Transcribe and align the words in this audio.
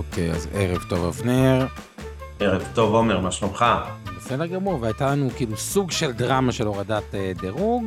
אוקיי, 0.00 0.30
אז 0.30 0.48
ערב 0.54 0.84
טוב 0.88 1.04
אבנר. 1.04 1.66
ערב 2.40 2.62
טוב 2.74 2.94
עומר, 2.94 3.20
מה 3.20 3.32
שלומך? 3.32 3.64
בסדר 4.16 4.46
גמור, 4.46 4.78
והייתה 4.80 5.10
לנו 5.10 5.30
כאילו 5.36 5.56
סוג 5.56 5.90
של 5.90 6.12
דרמה 6.12 6.52
של 6.52 6.66
הורדת 6.66 7.14
אה, 7.14 7.32
דירוג, 7.40 7.84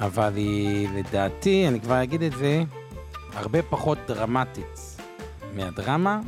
אבל 0.00 0.32
היא 0.36 0.88
לדעתי, 0.94 1.68
אני 1.68 1.80
כבר 1.80 2.02
אגיד 2.02 2.22
את 2.22 2.32
זה, 2.32 2.62
הרבה 3.34 3.62
פחות 3.62 3.98
דרמטית 4.08 4.98
מהדרמה, 5.54 6.20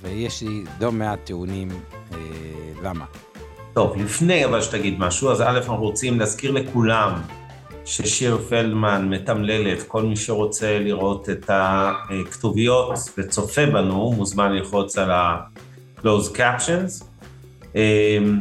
ויש 0.00 0.42
לי 0.42 0.64
לא 0.80 0.92
מעט 0.92 1.18
טיעונים 1.24 1.68
אה, 2.12 2.18
למה. 2.82 3.04
טוב, 3.72 3.96
לפני 3.96 4.44
אבל 4.44 4.62
שתגיד 4.62 4.98
משהו, 4.98 5.30
אז 5.30 5.40
א', 5.40 5.44
אנחנו 5.44 5.76
רוצים 5.76 6.20
להזכיר 6.20 6.50
לכולם 6.50 7.12
ששיר 7.84 8.38
פלדמן 8.48 9.08
מתמללת, 9.08 9.82
כל 9.82 10.02
מי 10.02 10.16
שרוצה 10.16 10.78
לראות 10.78 11.30
את 11.30 11.50
הכתוביות 11.52 12.98
וצופה 13.18 13.66
בנו, 13.66 14.12
מוזמן 14.12 14.52
ללחוץ 14.52 14.98
על 14.98 15.10
ה-close 15.10 16.36
captions. 16.36 17.04
אמ, 17.74 18.40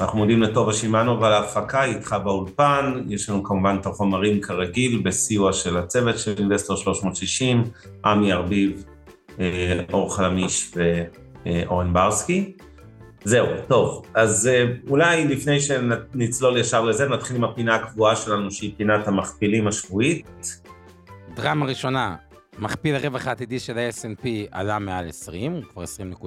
אנחנו 0.00 0.18
מודים 0.18 0.42
לטובה 0.42 0.72
שימנו 0.72 1.20
ועל 1.20 1.32
ההפקה 1.32 1.84
איתך 1.84 2.16
באולפן, 2.24 3.02
יש 3.08 3.30
לנו 3.30 3.42
כמובן 3.42 3.76
את 3.80 3.86
החומרים 3.86 4.40
כרגיל 4.40 5.02
בסיוע 5.04 5.52
של 5.52 5.76
הצוות 5.76 6.18
של 6.18 6.34
אינבסטור 6.38 6.76
360, 6.76 7.64
עמי 8.04 8.32
ארביב, 8.32 8.84
אה, 9.40 9.80
אור 9.92 10.16
חלמיש 10.16 10.72
ואורן 11.46 11.92
ברסקי. 11.92 12.52
זהו, 13.24 13.46
טוב, 13.68 14.06
אז 14.14 14.46
אה, 14.46 14.64
אולי 14.88 15.24
לפני 15.28 15.60
שנצלול 15.60 16.56
ישר 16.56 16.84
לזה, 16.84 17.08
נתחיל 17.08 17.36
עם 17.36 17.44
הפינה 17.44 17.74
הקבועה 17.74 18.16
שלנו, 18.16 18.50
שהיא 18.50 18.74
פינת 18.76 19.08
המכפילים 19.08 19.68
השבועית. 19.68 20.62
דרמה 21.34 21.66
ראשונה, 21.66 22.16
מכפיל 22.58 22.94
הרווח 22.94 23.26
העתידי 23.26 23.58
של 23.60 23.78
ה-S&P 23.78 24.26
עלה 24.50 24.78
מעל 24.78 25.08
20, 25.08 25.52
הוא 25.52 25.62
כבר 25.62 25.82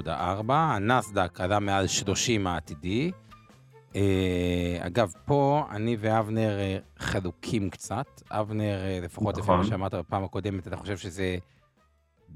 20.4, 0.06 0.10
הנסדק 0.48 1.42
עלה 1.42 1.60
מעל 1.60 1.88
30 1.88 2.48
העתידי. 2.48 3.12
Uh, 3.94 3.98
אגב, 4.80 5.14
פה 5.26 5.64
אני 5.72 5.98
ואבנר 6.00 6.58
uh, 6.58 7.04
חלוקים 7.04 7.70
קצת. 7.70 8.22
אבנר, 8.32 8.78
לפחות 9.02 9.38
לפי 9.38 9.48
מה 9.48 9.58
נכון. 9.58 9.70
שאמרת 9.70 9.94
בפעם 9.94 10.24
הקודמת, 10.24 10.68
אתה 10.68 10.78
חושב 10.78 10.98
שזה 10.98 11.38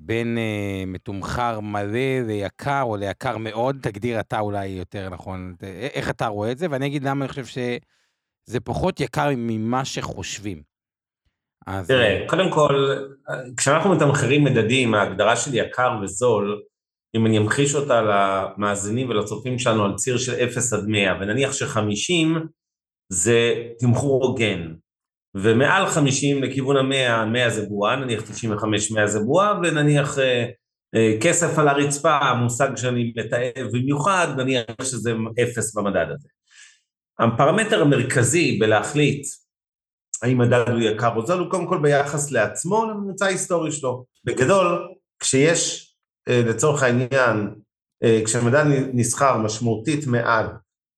בין 0.01 0.37
uh, 0.37 0.85
מתומחר 0.87 1.59
מלא 1.59 2.19
ליקר 2.27 2.81
או 2.81 2.97
ליקר 2.97 3.37
מאוד, 3.37 3.77
תגדיר 3.81 4.19
אתה 4.19 4.39
אולי 4.39 4.67
יותר 4.67 5.09
נכון, 5.09 5.55
איך 5.93 6.09
אתה 6.09 6.27
רואה 6.27 6.51
את 6.51 6.57
זה, 6.57 6.67
ואני 6.69 6.85
אגיד 6.85 7.03
למה 7.03 7.25
אני 7.25 7.29
חושב 7.29 7.45
שזה 7.45 8.59
פחות 8.63 8.99
יקר 8.99 9.29
ממה 9.37 9.85
שחושבים. 9.85 10.61
אז... 11.67 11.87
תראה, 11.87 12.25
קודם 12.27 12.51
כל, 12.51 12.97
כשאנחנו 13.57 13.95
מתמחרים 13.95 14.43
מדדים, 14.43 14.93
ההגדרה 14.93 15.35
של 15.35 15.55
יקר 15.55 15.91
וזול, 16.03 16.61
אם 17.15 17.25
אני 17.25 17.37
אמחיש 17.37 17.75
אותה 17.75 18.01
למאזינים 18.01 19.09
ולצופים 19.09 19.59
שלנו 19.59 19.85
על 19.85 19.95
ציר 19.95 20.17
של 20.17 20.33
0 20.33 20.73
עד 20.73 20.87
100, 20.87 21.13
ונניח 21.21 21.53
ש-50 21.53 22.39
זה 23.09 23.53
תמחור 23.79 24.25
הוגן, 24.25 24.73
ומעל 25.35 25.87
50 25.87 26.43
לכיוון 26.43 26.77
המאה, 26.77 27.25
100 27.25 27.49
זה 27.49 27.65
בועה, 27.65 27.95
נניח 27.95 28.21
95 28.21 28.91
100 28.91 29.07
זה 29.07 29.19
בועה, 29.19 29.59
ונניח 29.63 30.19
אה, 30.19 30.45
אה, 30.95 31.17
כסף 31.21 31.59
על 31.59 31.67
הרצפה, 31.67 32.17
המושג 32.17 32.75
שאני 32.75 33.13
מתאר 33.15 33.67
במיוחד, 33.73 34.27
נניח 34.37 34.63
שזה 34.83 35.13
אפס 35.43 35.75
במדד 35.75 36.05
הזה. 36.13 36.27
הפרמטר 37.19 37.81
המרכזי 37.81 38.57
בלהחליט 38.59 39.27
האם 40.21 40.37
מדד 40.37 40.69
הוא 40.69 40.79
יקר 40.79 41.15
או 41.15 41.25
זול, 41.25 41.39
הוא 41.39 41.51
קודם 41.51 41.67
כל 41.67 41.79
ביחס 41.81 42.31
לעצמו 42.31 42.85
לממוצע 42.85 43.25
ההיסטורי 43.25 43.71
שלו. 43.71 44.05
בגדול, 44.25 44.87
כשיש 45.19 45.93
אה, 46.29 46.41
לצורך 46.45 46.83
העניין, 46.83 47.55
אה, 48.03 48.21
כשהמדד 48.25 48.63
נסחר 48.93 49.37
משמעותית 49.37 50.07
מעל 50.07 50.45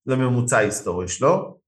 לממוצע 0.05 0.57
ההיסטורי 0.57 1.07
שלו, 1.07 1.60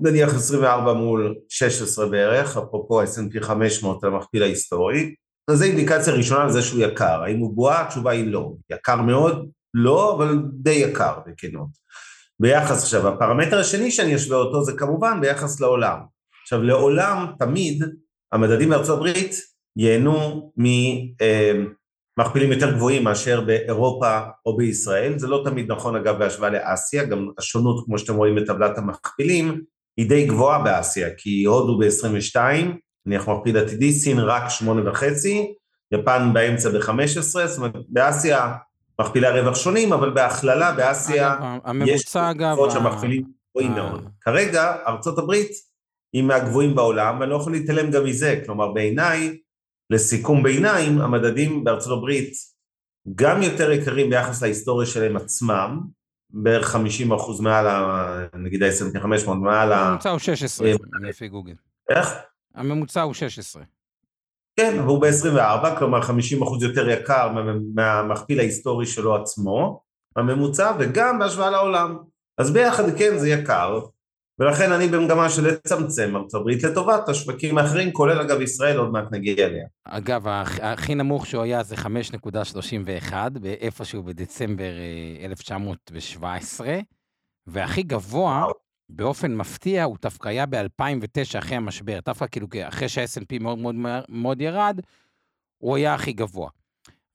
נניח 0.00 0.34
24 0.34 0.92
מול 0.92 1.34
16 1.48 2.06
בערך, 2.06 2.56
אפרופו 2.56 3.00
ה-S&P 3.00 3.42
500 3.42 4.04
המכפיל 4.04 4.42
ההיסטורי, 4.42 5.14
אז 5.50 5.58
זו 5.58 5.64
אינדיקציה 5.64 6.12
ראשונה 6.12 6.44
לזה 6.44 6.62
שהוא 6.62 6.82
יקר. 6.82 7.22
האם 7.22 7.38
הוא 7.38 7.56
בועה? 7.56 7.82
התשובה 7.82 8.10
היא 8.10 8.26
לא. 8.26 8.52
יקר 8.70 8.96
מאוד? 8.96 9.48
לא, 9.74 10.16
אבל 10.16 10.38
די 10.52 10.70
יקר 10.70 11.18
בכנות. 11.26 11.68
ביחס 12.40 12.82
עכשיו, 12.82 13.08
הפרמטר 13.08 13.58
השני 13.58 13.90
שאני 13.90 14.16
אשווה 14.16 14.36
אותו 14.36 14.62
זה 14.62 14.72
כמובן 14.76 15.20
ביחס 15.20 15.60
לעולם. 15.60 15.98
עכשיו 16.42 16.62
לעולם 16.62 17.26
תמיד 17.38 17.84
המדדים 18.32 18.68
בארצות 18.68 18.96
הברית 18.96 19.34
ייהנו 19.76 20.52
ממכפילים 22.18 22.52
יותר 22.52 22.72
גבוהים 22.72 23.04
מאשר 23.04 23.40
באירופה 23.40 24.18
או 24.46 24.56
בישראל, 24.56 25.18
זה 25.18 25.26
לא 25.26 25.42
תמיד 25.44 25.72
נכון 25.72 25.96
אגב 25.96 26.18
בהשוואה 26.18 26.50
לאסיה, 26.50 27.04
גם 27.04 27.28
השונות 27.38 27.84
כמו 27.84 27.98
שאתם 27.98 28.14
רואים 28.14 28.34
בטבלת 28.34 28.78
המכפילים 28.78 29.60
היא 29.96 30.08
די 30.08 30.26
גבוהה 30.26 30.62
באסיה, 30.62 31.08
כי 31.16 31.44
הודו 31.44 31.78
ב-22, 31.78 32.36
נניח 33.06 33.28
מכפיל 33.28 33.58
עתידי, 33.58 33.92
סין 33.92 34.18
רק 34.18 34.42
8.5, 34.64 35.04
יפן 35.92 36.30
באמצע 36.32 36.70
ב-15, 36.70 37.20
זאת 37.20 37.56
אומרת 37.56 37.72
באסיה 37.88 38.52
מכפילי 39.00 39.26
הרווח 39.26 39.56
שונים, 39.56 39.92
אבל 39.92 40.10
בהכללה 40.10 40.72
באסיה 40.72 41.34
יש 41.86 42.16
קבוצות 42.54 42.70
שמכפילים 42.70 43.22
גבוהים 43.50 43.72
מאוד. 43.72 44.08
כרגע 44.20 44.76
ארצות 44.86 45.18
הברית 45.18 45.50
היא 46.12 46.22
מהגבוהים 46.22 46.74
בעולם, 46.74 47.20
ואני 47.20 47.30
לא 47.30 47.36
יכול 47.36 47.52
להתעלם 47.52 47.90
גם 47.90 48.04
מזה, 48.04 48.40
כלומר 48.46 48.72
בעיניי, 48.72 49.36
לסיכום 49.90 50.42
ביניים, 50.42 51.00
המדדים 51.00 51.64
בארצות 51.64 51.98
הברית 51.98 52.32
גם 53.14 53.42
יותר 53.42 53.70
יקרים 53.70 54.10
ביחס 54.10 54.42
להיסטוריה 54.42 54.86
שלהם 54.86 55.16
עצמם, 55.16 55.80
בערך 56.30 56.66
50 56.66 57.12
אחוז 57.12 57.40
מעל, 57.40 57.66
ה, 57.66 58.26
נגיד 58.34 58.62
ה-S&P 58.62 59.00
500, 59.00 59.38
מעל 59.38 59.72
ה... 59.72 59.76
הממוצע 59.76 60.10
הוא 60.10 60.18
16, 60.18 60.68
אה, 60.68 60.74
לפי 61.08 61.28
גוגל. 61.28 61.54
איך? 61.88 62.08
הממוצע 62.54 63.02
הוא 63.02 63.14
16. 63.14 63.62
כן, 64.56 64.80
והוא 64.80 65.02
ב-24, 65.02 65.78
כלומר 65.78 66.02
50 66.02 66.42
אחוז 66.42 66.62
יותר 66.62 66.88
יקר 66.90 67.32
מהמכפיל 67.74 68.40
ההיסטורי 68.40 68.86
שלו 68.86 69.16
עצמו, 69.16 69.82
הממוצע, 70.16 70.72
וגם 70.78 71.18
בהשוואה 71.18 71.50
לעולם. 71.50 71.98
אז 72.38 72.52
ביחד 72.52 72.98
כן 72.98 73.18
זה 73.18 73.28
יקר, 73.28 73.80
ולכן 74.38 74.72
אני 74.72 74.88
במגמה 74.88 75.30
של 75.30 75.46
לצמצם 75.46 76.16
ארצות 76.16 76.40
הברית 76.40 76.62
לטובת 76.62 77.08
השווקים 77.08 77.58
האחרים, 77.58 77.92
כולל 77.92 78.20
אגב 78.20 78.40
ישראל, 78.40 78.76
עוד 78.76 78.92
מעט 78.92 79.12
נגיע 79.12 79.46
אליה. 79.46 79.66
אגב, 79.84 80.26
הכי 80.62 80.94
נמוך 80.94 81.26
שהוא 81.26 81.42
היה 81.42 81.62
זה 81.62 81.74
5.31, 81.74 83.14
באיפשהו 83.40 84.02
בדצמבר 84.02 84.72
1917, 85.24 86.66
אה, 86.68 86.80
והכי 87.46 87.82
גבוה, 87.82 88.46
באופן 88.88 89.34
מפתיע, 89.34 89.84
הוא 89.84 89.96
דווקא 90.02 90.28
היה 90.28 90.46
ב-2009 90.46 91.38
אחרי 91.38 91.56
המשבר, 91.56 91.98
דווקא 92.06 92.26
כאילו 92.30 92.46
אחרי 92.62 92.88
שה-S&P 92.88 93.42
מאוד 93.42 93.58
מאוד 93.58 93.74
מאוד 94.08 94.40
ירד, 94.40 94.80
הוא 95.58 95.76
היה 95.76 95.94
הכי 95.94 96.12
גבוה. 96.12 96.48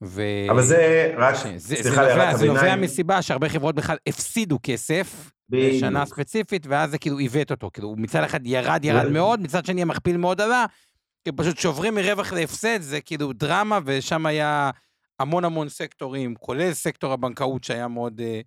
ו... 0.03 0.21
אבל 0.49 0.61
זה 0.61 1.13
רק, 1.17 1.35
זה, 1.55 1.75
סליחה, 1.75 2.03
זה 2.05 2.09
נובע, 2.09 2.35
זה 2.35 2.45
נובע 2.45 2.75
מסיבה 2.75 3.21
שהרבה 3.21 3.49
חברות 3.49 3.75
בכלל 3.75 3.97
הפסידו 4.07 4.59
כסף 4.63 5.31
בשנה 5.53 6.05
ספציפית, 6.05 6.67
ואז 6.67 6.91
זה 6.91 6.97
כאילו 6.97 7.17
עיוות 7.17 7.51
אותו. 7.51 7.69
כאילו, 7.73 7.95
מצד 7.97 8.23
אחד 8.23 8.45
ירד, 8.45 8.85
ירד 8.85 9.11
מאוד, 9.11 9.41
מצד 9.41 9.65
שני 9.65 9.81
המכפיל 9.81 10.17
מאוד 10.17 10.41
עלה, 10.41 10.65
כי 11.23 11.31
פשוט 11.31 11.57
שוברים 11.57 11.95
מרווח 11.95 12.33
להפסד, 12.33 12.81
זה 12.81 13.01
כאילו 13.01 13.33
דרמה, 13.33 13.79
ושם 13.85 14.25
היה 14.25 14.71
המון 15.19 15.45
המון 15.45 15.69
סקטורים, 15.69 16.35
כולל 16.35 16.73
סקטור 16.73 17.13
הבנקאות 17.13 17.63
שהיה 17.63 17.87
מאוד... 17.87 18.21
אה, 18.21 18.41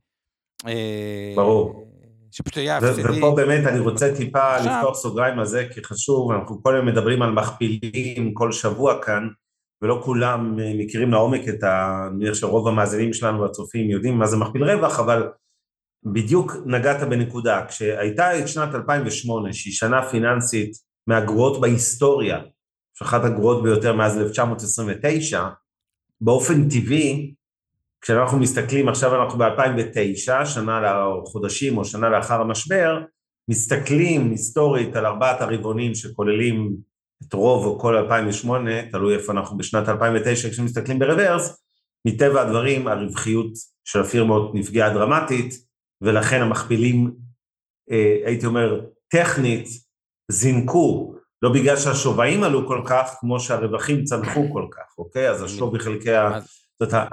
אה, 0.66 1.32
ברור. 1.36 1.92
שפשוט 2.30 2.56
היה 2.56 2.76
הפסדי. 2.76 3.18
ופה 3.18 3.34
באמת 3.36 3.66
אני 3.66 3.78
רוצה 3.78 4.16
טיפה 4.16 4.56
לפתוח 4.56 4.96
סוגריים 4.96 5.38
על 5.38 5.46
זה, 5.46 5.66
כי 5.74 5.84
חשוב, 5.84 6.32
אנחנו 6.32 6.62
כל 6.62 6.74
היום 6.74 6.86
מדברים 6.86 7.22
על 7.22 7.32
מכפילים 7.32 8.34
כל 8.34 8.52
שבוע 8.52 9.02
כאן, 9.02 9.28
ולא 9.82 10.00
כולם 10.04 10.58
אה, 10.60 10.72
מכירים 10.78 11.12
לעומק 11.12 11.48
את 11.48 11.62
ה... 11.64 12.06
אני 12.08 12.16
מניח 12.16 12.34
שרוב 12.34 12.68
המאזינים 12.68 13.12
שלנו 13.12 13.40
והצופים 13.40 13.90
יודעים 13.90 14.18
מה 14.18 14.26
זה 14.26 14.36
מכפיל 14.36 14.64
רווח, 14.64 15.00
אבל 15.00 15.28
בדיוק 16.04 16.52
נגעת 16.66 17.08
בנקודה, 17.08 17.66
כשהייתה 17.68 18.38
את 18.38 18.48
שנת 18.48 18.74
2008, 18.74 19.52
שהיא 19.52 19.72
שנה 19.72 20.08
פיננסית 20.10 20.72
מהגרועות 21.06 21.60
בהיסטוריה 21.60 22.38
שאחת 22.94 23.24
הגרועות 23.24 23.62
ביותר 23.62 23.92
מאז 23.92 24.18
1929, 24.18 25.48
באופן 26.20 26.68
טבעי, 26.68 27.34
כשאנחנו 28.00 28.38
מסתכלים, 28.38 28.88
עכשיו 28.88 29.22
אנחנו 29.22 29.38
ב-2009, 29.38 30.44
שנה 30.44 30.80
לחודשים 30.80 31.78
או 31.78 31.84
שנה 31.84 32.08
לאחר 32.08 32.40
המשבר, 32.40 32.98
מסתכלים 33.50 34.30
היסטורית 34.30 34.96
על 34.96 35.06
ארבעת 35.06 35.40
הרבעונים 35.40 35.94
שכוללים 35.94 36.76
את 37.22 37.32
רוב 37.32 37.66
או 37.66 37.78
כל 37.78 37.96
2008, 37.96 38.90
תלוי 38.90 39.14
איפה 39.14 39.32
אנחנו 39.32 39.56
בשנת 39.56 39.88
2009 39.88 40.50
כשמסתכלים 40.50 40.98
ברוורס, 40.98 41.62
מטבע 42.06 42.42
הדברים 42.42 42.88
הרווחיות 42.88 43.52
של 43.84 44.00
הפירמות 44.00 44.54
נפגעה 44.54 44.94
דרמטית, 44.94 45.65
ולכן 46.02 46.42
המכפילים, 46.42 47.12
אה, 47.90 48.16
הייתי 48.24 48.46
אומר, 48.46 48.80
טכנית, 49.08 49.68
זינקו, 50.30 51.14
לא 51.42 51.52
בגלל 51.52 51.76
שהשווים 51.76 52.42
עלו 52.42 52.68
כל 52.68 52.82
כך, 52.86 53.16
כמו 53.20 53.40
שהרווחים 53.40 54.04
צנחו 54.04 54.52
כל 54.52 54.66
כך, 54.70 54.98
אוקיי? 54.98 55.30
אז 55.30 55.42
השווי 55.42 55.78
חלקי 55.78 56.12
ה... 56.12 56.38
זאת 56.82 56.94
אומרת, 56.94 57.08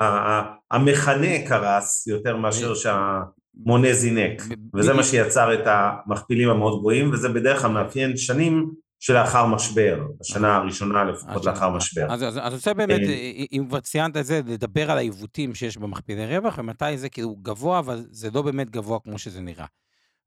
המכנה 0.71 1.47
קרס 1.47 2.07
יותר 2.07 2.37
מאשר 2.37 2.73
שהמונה 2.75 3.93
זינק, 3.93 4.41
וזה 4.75 4.93
מה 4.93 5.03
שיצר 5.03 5.53
את 5.53 5.63
המכפילים 5.65 6.49
המאוד 6.49 6.79
גבוהים, 6.79 7.13
וזה 7.13 7.29
בדרך 7.29 7.61
כלל 7.61 7.71
מאפיין 7.71 8.17
שנים 8.17 8.71
שלאחר 9.05 9.45
משבר, 9.45 9.99
בשנה 10.19 10.55
הראשונה 10.55 11.03
לפחות 11.03 11.45
לאחר 11.45 11.69
משבר. 11.69 12.13
אז 12.13 12.37
אני 12.37 12.53
רוצה 12.55 12.73
באמת, 12.73 12.99
אה, 12.99 13.43
אם 13.51 13.65
כבר 13.67 13.79
ציינת 13.79 14.17
את 14.17 14.25
זה, 14.25 14.41
לדבר 14.45 14.91
על 14.91 14.97
העיוותים 14.97 15.55
שיש 15.55 15.77
במכפילי 15.77 16.37
רווח, 16.37 16.57
ומתי 16.57 16.97
זה 16.97 17.09
כאילו 17.09 17.35
גבוה, 17.35 17.79
אבל 17.79 18.05
זה 18.11 18.29
לא 18.33 18.41
באמת 18.41 18.69
גבוה 18.69 18.99
כמו 18.99 19.17
שזה 19.17 19.41
נראה. 19.41 19.65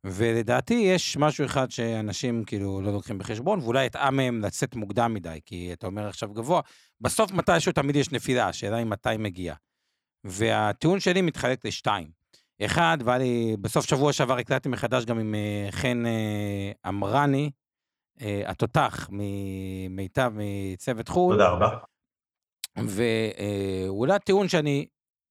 ולדעתי 0.05 0.75
יש 0.75 1.17
משהו 1.17 1.45
אחד 1.45 1.71
שאנשים 1.71 2.45
כאילו 2.45 2.81
לא 2.81 2.93
לוקחים 2.93 3.19
בחשבון, 3.19 3.61
ואולי 3.61 3.85
יטעם 3.85 4.17
מהם 4.17 4.41
לצאת 4.41 4.75
מוקדם 4.75 5.15
מדי, 5.15 5.39
כי 5.47 5.73
אתה 5.73 5.87
אומר 5.87 6.09
עכשיו 6.09 6.33
גבוה, 6.33 6.61
בסוף 7.01 7.33
מתישהו 7.33 7.73
תמיד 7.73 7.97
יש 7.97 8.13
נפילה, 8.13 8.49
השאלה 8.49 8.77
היא 8.77 8.87
מתי 8.87 9.17
מגיע. 9.19 9.55
והטיעון 10.25 11.01
שלי 11.01 11.23
מתחלק 11.23 11.65
לשתיים. 11.65 12.09
אחד, 12.65 12.99
והיה 13.05 13.19
לי, 13.19 13.57
בסוף 13.61 13.87
שבוע 13.87 14.13
שעבר 14.13 14.39
הקלטתי 14.39 14.69
מחדש 14.69 15.05
גם 15.05 15.19
עם 15.19 15.35
uh, 15.35 15.73
חן 15.73 16.03
אמרני, 16.89 17.51
התותח 18.47 19.09
ממיטב, 19.13 20.33
מצוות 20.35 21.09
חו"ל. 21.09 21.35
תודה 21.35 21.49
רבה. 21.49 21.79
והוא 22.77 24.01
עולה 24.01 24.19
טיעון 24.19 24.49
שאני 24.49 24.87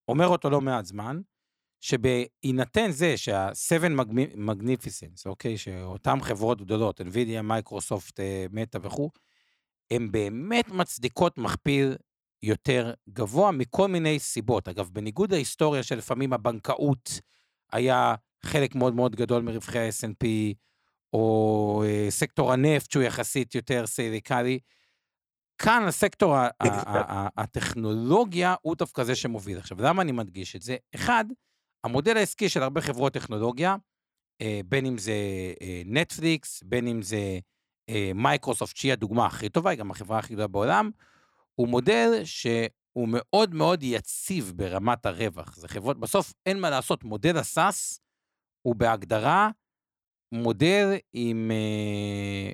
אומר 0.07 0.27
אותו 0.27 0.49
לא 0.49 0.61
מעט 0.61 0.85
זמן, 0.85 1.21
שבהינתן 1.81 2.91
זה 2.91 3.17
שה-7 3.17 3.83
Magnificence, 4.35 5.23
אוקיי, 5.25 5.57
שאותן 5.57 6.19
חברות 6.21 6.61
גדולות, 6.61 7.01
NVIDIA, 7.01 7.41
מייקרוסופט, 7.43 8.19
מטא 8.51 8.79
וכו', 8.81 9.09
הן 9.91 10.11
באמת 10.11 10.69
מצדיקות 10.69 11.37
מכפיל 11.37 11.95
יותר 12.43 12.93
גבוה 13.09 13.51
מכל 13.51 13.87
מיני 13.87 14.19
סיבות. 14.19 14.67
אגב, 14.67 14.89
בניגוד 14.93 15.31
להיסטוריה 15.31 15.83
שלפעמים 15.83 16.33
הבנקאות 16.33 17.19
היה 17.71 18.15
חלק 18.45 18.75
מאוד 18.75 18.95
מאוד 18.95 19.15
גדול 19.15 19.41
מרווחי 19.41 19.79
ה 19.79 19.89
snp 19.89 20.25
או 21.15 21.83
אה, 21.85 22.07
סקטור 22.09 22.53
הנפט 22.53 22.91
שהוא 22.91 23.03
יחסית 23.03 23.55
יותר 23.55 23.87
סייליקלי, 23.87 24.59
כאן 25.57 25.83
הסקטור 25.87 26.35
הטכנולוגיה 27.37 28.55
הוא 28.61 28.75
דווקא 28.75 29.03
זה 29.03 29.15
שמוביל. 29.15 29.57
עכשיו, 29.57 29.81
למה 29.81 30.01
אני 30.01 30.11
מדגיש 30.11 30.55
את 30.55 30.61
זה? 30.61 30.77
אחד, 30.95 31.25
המודל 31.83 32.17
העסקי 32.17 32.49
של 32.49 32.63
הרבה 32.63 32.81
חברות 32.81 33.13
טכנולוגיה, 33.13 33.75
אה, 34.41 34.61
בין 34.65 34.85
אם 34.85 34.97
זה 34.97 35.13
נטפליקס, 35.85 36.63
אה, 36.63 36.67
בין 36.69 36.87
אם 36.87 37.01
זה 37.01 37.39
מייקרוסופט, 38.15 38.75
שהיא 38.75 38.93
הדוגמה 38.93 39.25
הכי 39.25 39.49
טובה, 39.49 39.69
היא 39.69 39.79
גם 39.79 39.91
החברה 39.91 40.19
הכי 40.19 40.33
גדולה 40.33 40.47
בעולם, 40.47 40.91
הוא 41.55 41.67
מודל 41.67 42.21
שהוא 42.23 43.09
מאוד 43.09 43.53
מאוד 43.53 43.83
יציב 43.83 44.53
ברמת 44.55 45.05
הרווח. 45.05 45.55
זה 45.55 45.67
חברות, 45.67 45.99
בסוף 45.99 46.33
אין 46.45 46.59
מה 46.59 46.69
לעשות, 46.69 47.03
מודל 47.03 47.37
ה 47.37 47.50
SaaS 47.50 47.99
הוא 48.61 48.75
בהגדרה 48.75 49.49
מודל 50.31 50.95
עם 51.13 51.51
אה, 51.51 52.51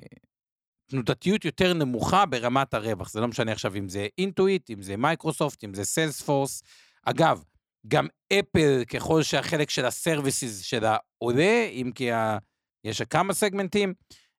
תנודתיות 0.90 1.44
יותר 1.44 1.74
נמוכה 1.74 2.26
ברמת 2.26 2.74
הרווח. 2.74 3.10
זה 3.10 3.20
לא 3.20 3.28
משנה 3.28 3.52
עכשיו 3.52 3.76
אם 3.76 3.88
זה 3.88 4.06
אינטואיט, 4.18 4.70
אם 4.70 4.82
זה 4.82 4.96
מייקרוסופט, 4.96 5.64
אם 5.64 5.74
זה 5.74 5.84
סיילספורס. 5.84 6.62
אגב, 7.04 7.42
גם 7.88 8.06
אפל, 8.32 8.84
ככל 8.84 9.22
שהחלק 9.22 9.70
של 9.70 9.84
ה 9.84 9.92
services 9.92 10.60
שלה 10.60 10.96
עולה, 11.18 11.68
אם 11.72 11.90
כי 11.94 12.12
ה... 12.12 12.38
יש 12.84 13.02
כמה 13.02 13.34
סגמנטים, 13.34 13.94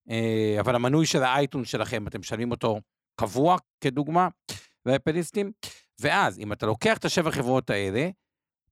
אה, 0.09 0.57
אבל 0.59 0.75
המנוי 0.75 1.05
של 1.05 1.23
האייטון 1.23 1.65
שלכם, 1.65 2.07
אתם 2.07 2.19
משלמים 2.19 2.51
אותו 2.51 2.79
קבוע, 3.19 3.57
כדוגמה, 3.81 4.27
לאפליסטים, 4.85 5.51
ואז, 5.99 6.39
אם 6.39 6.53
אתה 6.53 6.65
לוקח 6.65 6.97
את 6.97 7.05
השבע 7.05 7.31
חברות 7.31 7.69
האלה, 7.69 8.09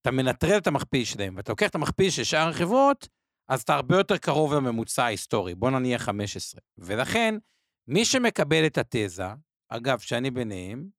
אתה 0.01 0.11
מנטרל 0.11 0.57
את 0.57 0.67
המכפיל 0.67 1.05
שלהם, 1.05 1.33
ואתה 1.37 1.51
לוקח 1.51 1.67
את 1.67 1.75
המכפיל 1.75 2.09
של 2.09 2.23
שאר 2.23 2.49
החברות, 2.49 3.07
אז 3.51 3.61
אתה 3.61 3.73
הרבה 3.73 3.97
יותר 3.97 4.17
קרוב 4.17 4.53
לממוצע 4.53 5.03
ההיסטורי, 5.03 5.55
בוא 5.55 5.69
נניח 5.69 6.01
15. 6.01 6.61
ולכן, 6.77 7.35
מי 7.87 8.05
שמקבל 8.05 8.65
את 8.65 8.77
התזה, 8.77 9.27
אגב, 9.69 9.99
שאני 9.99 10.31
ביניהם, 10.31 10.89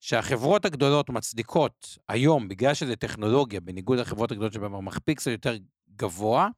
שהחברות 0.00 0.64
הגדולות 0.64 1.10
מצדיקות 1.10 1.98
היום, 2.08 2.48
בגלל 2.48 2.74
שזה 2.74 2.96
טכנולוגיה, 2.96 3.60
בניגוד 3.60 3.98
לחברות 3.98 4.30
הגדולות 4.32 4.52
שבהן 4.52 4.74
המכפיל 4.74 5.14
קצת 5.14 5.30
יותר 5.30 5.56
גבוה, 5.96 6.48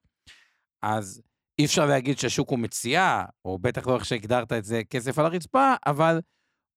אז 0.83 1.23
אי 1.59 1.65
אפשר 1.65 1.87
להגיד 1.87 2.19
שהשוק 2.19 2.51
הוא 2.51 2.59
מציאה, 2.59 3.25
או 3.45 3.59
בטח 3.59 3.87
לא 3.87 3.95
איך 3.95 4.05
שהגדרת 4.05 4.53
את 4.53 4.65
זה, 4.65 4.83
כסף 4.91 5.19
על 5.19 5.27
הרצפה, 5.27 5.75
אבל 5.87 6.21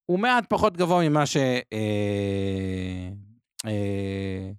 הוא 0.06 0.20
מעט 0.20 0.46
פחות 0.50 0.78
גבוה 0.78 1.10
ממה 1.10 1.26
ש... 1.26 1.38
אה, 1.38 3.10
אה, 3.66 4.52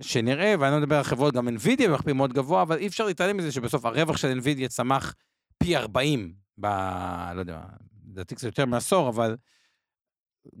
שנראה, 0.00 0.54
ואני 0.60 0.72
לא 0.74 0.80
מדבר 0.80 0.96
על 0.96 1.02
חברות, 1.02 1.34
גם 1.34 1.48
NVIDIA 1.48 1.88
מכפיל 1.88 2.12
מאוד 2.12 2.32
גבוה, 2.32 2.62
אבל 2.62 2.76
אי 2.76 2.86
אפשר 2.86 3.06
להתעלם 3.06 3.36
מזה 3.36 3.52
שבסוף 3.52 3.84
הרווח 3.84 4.16
של 4.16 4.38
NVIDIA 4.38 4.68
צמח 4.68 5.14
פי 5.58 5.76
40 5.76 6.34
ב... 6.60 6.66
לא 7.34 7.40
יודע 7.40 7.56
מה, 7.56 7.66
לדעתי 8.10 8.34
קצת 8.34 8.44
יותר 8.44 8.66
מעשור, 8.66 9.08
אבל 9.08 9.36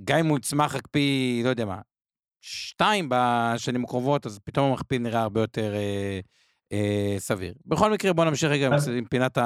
גם 0.04 0.18
אם 0.18 0.26
הוא 0.26 0.38
יצמח 0.38 0.74
רק 0.74 0.86
פי, 0.86 1.40
לא 1.44 1.48
יודע 1.48 1.64
מה, 1.64 1.80
שתיים 2.40 3.08
בשנים 3.10 3.84
הקרובות, 3.84 4.26
אז 4.26 4.38
פתאום 4.44 4.70
המכפיל 4.70 5.02
נראה 5.02 5.20
הרבה 5.20 5.40
יותר 5.40 5.74
אה, 5.74 6.20
אה, 6.72 7.14
סביר. 7.18 7.54
בכל 7.66 7.92
מקרה, 7.92 8.12
בואו 8.12 8.28
נמשיך 8.28 8.50
רגע 8.50 8.68
עם 8.98 9.04
פינת 9.04 9.38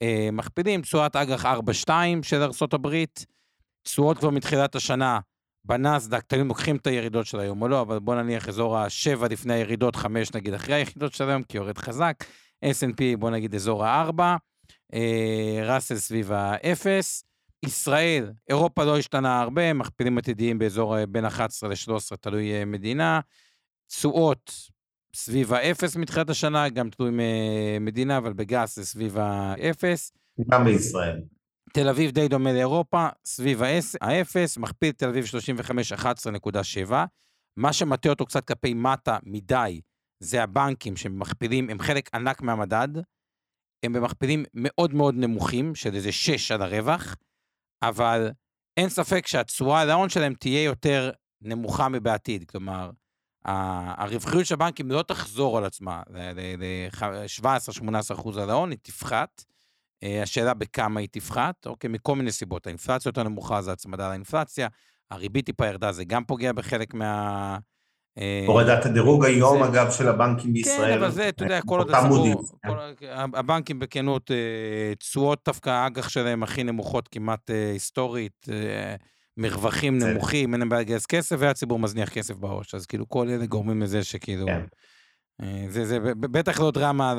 המכפילים. 0.00 0.82
תשואת 0.82 1.16
אג"ח 1.16 1.44
4-2 1.44 1.48
של 2.22 2.42
ארה"ב, 2.42 3.04
תשואות 3.82 4.18
כבר 4.18 4.30
מתחילת 4.30 4.74
השנה 4.74 5.20
בנסדק, 5.64 6.22
תמיד 6.26 6.46
לוקחים 6.46 6.76
את 6.76 6.86
הירידות 6.86 7.26
של 7.26 7.40
היום 7.40 7.62
או 7.62 7.68
לא, 7.68 7.80
אבל 7.80 7.98
בואו 7.98 8.22
נניח 8.22 8.48
אזור 8.48 8.78
ה-7 8.78 9.28
לפני 9.30 9.54
הירידות, 9.54 9.96
5 9.96 10.34
נגיד 10.34 10.54
אחרי 10.54 10.74
הירידות 10.74 11.12
של 11.12 11.28
היום, 11.28 11.42
כי 11.42 11.56
יורד 11.56 11.78
חזק. 11.78 12.24
S&P, 12.64 13.16
בואו 13.18 13.32
נגיד 13.32 13.54
אזור 13.54 13.84
ה-4, 13.84 14.20
אה, 14.94 15.74
ראסל 15.74 15.96
סביב 15.96 16.32
ה-0. 16.32 16.86
ישראל, 17.64 18.32
אירופה 18.48 18.84
לא 18.84 18.98
השתנה 18.98 19.40
הרבה, 19.40 19.72
מכפילים 19.72 20.18
עתידיים 20.18 20.58
באזור 20.58 20.98
אה, 20.98 21.06
בין 21.06 21.24
11 21.24 21.70
ל-13, 21.70 22.16
תלוי 22.20 22.52
אה, 22.52 22.64
מדינה. 22.64 23.20
תשואות 23.86 24.52
סביב 25.14 25.52
האפס 25.52 25.96
מתחילת 25.96 26.30
השנה, 26.30 26.68
גם 26.68 26.90
תלוי 26.90 27.10
מדינה, 27.80 28.18
אבל 28.18 28.32
בגס 28.32 28.76
זה 28.76 28.86
סביב 28.86 29.18
האפס. 29.18 30.12
גם 30.50 30.64
בישראל. 30.64 31.20
תל 31.72 31.88
אביב 31.88 32.10
די 32.10 32.28
דומה 32.28 32.52
לאירופה, 32.52 33.08
סביב 33.24 33.62
האפס, 34.00 34.58
מכפיל 34.58 34.92
תל 34.92 35.08
אביב 35.08 35.24
35, 35.24 35.92
11.7. 35.92 36.92
מה 37.56 37.72
שמטה 37.72 38.08
אותו 38.08 38.26
קצת 38.26 38.46
כלפי 38.46 38.74
מטה 38.74 39.18
מדי, 39.22 39.80
זה 40.20 40.42
הבנקים 40.42 40.96
שמכפילים, 40.96 41.70
הם 41.70 41.78
חלק 41.78 42.14
ענק 42.14 42.42
מהמדד, 42.42 42.88
הם 43.82 43.92
במכפילים 43.92 44.44
מאוד 44.54 44.94
מאוד 44.94 45.14
נמוכים, 45.14 45.74
של 45.74 45.94
איזה 45.94 46.12
6 46.12 46.50
על 46.50 46.62
הרווח, 46.62 47.16
אבל 47.82 48.30
אין 48.76 48.88
ספק 48.88 49.26
שהתשואה 49.26 49.80
על 49.80 49.90
ההון 49.90 50.08
שלהם 50.08 50.34
תהיה 50.34 50.62
יותר 50.62 51.10
נמוכה 51.42 51.88
מבעתיד. 51.88 52.50
כלומר, 52.50 52.90
הרווחיות 53.44 54.46
של 54.46 54.54
הבנקים 54.54 54.90
לא 54.90 55.02
תחזור 55.02 55.58
על 55.58 55.64
עצמה 55.64 56.02
ל-17-18 56.10 58.14
אחוז 58.14 58.36
על 58.36 58.50
ההון, 58.50 58.70
היא 58.70 58.78
תפחת. 58.82 59.44
אה, 60.02 60.22
השאלה 60.22 60.54
בכמה 60.54 61.00
היא 61.00 61.08
תפחת, 61.12 61.66
אוקיי, 61.66 61.90
מכל 61.90 62.16
מיני 62.16 62.32
סיבות. 62.32 62.66
האינפלציה 62.66 63.08
יותר 63.08 63.22
נמוכה, 63.22 63.62
זה 63.62 63.72
הצמדה 63.72 64.08
לאינפלציה, 64.08 64.68
הריבית 65.10 65.46
טיפה 65.46 65.66
ירדה, 65.66 65.92
זה 65.92 66.04
גם 66.04 66.24
פוגע 66.24 66.52
בחלק 66.52 66.94
מה... 66.94 67.58
אה, 68.18 68.44
הורדת 68.46 68.86
הדירוג 68.86 69.24
היום. 69.24 69.62
אגב, 69.62 69.90
של 69.90 70.08
הבנקים 70.08 70.52
בישראל. 70.52 70.92
כן, 70.92 70.98
אבל 70.98 71.10
זה, 71.10 71.28
אתה 71.28 71.44
יודע, 71.44 71.60
כל 71.60 71.78
עוד 71.78 71.90
הסבור, 71.90 72.44
הבנקים 73.12 73.78
בכנות, 73.78 74.30
אה, 74.30 74.94
תשואות 74.98 75.40
דווקא 75.46 75.70
האג"ח 75.70 76.08
שלהם 76.08 76.42
הכי 76.42 76.64
נמוכות 76.64 77.08
כמעט 77.08 77.50
היסטורית, 77.72 78.46
מרווחים 79.36 79.98
נמוכים, 79.98 80.52
אין 80.52 80.60
להם 80.60 80.68
בעיה 80.68 80.82
לגייס 80.82 81.06
כסף, 81.06 81.36
והציבור 81.38 81.78
מזניח 81.78 82.08
כסף 82.08 82.34
בראש. 82.34 82.74
אז 82.74 82.86
כאילו 82.86 83.08
כל 83.08 83.28
אלה 83.28 83.46
גורמים 83.46 83.82
לזה 83.82 84.04
שכאילו... 84.04 84.46
כן. 84.46 84.64
זה, 85.68 85.98
בטח 86.20 86.60
לא 86.60 86.70
דרמה 86.70 87.10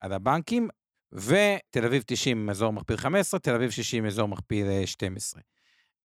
על 0.00 0.12
הבנקים, 0.12 0.68
ותל 1.14 1.84
אביב 1.86 2.02
90 2.06 2.50
אזור 2.50 2.72
מכפיל 2.72 2.96
15, 2.96 3.40
תל 3.40 3.54
אביב 3.54 3.70
60 3.70 4.06
אזור 4.06 4.28
מכפיל 4.28 4.86
12. 4.86 5.42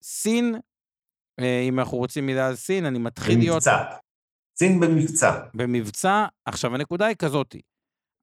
סין, 0.02 0.54
אה, 1.40 1.60
אם 1.68 1.78
אנחנו 1.78 1.98
רוצים 1.98 2.26
מילה 2.26 2.48
על 2.48 2.56
סין, 2.56 2.86
אני 2.86 2.98
מתחיל 2.98 3.34
במבצע. 3.34 3.46
להיות... 3.46 3.62
במבצע. 3.66 3.96
סין 4.58 4.80
במבצע. 4.80 5.40
במבצע. 5.54 6.26
עכשיו, 6.44 6.74
הנקודה 6.74 7.06
היא 7.06 7.16
כזאתי. 7.16 7.60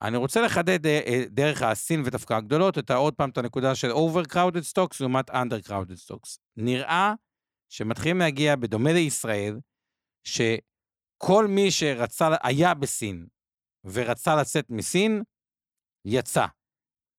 אני 0.01 0.17
רוצה 0.17 0.41
לחדד 0.41 0.85
אה, 0.85 0.99
אה, 1.07 1.23
דרך 1.29 1.61
הסין 1.61 2.01
ודווקא 2.05 2.33
הגדולות, 2.33 2.77
את 2.77 2.91
עוד 2.91 3.13
פעם 3.13 3.29
את 3.29 3.37
הנקודה 3.37 3.75
של 3.75 3.91
overcrowded 3.91 4.73
stocks 4.73 4.97
לעומת 4.99 5.29
undercrowded 5.29 6.09
stocks. 6.09 6.37
נראה 6.57 7.13
שמתחילים 7.69 8.19
להגיע, 8.19 8.55
בדומה 8.55 8.93
לישראל, 8.93 9.59
שכל 10.23 11.47
מי 11.47 11.71
שרצה, 11.71 12.29
היה 12.43 12.73
בסין 12.73 13.27
ורצה 13.83 14.35
לצאת 14.35 14.65
מסין, 14.69 15.23
יצא. 16.05 16.45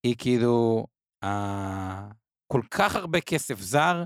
היא 0.08 0.16
כאילו, 0.18 0.86
אה, 1.24 2.08
כל 2.52 2.60
כך 2.70 2.96
הרבה 2.96 3.20
כסף 3.20 3.60
זר 3.60 4.04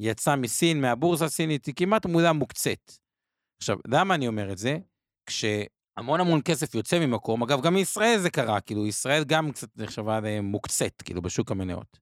יצא 0.00 0.36
מסין, 0.36 0.80
מהבורסה 0.80 1.24
הסינית, 1.24 1.66
היא 1.66 1.74
כמעט 1.74 2.06
מולה 2.06 2.32
מוקצת. 2.32 2.92
עכשיו, 3.62 3.76
למה 3.88 4.14
אני 4.14 4.28
אומר 4.28 4.52
את 4.52 4.58
זה? 4.58 4.78
כשהמון 5.26 6.20
המון 6.20 6.40
כסף 6.44 6.74
יוצא 6.74 6.98
ממקום, 7.06 7.42
אגב, 7.42 7.62
גם 7.62 7.74
מישראל 7.74 8.18
זה 8.18 8.30
קרה, 8.30 8.60
כאילו, 8.60 8.86
ישראל 8.86 9.24
גם 9.24 9.52
קצת 9.52 9.68
נחשבה 9.76 10.40
מוקצת, 10.40 11.02
כאילו, 11.02 11.22
בשוק 11.22 11.50
המניות. 11.50 11.98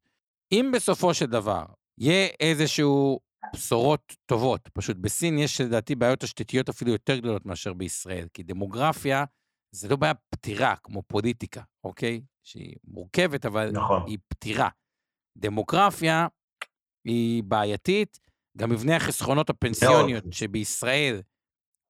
אם 0.52 0.70
בסופו 0.74 1.14
של 1.14 1.26
דבר 1.26 1.64
יהיה 1.98 2.28
איזשהו 2.40 3.20
בשורות 3.54 4.16
טובות, 4.26 4.68
פשוט 4.72 4.96
בסין 4.96 5.38
יש 5.38 5.60
לדעתי 5.60 5.94
בעיות 5.94 6.20
תשתיתיות 6.20 6.68
אפילו 6.68 6.92
יותר 6.92 7.18
גדולות 7.18 7.46
מאשר 7.46 7.72
בישראל, 7.72 8.28
כי 8.34 8.42
דמוגרפיה 8.42 9.24
זה 9.72 9.88
לא 9.88 9.96
בעיה 9.96 10.14
פתירה 10.14 10.76
כמו 10.76 11.02
פוליטיקה, 11.02 11.62
אוקיי? 11.84 12.20
שהיא 12.42 12.76
מורכבת, 12.84 13.46
אבל 13.46 13.70
נכון. 13.70 14.02
היא 14.06 14.18
פתירה. 14.28 14.68
דמוגרפיה 15.38 16.26
היא 17.04 17.42
בעייתית, 17.42 18.18
גם 18.58 18.70
מבנה 18.70 18.96
החסכונות 18.96 19.50
הפנסיוניות 19.50 20.24
שבישראל 20.30 21.22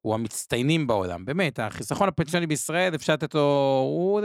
הוא 0.00 0.14
מהמצטיינים 0.14 0.86
בעולם, 0.86 1.24
באמת, 1.24 1.58
החיסכון 1.58 2.08
הפנסיוני 2.08 2.46
בישראל, 2.46 2.94
אפשר 2.94 3.12
לתת 3.12 3.34
לו, 3.34 3.40
הוא 3.86 4.20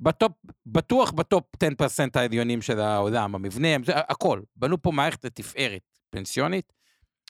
בטופ, 0.00 0.32
בטוח 0.66 1.10
בטופ 1.10 1.44
10% 1.64 1.66
העליונים 2.14 2.62
של 2.62 2.80
העולם, 2.80 3.34
המבנה, 3.34 3.68
הכל. 3.86 4.42
בנו 4.56 4.82
פה 4.82 4.90
מערכת 4.90 5.24
לתפארת 5.24 5.82
פנסיונית. 6.10 6.72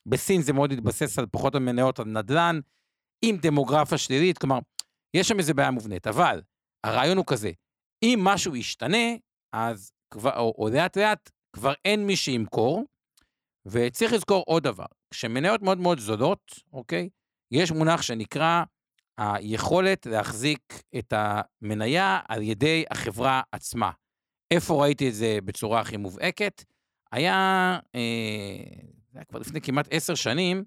בסין 0.06 0.42
זה 0.42 0.52
מאוד 0.52 0.72
התבסס 0.72 1.18
על 1.18 1.26
פחות 1.26 1.54
המניות 1.54 1.98
על 1.98 2.06
נדל"ן, 2.06 2.60
עם 3.22 3.36
דמוגרפיה 3.36 3.98
שלילית, 3.98 4.38
כלומר, 4.38 4.58
יש 5.14 5.28
שם 5.28 5.38
איזה 5.38 5.54
בעיה 5.54 5.70
מובנית, 5.70 6.06
אבל 6.06 6.42
הרעיון 6.84 7.16
הוא 7.16 7.24
כזה, 7.26 7.50
אם 8.02 8.20
משהו 8.22 8.56
ישתנה, 8.56 9.06
אז 9.52 9.92
כבר, 10.10 10.38
או, 10.38 10.54
או 10.58 10.68
לאט 10.68 10.96
לאט, 10.96 11.30
כבר 11.52 11.72
אין 11.84 12.06
מי 12.06 12.16
שימכור, 12.16 12.84
וצריך 13.66 14.12
לזכור 14.12 14.44
עוד 14.46 14.62
דבר, 14.62 14.86
כשמניות 15.10 15.62
מאוד 15.62 15.78
מאוד 15.78 15.98
זולות, 15.98 16.54
אוקיי, 16.72 17.08
יש 17.50 17.72
מונח 17.72 18.02
שנקרא 18.02 18.62
היכולת 19.18 20.06
להחזיק 20.06 20.82
את 20.98 21.12
המניה 21.16 22.20
על 22.28 22.42
ידי 22.42 22.84
החברה 22.90 23.42
עצמה. 23.52 23.90
איפה 24.50 24.82
ראיתי 24.82 25.08
את 25.08 25.14
זה 25.14 25.38
בצורה 25.44 25.80
הכי 25.80 25.96
מובהקת? 25.96 26.64
היה, 27.12 27.34
אה, 27.94 28.00
זה 29.12 29.18
היה 29.18 29.24
כבר 29.24 29.38
לפני 29.38 29.60
כמעט 29.60 29.88
עשר 29.90 30.14
שנים, 30.14 30.64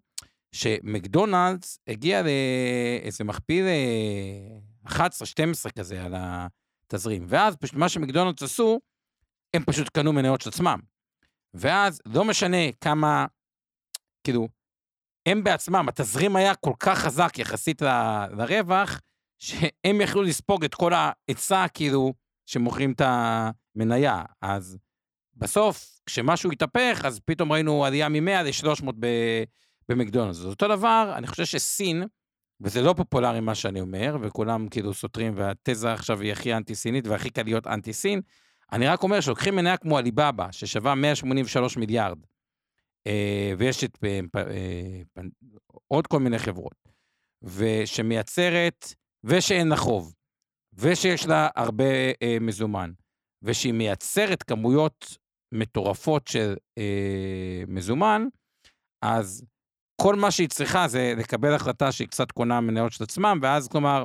שמקדונלדס 0.52 1.80
הגיע 1.88 2.22
לאיזה 2.22 3.24
מכפיל 3.24 3.66
11-12 4.88 4.92
אה, 4.96 5.72
כזה 5.78 6.04
על 6.04 6.14
התזרים. 6.18 7.26
ואז 7.28 7.56
פשוט 7.56 7.76
מה 7.76 7.90
שמקדונלדס 7.90 8.44
עשו, 8.44 8.80
הם 9.54 9.64
פשוט 9.66 9.90
קנו 9.90 10.14
מניות 10.14 10.42
של 10.42 10.50
עצמם. 10.50 10.80
ואז 11.54 12.02
לא 12.06 12.26
משנה 12.26 12.72
כמה, 12.82 13.26
כאילו, 14.24 14.48
הם 15.26 15.44
בעצמם, 15.44 15.86
התזרים 15.90 16.36
היה 16.36 16.56
כל 16.56 16.74
כך 16.80 17.00
חזק 17.00 17.40
יחסית 17.40 17.82
ל, 17.82 17.88
לרווח, 18.32 19.02
שהם 19.40 20.02
יכלו 20.02 20.22
לספוג 20.24 20.64
את 20.64 20.76
כל 20.76 20.92
ההיצע, 20.94 21.66
כאילו, 21.74 22.14
שמוכרים 22.46 22.92
את 22.92 23.02
המניה. 23.06 24.24
אז 24.42 24.78
בסוף, 25.36 26.00
כשמשהו 26.06 26.52
התהפך, 26.52 27.02
אז 27.06 27.20
פתאום 27.26 27.52
ראינו 27.52 27.86
עלייה 27.86 28.10
מ-100 28.10 28.44
ל-300 28.44 28.92
במקדונלדס. 29.92 30.40
אז 30.40 30.46
אותו 30.46 30.68
דבר, 30.68 31.14
אני 31.18 31.28
חושב 31.28 31.46
שסין, 31.46 32.04
וזה 32.62 32.82
לא 32.82 32.94
פופולרי 32.98 33.40
מה 33.40 33.56
שאני 33.56 33.82
אומר, 33.82 34.18
וכולם 34.22 34.68
כאילו 34.68 34.94
סותרים, 34.94 35.34
והתזה 35.36 35.94
עכשיו 35.94 36.22
היא 36.22 36.32
הכי 36.32 36.54
אנטי-סינית 36.54 37.08
והכי 37.08 37.30
קל 37.30 37.44
להיות 37.44 37.68
אנטי-סין, 37.68 38.22
אני 38.72 38.88
רק 38.88 39.04
אומר 39.04 39.22
שלוקחים 39.22 39.56
מניה 39.56 39.78
כמו 39.78 39.98
עליבאבא, 39.98 40.52
ששווה 40.52 40.96
183 40.96 41.78
מיליארד, 41.78 42.18
אה, 43.08 43.54
ויש 43.58 43.84
את 43.84 43.98
אה, 44.04 44.20
אה, 44.38 45.24
עוד 45.88 46.08
כל 46.08 46.20
מיני 46.20 46.40
חברות, 46.40 46.90
ושמייצרת, 47.44 48.94
ושאין 49.24 49.68
לה 49.68 49.76
חוב, 49.76 50.14
ושיש 50.74 51.26
לה 51.26 51.50
הרבה 51.56 51.84
מזומן, 52.42 52.92
ושהיא 53.42 53.74
מייצרת 53.74 54.44
כמויות 54.44 55.18
מטורפות 55.52 56.28
של 56.28 56.56
מזומן, 57.68 58.28
אז 59.02 59.44
כל 60.02 60.16
מה 60.16 60.32
שהיא 60.32 60.50
צריכה 60.50 60.88
זה 60.88 61.14
לקבל 61.18 61.54
החלטה 61.54 61.92
שהיא 61.92 62.08
קצת 62.08 62.32
קונה 62.32 62.62
מניות 62.62 62.92
של 62.92 63.04
עצמם, 63.04 63.40
ואז 63.42 63.68
כלומר, 63.68 64.04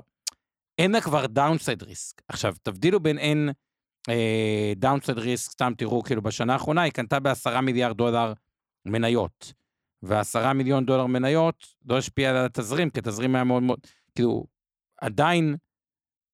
אין 0.78 0.92
לה 0.92 1.00
כבר 1.00 1.26
downside 1.26 1.82
risk. 1.82 2.22
עכשיו, 2.28 2.54
תבדילו 2.62 3.00
בין 3.00 3.18
אין 3.18 3.50
downside 4.76 5.18
risk, 5.18 5.50
סתם 5.50 5.72
תראו, 5.78 6.02
כאילו 6.02 6.22
בשנה 6.22 6.52
האחרונה 6.52 6.82
היא 6.82 6.92
קנתה 6.92 7.20
בעשרה 7.20 7.60
מיליארד 7.60 7.96
דולר 7.96 8.32
מניות. 8.86 9.52
ועשרה 10.02 10.52
מיליון 10.52 10.86
דולר 10.86 11.06
מניות 11.06 11.66
לא 11.84 11.98
השפיע 11.98 12.30
על 12.30 12.36
התזרים, 12.36 12.90
כי 12.90 12.98
התזרים 12.98 13.34
היה 13.34 13.44
מאוד 13.44 13.62
מאוד, 13.62 13.78
כאילו, 14.14 14.46
עדיין 15.00 15.56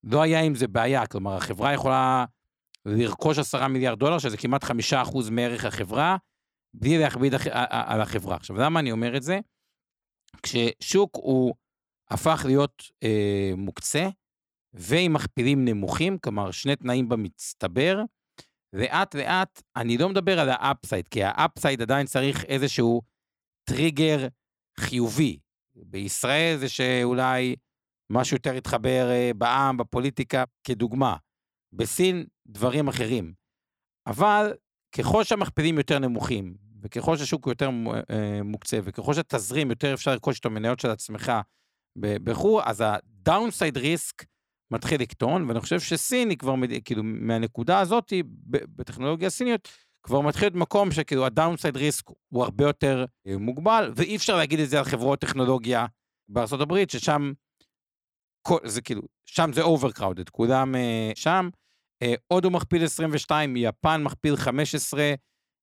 לא 0.05 0.23
היה 0.23 0.41
עם 0.41 0.55
זה 0.55 0.69
בעיה. 0.69 1.07
כלומר, 1.07 1.37
החברה 1.37 1.73
יכולה 1.73 2.25
לרכוש 2.87 3.39
עשרה 3.39 3.69
מיליארד 3.69 3.99
דולר, 3.99 4.19
שזה 4.19 4.37
כמעט 4.37 4.65
חמישה 4.65 5.03
אחוז 5.03 5.31
מערך 5.31 5.65
החברה, 5.65 6.17
בלי 6.75 6.99
להכביד 6.99 7.35
על 7.71 8.01
החברה. 8.01 8.37
עכשיו, 8.37 8.57
למה 8.57 8.81
אני 8.81 8.93
אומר 8.93 9.17
את 9.17 9.23
זה? 9.23 9.39
כששוק 10.43 11.11
הוא 11.15 11.55
הפך 12.11 12.43
להיות 12.47 12.83
אה, 13.03 13.53
מוקצה, 13.57 14.09
ועם 14.75 15.13
מכפילים 15.13 15.65
נמוכים, 15.65 16.19
כלומר, 16.19 16.51
שני 16.51 16.77
תנאים 16.77 17.09
במצטבר, 17.09 18.03
לאט 18.73 19.15
לאט, 19.15 19.63
אני 19.77 19.99
לא 19.99 20.09
מדבר 20.09 20.41
על 20.41 20.49
ה 20.53 20.60
upside, 20.60 21.09
כי 21.09 21.25
ה 21.25 21.33
upside 21.33 21.83
עדיין 21.83 22.07
צריך 22.07 22.45
איזשהו 22.45 23.03
טריגר 23.65 24.29
חיובי. 24.81 25.39
בישראל 25.75 26.57
זה 26.59 26.69
שאולי 26.69 27.57
משהו 28.13 28.37
יותר 28.37 28.55
יתחבר 28.55 29.11
אה, 29.11 29.31
בעם, 29.37 29.77
בפוליטיקה, 29.77 30.45
כדוגמה. 30.65 31.17
בסין, 31.73 32.27
דברים 32.47 32.89
אחרים. 32.89 33.33
אבל 34.07 34.53
ככל 34.93 35.25
שהמכפילים 35.25 35.79
יותר 35.79 35.99
נמוכים, 35.99 36.55
וככל 36.83 37.17
שהשוק 37.17 37.47
יותר 37.47 37.71
אה, 38.11 38.43
מוקצה, 38.43 38.79
וככל 38.85 39.15
שהתזרים 39.15 39.71
יותר 39.71 39.95
אפשר 39.95 40.11
לרכוש 40.11 40.41
את 40.41 40.47
המניות 40.47 40.81
של 40.81 40.91
עצמך 40.91 41.33
בחו"ל, 41.99 42.63
אז 42.65 42.81
ה-downside 42.81 43.77
risk 43.77 44.25
מתחיל 44.71 45.01
לקטון, 45.01 45.49
ואני 45.49 45.61
חושב 45.61 45.81
שסין 45.81 46.31
היא 46.31 46.39
כבר, 46.39 46.55
כאילו, 46.85 47.03
מהנקודה 47.05 47.81
הזאת, 47.81 48.13
בטכנולוגיה 48.47 49.27
הסיניות, 49.27 49.69
כבר 50.03 50.21
מתחיל 50.21 50.45
להיות 50.45 50.55
מקום 50.55 50.91
שכאילו 50.91 51.27
הדאונסייד 51.27 51.77
ריסק 51.77 52.05
הוא 52.29 52.45
הרבה 52.45 52.65
יותר 52.65 53.05
אה, 53.27 53.37
מוגבל, 53.39 53.93
ואי 53.97 54.17
אפשר 54.17 54.37
להגיד 54.37 54.61
את 54.61 54.71
זה 54.71 54.79
על 54.79 54.85
חברות 54.85 55.19
טכנולוגיה 55.21 55.87
בארה"ב, 56.29 56.85
ששם, 56.89 57.33
זה 58.65 58.83
כאילו, 58.83 59.03
שם 59.27 59.51
זה 59.53 59.63
overcrowded, 59.63 60.31
כולם 60.31 60.75
שם. 61.15 61.49
אה, 62.03 62.05
הודו 62.29 62.51
מכפיל 62.51 62.85
22, 62.85 63.57
יפן 63.57 64.03
מכפיל 64.03 64.37
15, 64.37 65.15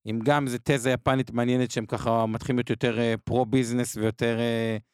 אם 0.06 0.20
גם 0.24 0.48
זה 0.48 0.58
תזה 0.60 0.92
יפנית 0.92 1.32
מעניינת 1.32 1.72
שהם 1.72 1.86
ככה 1.86 2.26
מתחילים 2.26 2.58
להיות 2.58 2.70
יותר 2.70 2.98
pro-business 3.24 3.96
ויותר 3.96 4.38
אה, 4.38 4.90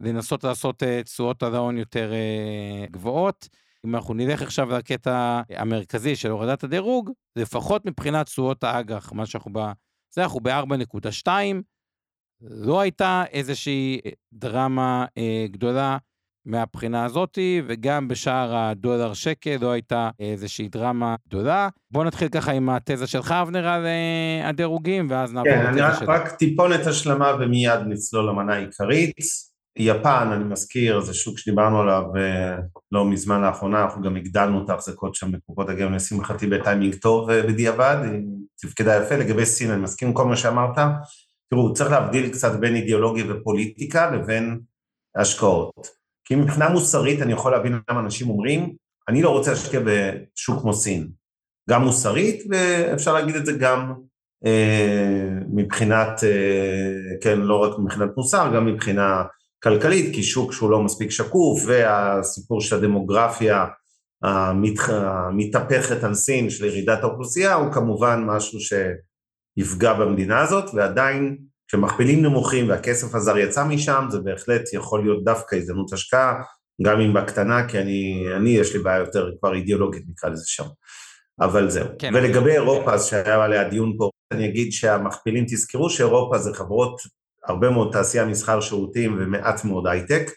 לנסות 0.00 0.44
לעשות 0.44 0.82
אה, 0.82 1.02
תשואות 1.02 1.42
על 1.42 1.54
ההון 1.54 1.78
יותר 1.78 2.12
אה, 2.12 2.86
גבוהות. 2.90 3.48
אם 3.86 3.94
אנחנו 3.94 4.14
נלך 4.14 4.42
עכשיו 4.42 4.70
לקטע 4.70 5.42
המרכזי 5.50 6.16
של 6.16 6.30
הורדת 6.30 6.64
הדירוג, 6.64 7.10
לפחות 7.36 7.86
מבחינת 7.86 8.26
תשואות 8.26 8.64
האג"ח, 8.64 9.12
מה 9.12 9.26
שאנחנו 9.26 9.50
ב... 9.52 9.58
זה 10.14 10.22
אנחנו 10.22 10.40
ב-4.2, 10.40 11.28
לא 12.40 12.80
הייתה 12.80 13.24
איזושהי 13.30 14.00
דרמה 14.32 15.06
אה, 15.18 15.46
גדולה 15.50 15.98
מהבחינה 16.46 17.04
הזאתי, 17.04 17.62
וגם 17.66 18.08
בשער 18.08 18.56
הדולר 18.56 19.14
שקל 19.14 19.56
לא 19.60 19.70
הייתה 19.70 20.10
איזושהי 20.20 20.68
דרמה 20.68 21.14
גדולה. 21.28 21.68
בואו 21.90 22.04
נתחיל 22.04 22.28
ככה 22.28 22.52
עם 22.52 22.70
התזה 22.70 23.06
שלך, 23.06 23.32
אבנר, 23.32 23.68
על 23.68 23.86
אה, 23.86 24.48
הדירוגים, 24.48 25.06
ואז 25.10 25.32
נעבור 25.32 25.52
כן, 25.52 25.66
לתזה 25.66 25.78
שלך. 25.78 25.98
כן, 25.98 26.12
אני 26.12 26.20
רק 26.20 26.30
טיפונת 26.30 26.86
השלמה 26.86 27.32
ומיד 27.40 27.80
נצלול 27.86 28.28
למנה 28.28 28.54
העיקרית. 28.54 29.14
יפן, 29.78 30.28
אני 30.32 30.44
מזכיר, 30.44 31.00
זה 31.00 31.14
שוק 31.14 31.38
שדיברנו 31.38 31.80
עליו 31.80 32.02
אה, 32.16 32.56
לא 32.92 33.04
מזמן 33.04 33.42
לאחרונה, 33.42 33.82
אנחנו 33.84 34.02
גם 34.02 34.16
הגדלנו 34.16 34.64
את 34.64 34.70
ההחזקות 34.70 35.14
שם 35.14 35.32
בקופות 35.32 35.68
הגמל, 35.68 35.96
לשמחתי 35.96 36.46
בטיימינג 36.46 36.94
טוב 36.94 37.30
אה, 37.30 37.42
בדיעבד, 37.42 37.96
היא 38.04 38.20
תפקדה 38.62 38.96
יפה. 38.96 39.16
לגבי 39.16 39.46
סין, 39.46 39.70
אני 39.70 39.82
מסכים 39.82 40.08
עם 40.08 40.14
כל 40.14 40.26
מה 40.26 40.36
שאמרת. 40.36 40.78
תראו, 41.50 41.74
צריך 41.74 41.90
להבדיל 41.90 42.28
קצת 42.28 42.60
בין 42.60 42.74
אידיאולוגיה 42.74 43.24
ופוליטיקה 43.28 44.10
לבין 44.10 44.60
השקעות. 45.16 45.99
כי 46.30 46.36
מבחינה 46.36 46.68
מוסרית 46.68 47.22
אני 47.22 47.32
יכול 47.32 47.52
להבין 47.52 47.80
למה 47.90 48.00
אנשים 48.00 48.30
אומרים, 48.30 48.74
אני 49.08 49.22
לא 49.22 49.30
רוצה 49.30 49.50
להשקיע 49.50 49.80
בשוק 49.84 50.60
כמו 50.60 50.74
סין. 50.74 51.08
גם 51.70 51.82
מוסרית, 51.82 52.44
ואפשר 52.50 53.12
להגיד 53.12 53.36
את 53.36 53.46
זה 53.46 53.52
גם 53.52 53.94
אה, 54.46 55.28
מבחינת, 55.52 56.24
אה, 56.24 57.18
כן, 57.20 57.40
לא 57.40 57.56
רק 57.56 57.78
מבחינת 57.78 58.10
מוסר, 58.16 58.50
גם 58.54 58.66
מבחינה 58.66 59.22
כלכלית, 59.62 60.14
כי 60.14 60.22
שוק 60.22 60.52
שהוא 60.52 60.70
לא 60.70 60.82
מספיק 60.82 61.10
שקוף, 61.10 61.62
והסיפור 61.66 62.60
של 62.60 62.76
הדמוגרפיה 62.76 63.66
המתהפכת 64.22 66.04
על 66.04 66.14
סין, 66.14 66.50
של 66.50 66.64
ירידת 66.64 67.02
האוכלוסייה, 67.02 67.54
הוא 67.54 67.72
כמובן 67.72 68.24
משהו 68.26 68.58
שיפגע 68.60 69.92
במדינה 69.92 70.40
הזאת, 70.40 70.64
ועדיין 70.74 71.36
כשמכפילים 71.70 72.22
נמוכים 72.22 72.68
והכסף 72.68 73.14
הזר 73.14 73.38
יצא 73.38 73.64
משם, 73.64 74.06
זה 74.10 74.20
בהחלט 74.20 74.72
יכול 74.72 75.02
להיות 75.02 75.24
דווקא 75.24 75.56
הזדמנות 75.56 75.92
השקעה, 75.92 76.42
גם 76.82 77.00
אם 77.00 77.14
בקטנה, 77.14 77.68
כי 77.68 77.78
אני, 77.78 78.24
אני 78.36 78.50
יש 78.50 78.76
לי 78.76 78.78
בעיה 78.78 78.98
יותר 78.98 79.30
כבר 79.40 79.54
אידיאולוגית 79.54 80.02
נקרא 80.08 80.30
לזה 80.30 80.44
שם. 80.46 80.64
אבל 81.40 81.70
זהו. 81.70 81.86
כן, 81.98 82.14
ולגבי 82.14 82.52
אירופה, 82.52 82.94
אז 82.94 83.06
שהיה 83.06 83.44
עליה 83.44 83.68
דיון 83.68 83.94
פה, 83.98 84.10
אני 84.32 84.48
אגיד 84.48 84.72
שהמכפילים, 84.72 85.44
תזכרו 85.44 85.90
שאירופה 85.90 86.38
זה 86.38 86.54
חברות, 86.54 87.00
הרבה 87.44 87.70
מאוד 87.70 87.92
תעשייה, 87.92 88.24
מסחר, 88.24 88.60
שירותים 88.60 89.16
ומעט 89.20 89.64
מאוד 89.64 89.86
הייטק. 89.86 90.30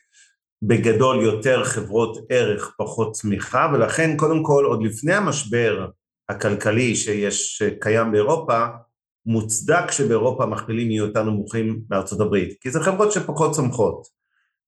בגדול 0.63 1.23
יותר 1.23 1.63
חברות 1.63 2.17
ערך, 2.29 2.73
פחות 2.77 3.11
צמיחה, 3.11 3.71
ולכן 3.73 4.17
קודם 4.17 4.43
כל, 4.43 4.65
עוד 4.65 4.83
לפני 4.83 5.13
המשבר 5.13 5.87
הכלכלי 6.29 6.95
שיש, 6.95 7.57
שקיים 7.57 8.11
באירופה, 8.11 8.65
מוצדק 9.25 9.91
שבאירופה 9.91 10.43
המכפילים 10.43 10.91
יהיו 10.91 11.05
יותר 11.05 11.23
נמוכים 11.23 11.81
מארצות 11.89 12.19
הברית, 12.19 12.57
כי 12.61 12.71
זה 12.71 12.79
חברות 12.79 13.11
שפחות 13.11 13.51
צומחות. 13.51 14.07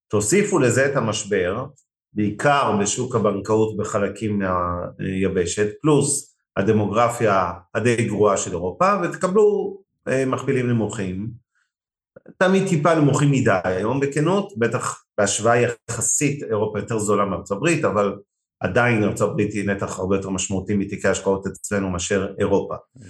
תוסיפו 0.08 0.60
לזה 0.60 0.86
את 0.86 0.96
המשבר, 0.96 1.66
בעיקר 2.14 2.78
בשוק 2.82 3.16
הבנקאות 3.16 3.78
בחלקים 3.78 4.40
מהיבשת, 4.40 5.68
פלוס 5.82 6.36
הדמוגרפיה 6.58 7.52
הדי 7.76 8.08
גרועה 8.08 8.38
של 8.38 8.52
אירופה, 8.52 8.94
ותקבלו 9.04 9.78
אה, 10.08 10.26
מכפילים 10.26 10.70
נמוכים. 10.70 11.30
תמיד 12.38 12.68
טיפה 12.68 12.96
נמוכים 12.96 13.32
מדי 13.32 13.60
היום 13.64 14.00
בכנות, 14.00 14.54
בטח 14.58 15.04
בהשוואה 15.18 15.62
יחסית 15.90 16.44
אירופה 16.44 16.80
יותר 16.80 17.00
זולה 17.00 17.26
מארצות 17.26 17.58
הברית, 17.58 17.86
אבל 17.86 18.16
עדיין 18.60 19.04
ארצות 19.04 19.30
הברית 19.32 19.54
היא 19.54 19.70
נתח 19.70 20.00
הרבה 20.00 20.16
יותר 20.16 20.30
משמעותי 20.30 20.76
מתיקי 20.76 21.08
השקעות 21.08 21.48
אצלנו 21.48 21.90
מאשר 21.90 22.34
אירופה. 22.40 22.76
Mm. 22.76 23.02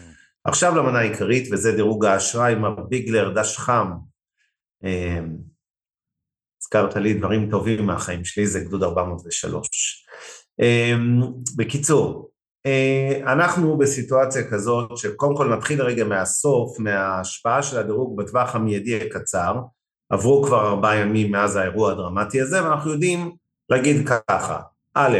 עכשיו 0.46 0.76
למנה 0.76 1.00
העיקרית, 1.00 1.48
וזה 1.52 1.72
דירוג 1.72 2.06
האשראי, 2.06 2.56
מר 2.56 2.76
ביגלר, 2.90 3.34
דש 3.34 3.58
חם. 3.58 3.92
אמ, 4.84 5.38
הזכרת 6.62 6.96
לי 6.96 7.14
דברים 7.14 7.50
טובים 7.52 7.86
מהחיים 7.86 8.26
שלי, 8.26 8.48
זה 8.48 8.60
גדוד 8.60 8.84
403. 8.84 10.06
אמ, 10.60 11.22
בקיצור, 11.56 12.32
אה, 12.66 13.34
אנחנו 13.34 13.78
בסיטואציה 13.78 14.50
כזאת 14.50 14.98
שקודם 14.98 15.36
כל 15.36 15.56
נתחיל 15.56 15.82
רגע 15.82 16.04
מהסוף, 16.04 16.80
מההשפעה 16.80 17.64
של 17.64 17.80
הדירוג 17.80 18.18
בטווח 18.18 18.56
המיידי 18.56 19.02
הקצר, 19.02 19.56
עברו 20.10 20.44
כבר 20.44 20.68
ארבעה 20.68 20.96
ימים 20.96 21.32
מאז 21.32 21.56
האירוע 21.56 21.92
הדרמטי 21.92 22.42
הזה, 22.42 22.64
ואנחנו 22.64 22.92
יודעים 22.92 23.36
להגיד 23.70 24.10
ככה, 24.10 24.60
א', 24.94 25.18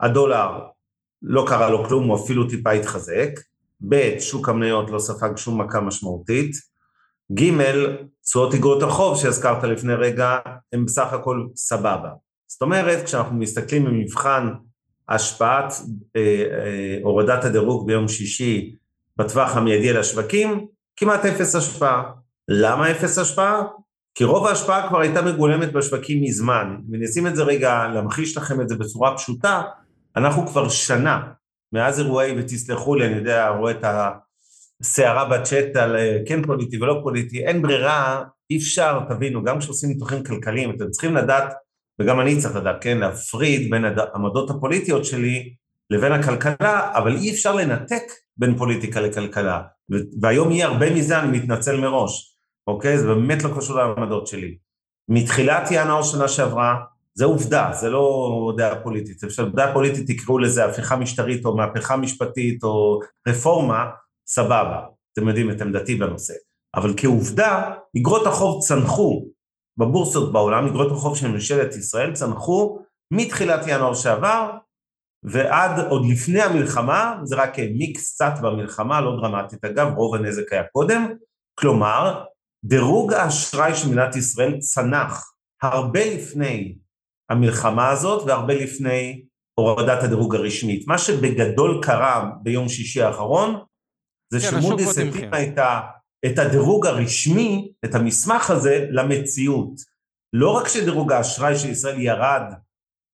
הדולר 0.00 0.60
לא 1.22 1.44
קרה 1.48 1.70
לו 1.70 1.84
כלום, 1.84 2.04
הוא 2.04 2.16
אפילו 2.16 2.48
טיפה 2.48 2.70
התחזק, 2.70 3.30
ב', 3.88 4.18
שוק 4.18 4.48
המניות 4.48 4.90
לא 4.90 4.98
ספג 4.98 5.36
שום 5.36 5.60
מכה 5.60 5.80
משמעותית, 5.80 6.52
ג', 7.32 7.50
תשואות 8.24 8.54
אגרות 8.54 8.82
החוב 8.82 9.18
שהזכרת 9.18 9.64
לפני 9.64 9.94
רגע, 9.94 10.38
הם 10.72 10.84
בסך 10.84 11.12
הכל 11.12 11.46
סבבה. 11.56 12.10
זאת 12.46 12.62
אומרת, 12.62 13.04
כשאנחנו 13.04 13.36
מסתכלים 13.36 13.84
במבחן 13.84 14.48
השפעת 15.08 15.74
אה, 16.16 16.20
אה, 16.20 16.98
הורדת 17.02 17.44
הדירוג 17.44 17.86
ביום 17.86 18.08
שישי 18.08 18.76
בטווח 19.16 19.56
המיידי 19.56 19.90
על 19.90 19.96
השווקים, 19.96 20.66
כמעט 20.96 21.24
אפס 21.24 21.54
השפעה. 21.54 22.02
למה 22.48 22.90
אפס 22.90 23.18
השפעה? 23.18 23.62
כי 24.14 24.24
רוב 24.24 24.46
ההשפעה 24.46 24.88
כבר 24.88 25.00
הייתה 25.00 25.22
מגולמת 25.22 25.72
בשווקים 25.72 26.22
מזמן. 26.22 26.76
אם 26.90 27.02
נשים 27.02 27.26
את 27.26 27.36
זה 27.36 27.42
רגע, 27.42 27.88
להמחיש 27.94 28.36
לכם 28.36 28.60
את 28.60 28.68
זה 28.68 28.76
בצורה 28.76 29.16
פשוטה, 29.16 29.62
אנחנו 30.16 30.46
כבר 30.46 30.68
שנה 30.68 31.22
מאז 31.74 32.00
אירועי, 32.00 32.34
ותסלחו 32.38 32.94
לי, 32.94 33.06
אני 33.06 33.16
יודע, 33.16 33.48
רואה 33.48 33.72
את 33.72 33.84
הסערה 34.80 35.24
בצ'אט 35.24 35.76
על 35.76 35.96
אה, 35.96 36.18
כן 36.26 36.42
פוליטי 36.42 36.82
ולא 36.82 37.00
פוליטי, 37.02 37.46
אין 37.46 37.62
ברירה, 37.62 38.22
אי 38.50 38.56
אפשר, 38.56 39.00
תבינו, 39.08 39.44
גם 39.44 39.58
כשעושים 39.58 39.88
ניתוחים 39.88 40.24
כלכליים, 40.24 40.70
אתם 40.70 40.90
צריכים 40.90 41.14
לדעת, 41.14 41.52
וגם 42.00 42.20
אני 42.20 42.38
צריך 42.38 42.56
לדעת, 42.56 42.76
כן, 42.80 42.98
להפריד 42.98 43.70
בין 43.70 43.84
העמדות 43.84 44.50
הפוליטיות 44.50 45.04
שלי 45.04 45.54
לבין 45.90 46.12
הכלכלה, 46.12 46.90
אבל 46.94 47.16
אי 47.16 47.30
אפשר 47.30 47.54
לנתק 47.54 48.02
בין 48.36 48.58
פוליטיקה 48.58 49.00
לכלכלה. 49.00 49.62
והיום 50.20 50.52
יהיה 50.52 50.66
הרבה 50.66 50.94
מזה, 50.94 51.20
אני 51.20 51.38
מתנצל 51.38 51.80
מראש, 51.80 52.36
אוקיי? 52.66 52.98
זה 52.98 53.06
באמת 53.06 53.42
לא 53.42 53.50
קשור 53.56 53.76
לעמדות 53.76 54.26
שלי. 54.26 54.56
מתחילת 55.08 55.68
ינואר 55.70 56.02
שנה 56.02 56.28
שעברה, 56.28 56.76
זה 57.14 57.24
עובדה, 57.24 57.70
זה 57.72 57.90
לא 57.90 58.52
דעה 58.56 58.82
פוליטית. 58.82 59.24
אפשר, 59.24 59.48
דעה 59.48 59.72
פוליטית 59.72 60.10
תקראו 60.10 60.38
לזה 60.38 60.64
הפיכה 60.64 60.96
משטרית 60.96 61.44
או 61.44 61.56
מהפכה 61.56 61.96
משפטית 61.96 62.64
או 62.64 63.00
רפורמה, 63.28 63.84
סבבה. 64.26 64.80
אתם 65.12 65.28
יודעים 65.28 65.50
את 65.50 65.60
עמדתי 65.60 65.94
בנושא. 65.94 66.34
אבל 66.74 66.94
כעובדה, 66.96 67.74
אגרות 67.98 68.26
החוב 68.26 68.62
צנחו 68.62 69.28
בבורסות 69.76 70.32
בעולם, 70.32 70.66
אגרות 70.66 70.92
החוב 70.92 71.16
של 71.16 71.28
ממשלת 71.28 71.76
ישראל 71.76 72.12
צנחו 72.12 72.78
מתחילת 73.10 73.60
ינואר 73.66 73.94
שעבר 73.94 74.50
ועד 75.22 75.86
עוד 75.88 76.02
לפני 76.10 76.42
המלחמה, 76.42 77.20
זה 77.24 77.36
רק 77.36 77.58
העמיק 77.58 77.98
קצת 77.98 78.32
במלחמה, 78.42 79.00
לא 79.00 79.16
דרמטית 79.16 79.64
אגב, 79.64 79.94
רוב 79.96 80.14
הנזק 80.14 80.52
היה 80.52 80.62
קודם, 80.72 81.14
כלומר, 81.58 82.24
דירוג 82.64 83.12
האשראי 83.12 83.74
של 83.74 83.88
מדינת 83.88 84.16
ישראל 84.16 84.58
צנח 84.58 85.32
הרבה 85.62 86.14
לפני 86.14 86.74
המלחמה 87.30 87.90
הזאת 87.90 88.22
והרבה 88.26 88.54
לפני 88.54 89.24
הורדת 89.54 90.02
הדירוג 90.02 90.34
הרשמית. 90.34 90.86
מה 90.86 90.98
שבגדול 90.98 91.80
קרה 91.82 92.30
ביום 92.42 92.68
שישי 92.68 93.02
האחרון, 93.02 93.60
זה 94.32 94.40
כן, 94.40 94.60
שמודי'ס 94.60 94.98
התאימה 94.98 95.42
את, 95.42 95.58
את 96.26 96.38
הדירוג 96.38 96.86
הרשמי, 96.86 97.72
את 97.84 97.94
המסמך 97.94 98.50
הזה, 98.50 98.86
למציאות. 98.90 99.94
לא 100.32 100.50
רק 100.50 100.68
שדירוג 100.68 101.12
האשראי 101.12 101.56
של 101.56 101.68
ישראל 101.68 102.00
ירד 102.00 102.52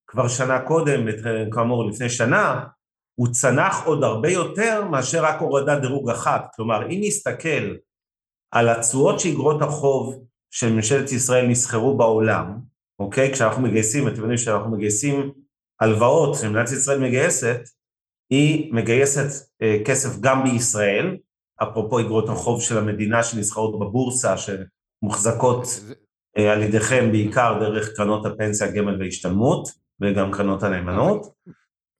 כבר 0.07 0.29
שנה 0.29 0.61
קודם, 0.61 1.07
כאמור 1.53 1.91
לפני 1.91 2.09
שנה, 2.11 2.65
הוא 3.15 3.29
צנח 3.33 3.87
עוד 3.87 4.05
הרבה 4.05 4.31
יותר 4.31 4.85
מאשר 4.85 5.25
רק 5.25 5.41
הורדת 5.41 5.81
דירוג 5.81 6.11
אחת. 6.11 6.47
כלומר, 6.57 6.87
אם 6.87 7.01
נסתכל 7.03 7.75
על 8.51 8.69
התשואות 8.69 9.21
שאיגרות 9.21 9.63
החוב 9.63 10.25
של 10.51 10.73
ממשלת 10.73 11.13
ישראל 11.13 11.47
נסחרו 11.47 11.97
בעולם, 11.97 12.61
אוקיי? 13.01 13.33
כשאנחנו 13.33 13.63
מגייסים, 13.63 14.09
אתם 14.09 14.17
יודעים 14.17 14.39
שאנחנו 14.39 14.71
מגייסים 14.71 15.33
הלוואות 15.81 16.35
שמדינת 16.35 16.73
ישראל 16.73 16.99
מגייסת, 16.99 17.61
היא 18.31 18.75
מגייסת 18.75 19.47
אה, 19.63 19.77
כסף 19.85 20.21
גם 20.21 20.45
בישראל, 20.45 21.17
אפרופו 21.63 22.01
אגרות 22.01 22.29
החוב 22.29 22.63
של 22.63 22.79
המדינה 22.79 23.23
שנסחרות 23.23 23.79
בבורסה, 23.81 24.35
שמוחזקות 24.37 25.65
אה, 26.39 26.53
על 26.53 26.63
ידיכם 26.63 27.13
בעיקר 27.13 27.59
דרך 27.61 27.89
קרנות 27.97 28.27
הפנסיה, 28.27 28.67
הגמל 28.67 29.01
וההשתלמות, 29.01 29.69
וגם 30.01 30.33
קרנות 30.33 30.63
הנאמנות, 30.63 31.35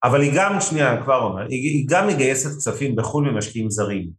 אבל 0.05 0.21
היא 0.21 0.33
גם, 0.37 0.61
שנייה, 0.61 1.03
כבר 1.03 1.23
אומר, 1.23 1.47
היא 1.49 1.87
גם 1.89 2.09
מגייסת 2.09 2.57
כספים 2.57 2.97
בחו"ל 2.97 3.31
ממשקיעים 3.31 3.71
זרים. 3.71 4.11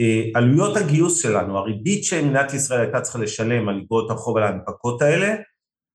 ועלויות 0.00 0.76
הגיוס 0.76 1.22
שלנו, 1.22 1.58
הריבית 1.58 2.04
שמדינת 2.04 2.54
ישראל 2.54 2.80
הייתה 2.80 3.00
צריכה 3.00 3.18
לשלם 3.18 3.68
על 3.68 3.80
אגרות 3.84 4.10
החוב 4.10 4.36
על 4.36 4.42
ההנפקות 4.42 5.02
האלה 5.02 5.34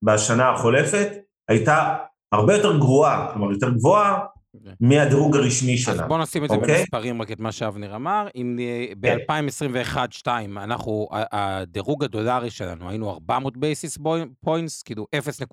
בשנה 0.04 0.50
החולפת, 0.50 1.10
הייתה 1.50 1.96
הרבה 2.32 2.56
יותר 2.56 2.78
גרועה, 2.78 3.30
כלומר 3.34 3.52
יותר 3.52 3.70
גבוהה 3.70 4.20
okay. 4.20 4.70
מהדירוג 4.80 5.36
הרשמי 5.36 5.78
שלנו. 5.78 6.02
אז 6.02 6.08
בוא 6.08 6.18
נשים 6.18 6.44
את 6.44 6.50
זה 6.50 6.56
okay? 6.56 6.60
אוקיי? 6.60 6.80
במספרים, 6.80 7.22
רק 7.22 7.32
את 7.32 7.40
מה 7.40 7.52
שאבנר 7.52 7.96
אמר. 7.96 8.28
אם 8.36 8.60
ב-2021-2022 9.00 10.28
אנחנו, 10.58 11.08
הדירוג 11.12 12.04
הדולרי 12.04 12.50
שלנו, 12.50 12.90
היינו 12.90 13.12
400 13.12 13.58
basis 13.58 13.98
points, 14.42 14.84
כאילו 14.84 15.08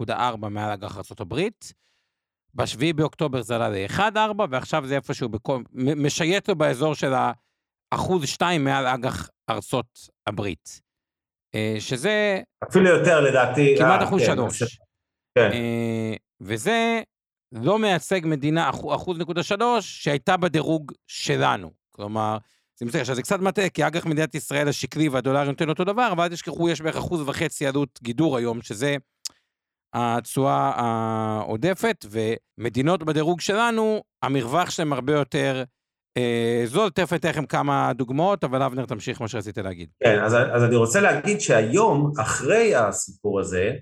0.4 0.07 0.13
מעל 0.37 0.71
אג"ח 0.71 0.97
ארה"ב. 0.97 1.41
ב-7 2.55 2.93
באוקטובר 2.97 3.43
זה 3.43 3.57
עלה 3.57 3.69
ל-1.4, 3.69 4.43
ועכשיו 4.51 4.87
זה 4.87 4.97
איפשהו, 4.97 5.29
בכל, 5.29 5.59
משייט 5.75 6.49
לו 6.49 6.57
באזור 6.57 6.95
של 6.95 7.13
האחוז 7.95 8.29
2 8.29 8.65
מעל 8.65 8.87
אג"ח 8.87 9.29
ארצות 9.51 10.09
הברית. 10.27 10.81
שזה... 11.79 12.41
אפילו 12.71 12.89
יותר 12.89 13.21
לדעתי. 13.21 13.75
כמעט 13.79 14.03
אחוז 14.03 14.23
כן, 14.23 14.27
שלוש. 14.27 14.63
כן. 15.39 15.51
וזה 16.41 17.01
לא 17.53 17.79
מייצג 17.79 18.21
מדינה 18.25 18.71
אחוז 18.71 19.19
נקודה 19.19 19.43
שלוש 19.43 20.05
שהייתה 20.05 20.37
בדירוג 20.37 20.93
שלנו. 21.07 21.71
כלומר, 21.91 22.39
זה 22.77 22.87
מצטער, 22.87 23.01
עכשיו 23.01 23.17
זה 23.17 23.23
קצת 23.23 23.41
מטעה, 23.41 23.69
כי 23.69 23.87
אג"ח 23.87 24.07
מדינת 24.07 24.35
ישראל 24.35 24.69
השקלי 24.69 25.09
והדולר 25.09 25.45
נותן 25.45 25.69
אותו 25.69 25.85
דבר, 25.85 26.09
אבל 26.13 26.25
אל 26.25 26.29
תשכחו, 26.29 26.69
יש 26.69 26.81
בערך 26.81 26.97
אחוז 26.97 27.29
וחצי 27.29 27.67
עלות 27.67 27.99
גידור 28.03 28.37
היום, 28.37 28.63
שזה 28.63 28.97
התשואה 29.95 30.73
העודפת, 30.77 32.07
ומדינות 32.11 33.03
בדירוג 33.03 33.41
שלנו, 33.41 34.03
המרווח 34.23 34.71
שלהם 34.71 34.93
הרבה 34.93 35.13
יותר 35.13 35.65
אה, 36.17 36.63
זול. 36.67 36.91
תכף 36.91 37.13
אתן 37.13 37.29
לכם 37.29 37.47
כמה 37.47 37.93
דוגמאות, 37.95 38.45
אבל 38.45 38.63
אבנר, 38.63 38.87
תמשיך 38.87 39.21
מה 39.21 39.29
שרצית 39.29 39.59
להגיד. 39.59 39.89
כן, 40.05 40.23
אז, 40.25 40.35
אז 40.53 40.63
אני 40.63 40.77
רוצה 40.77 41.01
להגיד 41.01 41.41
שהיום, 41.41 42.13
אחרי 42.21 42.75
הסיפור 42.75 43.41
הזה, 43.41 43.73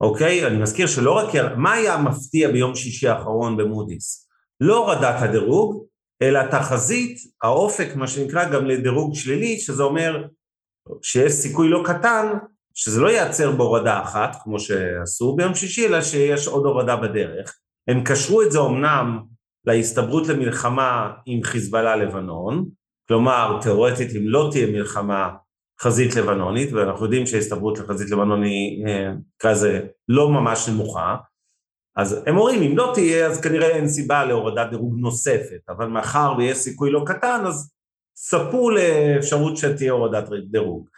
אוקיי, 0.00 0.46
אני 0.46 0.58
מזכיר 0.58 0.86
שלא 0.86 1.16
רק, 1.16 1.28
מה 1.56 1.72
היה 1.72 1.98
מפתיע 1.98 2.50
ביום 2.50 2.74
שישי 2.74 3.08
האחרון 3.08 3.56
במודי'ס? 3.56 4.28
לא 4.60 4.76
הורדת 4.76 5.16
הדירוג, 5.18 5.86
אלא 6.22 6.40
תחזית, 6.50 7.18
האופק, 7.42 7.96
מה 7.96 8.06
שנקרא, 8.06 8.50
גם 8.50 8.66
לדירוג 8.66 9.14
שלילי, 9.14 9.58
שזה 9.58 9.82
אומר 9.82 10.24
שיש 11.02 11.32
סיכוי 11.32 11.68
לא 11.68 11.82
קטן 11.86 12.26
שזה 12.78 13.00
לא 13.00 13.08
ייעצר 13.08 13.52
בהורדה 13.52 14.02
אחת, 14.02 14.36
כמו 14.42 14.60
שעשו 14.60 15.36
ביום 15.36 15.54
שישי, 15.54 15.86
אלא 15.86 16.02
שיש 16.02 16.46
עוד 16.46 16.64
הורדה 16.64 16.96
בדרך. 16.96 17.58
הם 17.88 18.04
קשרו 18.04 18.42
את 18.42 18.52
זה 18.52 18.58
אמנם 18.60 19.18
להסתברות 19.64 20.28
למלחמה 20.28 21.12
עם 21.26 21.42
חיזבאללה 21.42 21.96
לבנון, 21.96 22.68
כלומר, 23.08 23.58
תאורטית, 23.62 24.16
אם 24.16 24.28
לא 24.28 24.48
תהיה 24.52 24.66
מלחמה 24.66 25.30
חזית 25.80 26.16
לבנונית, 26.16 26.72
ואנחנו 26.72 27.04
יודעים 27.04 27.26
שההסתברות 27.26 27.78
לחזית 27.78 28.10
לבנון 28.10 28.42
היא, 28.42 28.86
אה, 28.86 29.50
לזה, 29.50 29.80
לא 30.08 30.30
ממש 30.30 30.68
נמוכה, 30.68 31.16
אז 31.96 32.22
הם 32.26 32.38
אומרים, 32.38 32.62
אם 32.62 32.76
לא 32.76 32.90
תהיה, 32.94 33.26
אז 33.26 33.40
כנראה 33.40 33.68
אין 33.68 33.88
סיבה 33.88 34.24
להורדת 34.24 34.70
דירוג 34.70 34.94
נוספת, 34.98 35.60
אבל 35.68 35.86
מאחר 35.86 36.34
ויש 36.38 36.58
סיכוי 36.58 36.90
לא 36.90 37.02
קטן, 37.06 37.42
אז 37.46 37.72
צפו 38.14 38.70
לאפשרות 38.70 39.56
שתהיה 39.56 39.92
הורדת 39.92 40.28
דירוג. 40.50 40.88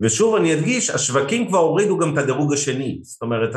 ושוב 0.00 0.34
אני 0.34 0.54
אדגיש, 0.54 0.90
השווקים 0.90 1.48
כבר 1.48 1.58
הורידו 1.58 1.98
גם 1.98 2.12
את 2.12 2.18
הדירוג 2.18 2.52
השני, 2.52 2.98
זאת 3.02 3.22
אומרת, 3.22 3.54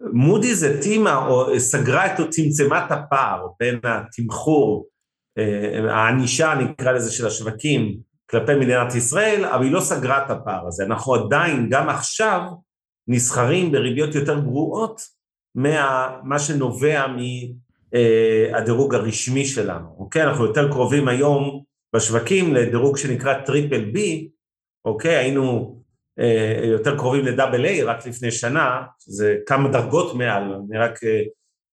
מודי'ס 0.00 0.62
התאימה 0.62 1.26
או 1.26 1.60
סגרה 1.60 2.06
את, 2.06 2.20
או 2.20 2.30
צמצמה 2.30 2.86
את 2.86 2.92
הפער 2.92 3.46
בין 3.60 3.78
התמחור, 3.84 4.86
אה, 5.38 5.94
הענישה 5.94 6.54
נקרא 6.54 6.92
לזה 6.92 7.12
של 7.12 7.26
השווקים 7.26 7.96
כלפי 8.30 8.54
מדינת 8.54 8.94
ישראל, 8.94 9.44
אבל 9.44 9.64
היא 9.64 9.72
לא 9.72 9.80
סגרה 9.80 10.24
את 10.24 10.30
הפער 10.30 10.66
הזה, 10.66 10.84
אנחנו 10.84 11.14
עדיין, 11.14 11.68
גם 11.70 11.88
עכשיו, 11.88 12.40
נסחרים 13.08 13.72
בריביות 13.72 14.14
יותר 14.14 14.40
גרועות 14.40 15.00
ממה 15.54 16.38
שנובע 16.38 17.06
מהדירוג 17.92 18.94
אה, 18.94 19.00
הרשמי 19.00 19.44
שלנו, 19.44 19.88
אוקיי? 19.98 20.22
אנחנו 20.22 20.44
יותר 20.44 20.70
קרובים 20.70 21.08
היום 21.08 21.62
בשווקים 21.96 22.54
לדירוג 22.54 22.96
שנקרא 22.96 23.34
triple 23.34 23.84
B, 23.84 24.28
אוקיי? 24.84 25.16
היינו 25.16 25.78
יותר 26.64 26.96
קרובים 26.96 27.24
ל 27.24 27.30
double 27.30 27.64
A 27.64 27.82
רק 27.82 28.06
לפני 28.06 28.30
שנה, 28.30 28.82
זה 28.98 29.36
כמה 29.46 29.68
דרגות 29.68 30.14
מעל, 30.14 30.42
אני 30.42 30.78
רק 30.78 31.04
אה, 31.04 31.22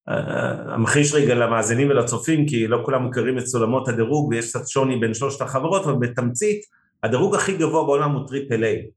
אה, 0.09 0.75
אמחיש 0.75 1.13
רגע 1.13 1.35
למאזינים 1.35 1.89
ולצופים, 1.89 2.47
כי 2.47 2.67
לא 2.67 2.81
כולם 2.85 3.09
מכירים 3.09 3.37
את 3.37 3.47
סולמות 3.47 3.87
הדירוג 3.87 4.29
ויש 4.29 4.49
קצת 4.49 4.67
שוני 4.67 4.97
בין 4.97 5.13
שלושת 5.13 5.41
החברות, 5.41 5.83
אבל 5.83 5.95
בתמצית, 5.99 6.61
הדירוג 7.03 7.35
הכי 7.35 7.57
גבוה 7.57 7.85
בעולם 7.85 8.11
הוא 8.11 8.27
triple 8.27 8.63
A, 8.63 8.87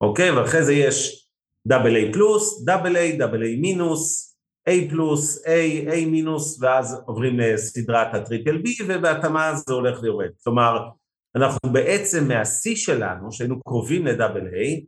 אוקיי? 0.00 0.30
ואחרי 0.30 0.62
זה 0.64 0.72
יש 0.72 1.28
double 1.66 1.96
A 1.96 2.12
פלוס, 2.12 2.64
double 2.64 2.96
A, 2.96 3.16
double 3.16 3.42
A 3.42 3.56
מינוס, 3.56 4.34
A 4.68 4.90
פלוס, 4.90 5.44
A, 5.44 5.90
A 5.90 6.06
מינוס, 6.06 6.58
ואז 6.62 7.02
עוברים 7.06 7.38
לסדרת 7.38 8.14
ה 8.14 8.20
triple 8.20 8.56
B, 8.56 8.84
ובהתאמה 8.88 9.54
זה 9.54 9.74
הולך 9.74 10.02
ויורד. 10.02 10.30
כלומר, 10.44 10.78
אנחנו 11.36 11.72
בעצם 11.72 12.28
מהשיא 12.28 12.76
שלנו, 12.76 13.32
שהיינו 13.32 13.60
קרובים 13.60 14.06
ל 14.06 14.12
double 14.12 14.46
A, 14.46 14.84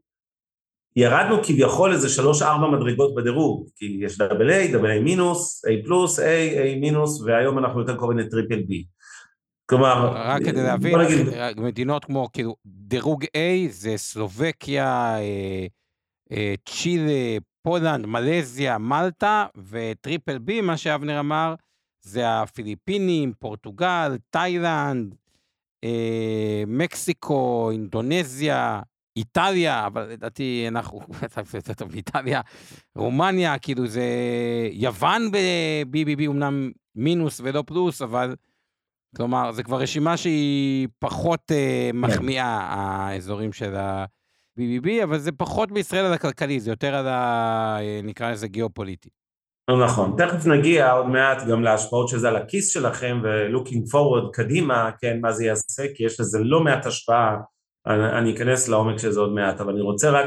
ירדנו 0.96 1.42
כביכול 1.42 1.92
איזה 1.92 2.09
שלוש-ארבע 2.09 2.66
מדרגות 2.68 3.14
בדירוג, 3.14 3.68
כי 3.76 3.98
יש 4.00 4.18
double 4.18 4.50
A, 4.50 4.72
double 4.72 4.98
A 4.98 5.00
מינוס, 5.00 5.64
A 5.64 5.85
פלוס, 5.85 6.18
A, 6.18 6.22
A 6.22 6.80
מינוס, 6.80 7.22
והיום 7.22 7.59
אנחנו 7.59 7.80
יותר 7.80 7.96
קרובים 7.96 8.18
ל 8.18 8.24
triple 8.24 8.59
B. 8.59 8.72
כלומר, 9.66 10.12
רק 10.14 10.42
כדי 10.42 10.62
להבין, 10.62 10.98
נגיד... 10.98 11.26
מדינות 11.56 12.04
כמו, 12.04 12.28
כאילו, 12.32 12.56
דירוג 12.66 13.24
A 13.24 13.70
זה 13.70 13.96
סלובקיה, 13.96 15.16
אה, 15.18 15.66
אה, 16.32 16.54
צ'ילה, 16.68 17.38
פולנד, 17.62 18.06
מלזיה, 18.06 18.78
מלטה, 18.78 19.46
ו 19.68 19.78
triple 19.78 20.38
B, 20.38 20.61
מה 20.61 20.76
שאבנר 20.76 21.20
אמר, 21.20 21.54
זה 22.00 22.28
הפיליפינים, 22.28 23.32
פורטוגל, 23.38 24.16
תאילנד, 24.30 25.14
אה, 25.85 26.62
מקסיקו, 26.66 27.70
אינדונזיה, 27.72 28.80
איטליה, 29.16 29.87
אבל 29.87 30.02
לדעתי 30.02 30.64
אנחנו 30.68 31.00
יותר 31.55 31.74
טוב 31.74 31.92
מאיטליה, 31.92 32.40
רומניה, 32.96 33.59
כאילו 33.59 33.87
זה 33.87 34.05
יוון 34.72 35.31
ב-BBB 35.31 36.26
אמנם 36.26 36.70
מינוס 36.94 37.40
ולא 37.44 37.62
פלוס, 37.66 38.02
אבל 38.02 38.35
כלומר, 39.16 39.52
זה 39.52 39.62
כבר 39.62 39.81
רשימה 39.81 40.16
שהיא 40.16 40.88
פחות 40.98 41.50
uh, 41.50 41.96
מחמיאה, 41.96 42.61
האזורים 42.70 43.52
של 43.52 43.76
ה... 43.76 44.05
BBB, 44.61 45.05
אבל 45.05 45.18
זה 45.18 45.33
פחות 45.33 45.72
בישראל 45.72 46.05
על 46.05 46.12
הכלכלי, 46.12 46.61
זה 46.61 46.70
יותר 46.70 46.94
על 46.94 47.09
ה... 47.09 47.79
נקרא 48.02 48.31
לזה 48.31 48.48
גיאופוליטי. 48.48 49.09
נכון, 49.85 50.14
תכף 50.18 50.46
נגיע 50.46 50.92
עוד 50.92 51.07
מעט 51.07 51.46
גם 51.50 51.62
להשפעות 51.62 52.09
של 52.09 52.18
זה 52.18 52.29
על 52.29 52.37
הכיס 52.37 52.72
שלכם 52.72 53.20
ו-looking 53.24 53.92
forward 53.92 54.31
קדימה, 54.33 54.90
כן, 55.00 55.18
מה 55.20 55.33
זה 55.33 55.44
יעשה, 55.44 55.83
כי 55.94 56.05
יש 56.05 56.20
לזה 56.20 56.38
לא 56.38 56.61
מעט 56.61 56.87
השפעה, 56.87 57.37
אני, 57.87 58.18
אני 58.18 58.35
אכנס 58.35 58.68
לעומק 58.68 58.99
של 58.99 59.11
זה 59.11 59.20
עוד 59.20 59.33
מעט, 59.33 59.61
אבל 59.61 59.72
אני 59.72 59.81
רוצה 59.81 60.11
רק 60.11 60.27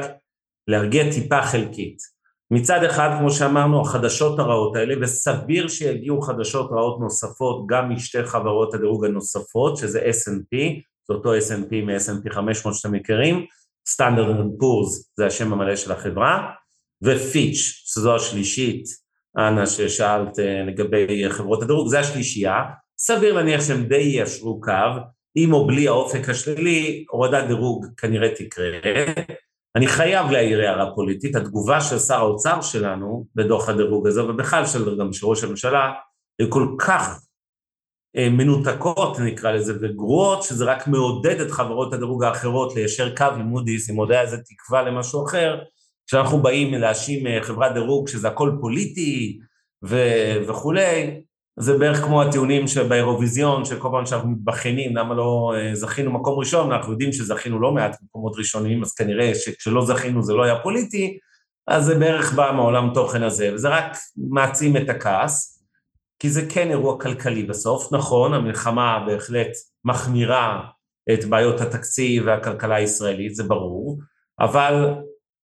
להרגיע 0.67 1.11
טיפה 1.11 1.41
חלקית. 1.41 1.97
מצד 2.51 2.83
אחד, 2.83 3.09
כמו 3.19 3.31
שאמרנו, 3.31 3.81
החדשות 3.81 4.39
הרעות 4.39 4.75
האלה, 4.75 4.95
וסביר 5.01 5.67
שיגיעו 5.67 6.21
חדשות 6.21 6.69
רעות 6.71 6.99
נוספות 6.99 7.65
גם 7.69 7.89
משתי 7.89 8.23
חברות 8.23 8.73
הדירוג 8.73 9.05
הנוספות, 9.05 9.77
שזה 9.77 9.99
S&P, 9.99 10.57
זה 11.07 11.13
אותו 11.13 11.37
S&P 11.37 11.75
מ-S&P 11.85 12.33
500 12.33 12.75
שאתם 12.75 12.93
מכירים, 12.93 13.45
and 14.01 14.51
Poor's 14.59 15.11
זה 15.17 15.25
השם 15.25 15.53
המלא 15.53 15.75
של 15.75 15.91
החברה, 15.91 16.49
ופיץ', 17.03 17.81
שזו 17.85 18.15
השלישית, 18.15 18.83
אנה 19.37 19.67
ששאלת 19.67 20.39
אה, 20.39 20.63
לגבי 20.67 21.29
חברות 21.29 21.63
הדירוג, 21.63 21.87
זה 21.87 21.99
השלישייה, 21.99 22.63
סביר 22.97 23.33
להניח 23.33 23.61
שהם 23.61 23.83
די 23.83 23.95
יישרו 23.95 24.61
קו, 24.61 24.71
עם 25.35 25.53
או 25.53 25.67
בלי 25.67 25.87
האופק 25.87 26.29
השלילי, 26.29 27.05
הורדת 27.09 27.47
דירוג 27.47 27.85
כנראה 27.97 28.35
תקרה. 28.35 28.67
אני 29.75 29.87
חייב 29.87 30.31
להעיר 30.31 30.61
הערה 30.61 30.95
פוליטית, 30.95 31.35
התגובה 31.35 31.81
של 31.81 31.99
שר 31.99 32.17
האוצר 32.17 32.61
שלנו 32.61 33.25
בדוח 33.35 33.69
הדירוג 33.69 34.07
הזה, 34.07 34.23
ובכלל 34.23 34.65
של, 34.65 34.99
גם 34.99 35.13
של 35.13 35.25
ראש 35.25 35.43
הממשלה, 35.43 35.91
היא 36.39 36.47
כל 36.49 36.75
כך 36.79 37.21
אה, 38.15 38.29
מנותקות 38.29 39.19
נקרא 39.19 39.51
לזה 39.51 39.73
וגרועות, 39.81 40.43
שזה 40.43 40.65
רק 40.65 40.87
מעודד 40.87 41.41
את 41.41 41.51
חברות 41.51 41.93
הדירוג 41.93 42.23
האחרות 42.23 42.75
ליישר 42.75 43.15
קו 43.15 43.23
עם 43.23 43.41
מודי'ס, 43.41 43.89
אם 43.89 43.95
עוד 43.95 44.11
היה 44.11 44.21
איזה 44.21 44.37
תקווה 44.37 44.81
למשהו 44.81 45.25
אחר, 45.25 45.59
כשאנחנו 46.07 46.41
באים 46.41 46.73
להאשים 46.73 47.27
אה, 47.27 47.43
חברת 47.43 47.73
דירוג 47.73 48.07
שזה 48.07 48.27
הכל 48.27 48.51
פוליטי 48.61 49.39
ו- 49.85 50.35
וכולי, 50.47 51.21
זה 51.61 51.77
בערך 51.77 51.97
כמו 51.97 52.21
הטיעונים 52.21 52.67
שבאירוויזיון, 52.67 53.65
שכל 53.65 53.89
פעם 53.91 54.05
שאנחנו 54.05 54.29
מתבכיינים 54.29 54.95
למה 54.95 55.13
לא 55.15 55.53
אה, 55.55 55.75
זכינו 55.75 56.11
מקום 56.11 56.39
ראשון, 56.39 56.71
אנחנו 56.71 56.91
יודעים 56.91 57.13
שזכינו 57.13 57.59
לא 57.59 57.71
מעט 57.71 57.97
מקומות 58.03 58.33
ראשונים, 58.37 58.81
אז 58.81 58.93
כנראה 58.93 59.35
שכשלא 59.35 59.85
זכינו 59.85 60.23
זה 60.23 60.33
לא 60.33 60.43
היה 60.43 60.59
פוליטי, 60.63 61.17
אז 61.67 61.85
זה 61.85 61.95
בערך 61.95 62.33
בא 62.33 62.51
מעולם 62.55 62.91
תוכן 62.93 63.23
הזה, 63.23 63.51
וזה 63.53 63.69
רק 63.69 63.97
מעצים 64.17 64.77
את 64.77 64.89
הכעס. 64.89 65.59
כי 66.19 66.29
זה 66.29 66.45
כן 66.49 66.69
אירוע 66.69 66.99
כלכלי 66.99 67.43
בסוף, 67.43 67.93
נכון, 67.93 68.33
המלחמה 68.33 69.03
בהחלט 69.07 69.51
מחמירה 69.85 70.61
את 71.13 71.25
בעיות 71.25 71.61
התקציב 71.61 72.23
והכלכלה 72.25 72.75
הישראלית, 72.75 73.35
זה 73.35 73.43
ברור, 73.43 73.99
אבל 74.39 74.93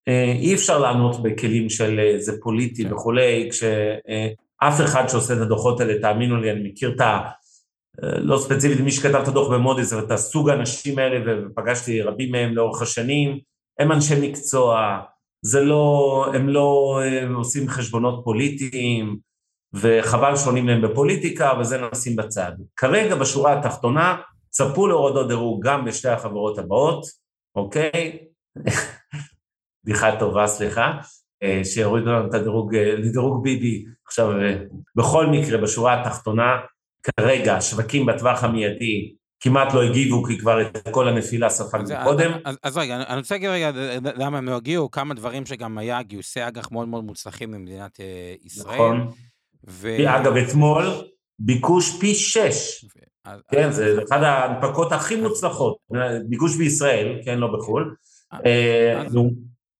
אה, 0.07 0.31
אי 0.39 0.53
אפשר 0.53 0.79
לענות 0.79 1.23
בכלים 1.23 1.69
של 1.69 1.99
אה, 1.99 2.15
זה 2.19 2.41
פוליטי 2.41 2.83
כן. 2.83 2.93
וכולי, 2.93 3.49
כשאף 3.51 4.44
אה, 4.79 4.85
אחד 4.85 5.07
שעושה 5.07 5.33
את 5.33 5.39
הדוחות 5.39 5.79
האלה, 5.79 6.01
תאמינו 6.01 6.37
לי, 6.37 6.51
אני 6.51 6.69
מכיר 6.69 6.95
את 6.95 7.01
ה... 7.01 7.19
לא 8.01 8.37
ספציפית 8.37 8.79
מי 8.79 8.91
שכתב 8.91 9.15
את 9.15 9.27
הדוח 9.27 9.51
במודי'ס, 9.51 9.93
אבל 9.93 10.03
את 10.03 10.11
הסוג 10.11 10.49
האנשים 10.49 10.99
האלה, 10.99 11.19
ופגשתי 11.47 12.01
רבים 12.01 12.31
מהם 12.31 12.55
לאורך 12.55 12.81
השנים, 12.81 13.39
הם 13.79 13.91
אנשי 13.91 14.29
מקצוע, 14.29 14.99
זה 15.41 15.61
לא, 15.61 16.25
הם 16.33 16.49
לא 16.49 16.99
הם 17.21 17.35
עושים 17.35 17.69
חשבונות 17.69 18.21
פוליטיים, 18.23 19.17
וחבל 19.73 20.35
שעונים 20.35 20.67
להם 20.67 20.81
בפוליטיקה, 20.81 21.53
וזה 21.59 21.81
נשים 21.91 22.15
בצד. 22.15 22.51
כרגע 22.75 23.15
בשורה 23.15 23.59
התחתונה, 23.59 24.21
צפו 24.49 24.87
להורדות 24.87 25.27
דירוג 25.27 25.67
גם 25.67 25.85
בשתי 25.85 26.09
החברות 26.09 26.57
הבאות, 26.57 27.05
אוקיי? 27.55 28.19
בדיחה 29.83 30.19
טובה, 30.19 30.47
סליחה. 30.47 30.91
אה, 31.43 31.61
שיורידו 31.63 32.11
לנו 32.11 32.27
את 32.27 32.33
הדירוג, 32.33 32.75
אה, 32.75 32.95
לדירוג 32.95 33.43
ביבי. 33.43 33.85
עכשיו, 34.07 34.41
אה, 34.41 34.55
בכל 34.95 35.27
מקרה, 35.27 35.57
בשורה 35.57 36.01
התחתונה, 36.01 36.57
כרגע, 37.03 37.55
השווקים 37.55 38.05
בטווח 38.05 38.43
המיידי 38.43 39.15
כמעט 39.39 39.73
לא 39.73 39.83
הגיבו, 39.83 40.23
כי 40.23 40.37
כבר 40.37 40.61
את 40.61 40.87
כל 40.91 41.07
הנפילה 41.07 41.49
ספגנו 41.49 41.95
קודם. 42.03 42.31
אז, 42.45 42.57
אז 42.63 42.77
רגע, 42.77 42.95
אני 42.95 43.17
רוצה 43.17 43.35
להגיד 43.35 43.49
רגע 43.49 43.71
למה 44.15 44.37
הם 44.37 44.45
לא 44.45 44.55
הגיעו, 44.55 44.91
כמה 44.91 45.13
דברים 45.13 45.45
שגם 45.45 45.77
היה 45.77 46.01
גיוסי 46.01 46.47
אג"ח 46.47 46.71
מאוד 46.71 46.87
מאוד 46.87 47.03
מוצלחים 47.03 47.51
במדינת 47.51 47.99
ישראל. 48.43 48.75
נכון. 48.75 49.11
ו... 49.67 49.95
אגב, 50.07 50.35
אתמול 50.35 50.83
ביקוש 51.39 51.99
פי 51.99 52.15
שש. 52.15 52.85
אז, 53.25 53.39
כן, 53.51 53.67
אז... 53.67 53.75
זה 53.75 53.99
אחת 54.09 54.21
ההנפקות 54.21 54.91
הכי 54.91 55.15
מוצלחות. 55.15 55.77
ביקוש 56.29 56.57
בישראל, 56.57 57.19
כן, 57.25 57.37
לא 57.37 57.47
בחו"ל. 57.57 57.95
אז... 58.31 59.17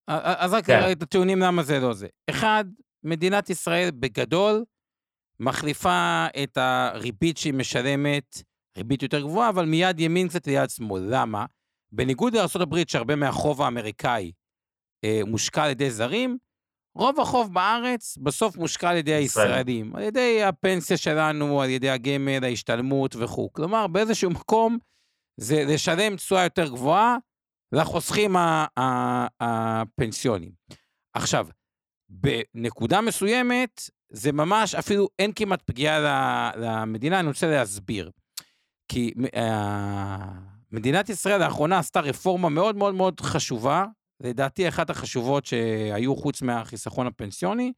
אז 0.07 0.53
רק 0.53 0.65
כן. 0.65 0.91
את 0.91 1.03
הטיעונים 1.03 1.39
למה 1.39 1.63
זה 1.63 1.79
לא 1.79 1.93
זה. 1.93 2.07
אחד, 2.29 2.65
מדינת 3.05 3.49
ישראל 3.49 3.91
בגדול 3.91 4.63
מחליפה 5.39 6.27
את 6.43 6.57
הריבית 6.57 7.37
שהיא 7.37 7.53
משלמת, 7.53 8.41
ריבית 8.77 9.03
יותר 9.03 9.21
גבוהה, 9.21 9.49
אבל 9.49 9.65
מיד 9.65 9.99
ימין 9.99 10.27
קצת 10.27 10.47
ליד 10.47 10.69
שמאל. 10.69 11.03
למה? 11.09 11.45
בניגוד 11.91 12.33
לארה"ב, 12.33 12.83
שהרבה 12.87 13.15
מהחוב 13.15 13.61
האמריקאי 13.61 14.31
אה, 15.03 15.21
מושקע 15.25 15.63
על 15.63 15.71
ידי 15.71 15.91
זרים, 15.91 16.37
רוב 16.95 17.19
החוב 17.19 17.53
בארץ 17.53 18.17
בסוף 18.17 18.55
מושקע 18.57 18.89
על 18.89 18.97
ידי 18.97 19.13
הישראלים, 19.13 19.95
על 19.95 20.03
ידי 20.03 20.43
הפנסיה 20.43 20.97
שלנו, 20.97 21.61
על 21.61 21.69
ידי 21.69 21.89
הגמל, 21.89 22.43
ההשתלמות 22.43 23.15
וכו'. 23.15 23.49
כלומר, 23.53 23.87
באיזשהו 23.87 24.29
מקום 24.29 24.77
זה 25.37 25.63
לשלם 25.67 26.15
תשואה 26.15 26.43
יותר 26.43 26.67
גבוהה 26.67 27.17
לחוסכים 27.71 28.35
הפנסיונים. 29.39 30.51
עכשיו, 31.13 31.47
בנקודה 32.21 33.01
מסוימת, 33.01 33.89
זה 34.09 34.31
ממש, 34.31 34.75
אפילו 34.75 35.07
אין 35.19 35.31
כמעט 35.35 35.61
פגיעה 35.61 36.51
למדינה, 36.55 37.19
אני 37.19 37.27
רוצה 37.27 37.47
להסביר. 37.47 38.11
כי 38.87 39.11
uh, 39.35 39.39
מדינת 40.71 41.09
ישראל 41.09 41.43
לאחרונה 41.43 41.79
עשתה 41.79 41.99
רפורמה 41.99 42.49
מאוד 42.49 42.75
מאוד 42.75 42.95
מאוד 42.95 43.21
חשובה, 43.21 43.85
לדעתי 44.19 44.67
אחת 44.67 44.89
החשובות 44.89 45.45
שהיו 45.45 46.15
חוץ 46.15 46.41
מהחיסכון 46.41 47.07
הפנסיוני, 47.07 47.73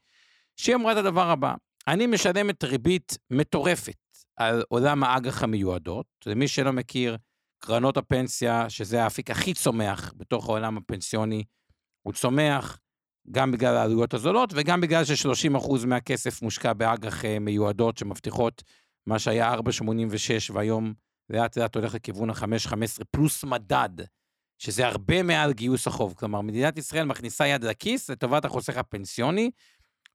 שהיא 0.56 0.76
אמרה 0.76 0.92
את 0.92 0.98
הדבר 0.98 1.30
הבא, 1.30 1.54
אני 1.88 2.08
משלמת 2.08 2.64
ריבית 2.64 3.18
מטורפת 3.32 3.98
על 4.36 4.64
עולם 4.70 5.04
האג"ח 5.04 5.44
המיועדות, 5.44 6.06
למי 6.26 6.48
שלא 6.48 6.74
מכיר, 6.74 7.18
קרנות 7.60 7.98
הפנסיה, 7.98 8.70
שזה 8.70 9.04
האפיק 9.04 9.32
הכי 9.32 9.54
צומח 9.54 10.14
בתוך 10.18 10.50
העולם 10.50 10.78
הפנסיוני, 10.78 11.44
הוא 12.02 12.14
צומח 12.14 12.80
גם 13.32 13.52
בגלל 13.52 13.76
העלויות 13.76 14.14
הזולות 14.14 14.54
וגם 14.56 14.82
בגלל 14.82 15.06
ש-30% 15.06 15.86
מהכסף 15.88 16.42
מושקע 16.42 16.74
באג"ח 16.74 17.26
אה, 17.26 17.40
מיועדות 17.40 17.98
שמבטיחות 17.98 18.64
מה 19.08 19.20
שהיה 19.20 19.54
4.86 19.54 20.54
והיום 20.54 20.94
לאט 21.30 21.58
לאט 21.58 21.76
הולך 21.76 21.94
לכיוון 21.94 22.30
ה-5.15 22.30 23.04
פלוס 23.12 23.44
מדד, 23.44 23.90
שזה 24.62 24.88
הרבה 24.88 25.24
מעל 25.24 25.54
גיוס 25.54 25.88
החוב. 25.88 26.14
כלומר, 26.18 26.42
מדינת 26.42 26.78
ישראל 26.78 27.06
מכניסה 27.06 27.48
יד 27.48 27.64
לכיס 27.64 28.10
לטובת 28.10 28.46
החוסך 28.46 28.78
הפנסיוני, 28.78 29.52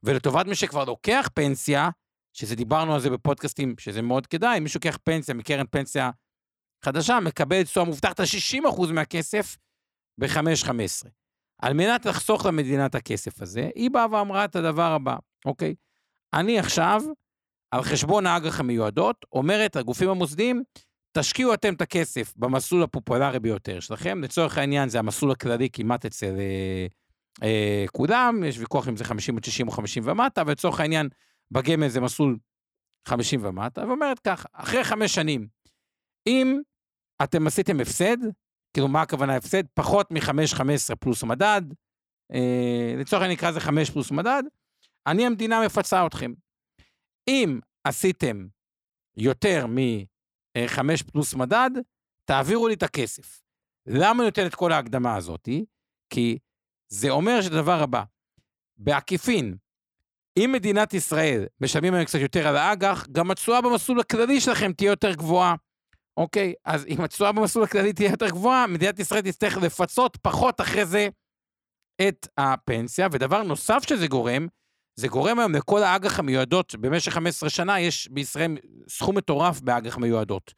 ולטובת 0.02 0.46
מי 0.46 0.54
שכבר 0.54 0.84
לוקח 0.84 1.28
פנסיה, 1.34 1.90
שזה 2.32 2.56
דיברנו 2.56 2.94
על 2.94 3.00
זה 3.00 3.10
בפודקאסטים, 3.10 3.74
שזה 3.78 4.02
מאוד 4.02 4.26
כדאי, 4.26 4.60
מי 4.60 4.68
שלוקח 4.68 4.98
פנסיה 5.04 5.34
מקרן 5.34 5.66
פנסיה 5.70 6.10
חדשה 6.84 7.20
מקבלת 7.20 7.66
תשואה 7.66 7.86
מובטחת 7.86 8.20
על 8.20 8.26
60% 8.80 8.92
מהכסף 8.92 9.56
ב-5.15. 10.18 11.21
על 11.62 11.74
מנת 11.74 12.06
לחסוך 12.06 12.46
למדינה 12.46 12.86
את 12.86 12.94
הכסף 12.94 13.42
הזה, 13.42 13.70
היא 13.74 13.90
באה 13.90 14.06
ואמרה 14.10 14.44
את 14.44 14.56
הדבר 14.56 14.92
הבא, 14.92 15.16
אוקיי? 15.44 15.74
אני 16.34 16.58
עכשיו, 16.58 17.02
על 17.70 17.82
חשבון 17.82 18.26
האג"ח 18.26 18.60
המיועדות, 18.60 19.24
אומרת 19.32 19.76
לגופים 19.76 20.08
המוסדיים, 20.08 20.62
תשקיעו 21.18 21.54
אתם 21.54 21.74
את 21.74 21.80
הכסף 21.80 22.32
במסלול 22.36 22.82
הפופולרי 22.82 23.40
ביותר 23.40 23.80
שלכם, 23.80 24.22
לצורך 24.22 24.58
העניין 24.58 24.88
זה 24.88 24.98
המסלול 24.98 25.32
הכללי 25.32 25.68
כמעט 25.72 26.06
אצל 26.06 26.34
אה, 26.38 26.86
אה, 27.42 27.84
כולם, 27.92 28.44
יש 28.44 28.58
ויכוח 28.58 28.88
אם 28.88 28.96
זה 28.96 29.04
50 29.04 29.36
או 29.36 29.40
60 29.44 29.68
או 29.68 29.72
50 29.72 30.02
ומטה, 30.06 30.42
ולצורך 30.46 30.80
העניין 30.80 31.08
בגמל 31.50 31.88
זה 31.88 32.00
מסלול 32.00 32.38
50 33.08 33.44
ומטה, 33.44 33.86
ואומרת 33.86 34.18
ככה, 34.18 34.48
אחרי 34.52 34.84
חמש 34.84 35.14
שנים, 35.14 35.46
אם 36.26 36.60
אתם 37.22 37.46
עשיתם 37.46 37.80
הפסד, 37.80 38.16
כאילו 38.72 38.88
מה 38.88 39.02
הכוונה 39.02 39.36
הפסד? 39.36 39.62
פחות 39.74 40.10
מ-5.15 40.10 40.96
פלוס 41.00 41.22
מדד, 41.22 41.62
אה, 42.32 42.94
לצורך 42.98 43.22
העניין 43.22 43.38
נקרא 43.38 43.50
לזה 43.50 43.60
5 43.60 43.90
פלוס 43.90 44.10
מדד, 44.10 44.42
אני 45.06 45.26
המדינה 45.26 45.64
מפצה 45.66 46.06
אתכם. 46.06 46.32
אם 47.28 47.60
עשיתם 47.84 48.46
יותר 49.16 49.66
מ-5 49.66 51.10
פלוס 51.12 51.34
מדד, 51.34 51.70
תעבירו 52.24 52.68
לי 52.68 52.74
את 52.74 52.82
הכסף. 52.82 53.42
למה 53.86 54.22
אני 54.22 54.24
נותן 54.24 54.46
את 54.46 54.54
כל 54.54 54.72
ההקדמה 54.72 55.16
הזאת? 55.16 55.48
כי 56.10 56.38
זה 56.88 57.10
אומר 57.10 57.40
שזה 57.40 57.58
הדבר 57.58 57.82
הבא, 57.82 58.02
בעקיפין, 58.76 59.56
אם 60.38 60.50
מדינת 60.52 60.94
ישראל 60.94 61.46
משלמים 61.60 61.94
היום 61.94 62.04
קצת 62.04 62.18
יותר 62.18 62.46
על 62.46 62.56
האג"ח, 62.56 63.06
גם 63.12 63.30
התשואה 63.30 63.60
במסלול 63.60 64.00
הכללי 64.00 64.40
שלכם 64.40 64.72
תהיה 64.72 64.90
יותר 64.90 65.14
גבוהה. 65.14 65.54
אוקיי, 66.16 66.54
אז 66.64 66.86
אם 66.86 67.00
התשואה 67.00 67.32
במסלול 67.32 67.64
הכללי 67.64 67.92
תהיה 67.92 68.10
יותר 68.10 68.28
גבוהה, 68.28 68.66
מדינת 68.66 68.98
ישראל 68.98 69.20
תצטרך 69.20 69.56
לפצות 69.56 70.16
פחות 70.16 70.60
אחרי 70.60 70.86
זה 70.86 71.08
את 72.08 72.28
הפנסיה. 72.38 73.08
ודבר 73.12 73.42
נוסף 73.42 73.82
שזה 73.88 74.06
גורם, 74.06 74.46
זה 74.94 75.08
גורם 75.08 75.38
היום 75.38 75.54
לכל 75.54 75.82
האג"ח 75.82 76.18
המיועדות, 76.18 76.74
במשך 76.74 77.12
15 77.12 77.50
שנה 77.50 77.80
יש 77.80 78.08
בישראל 78.10 78.56
סכום 78.88 79.16
מטורף 79.16 79.60
באג"ח 79.60 79.98
מיועדות. 79.98 80.54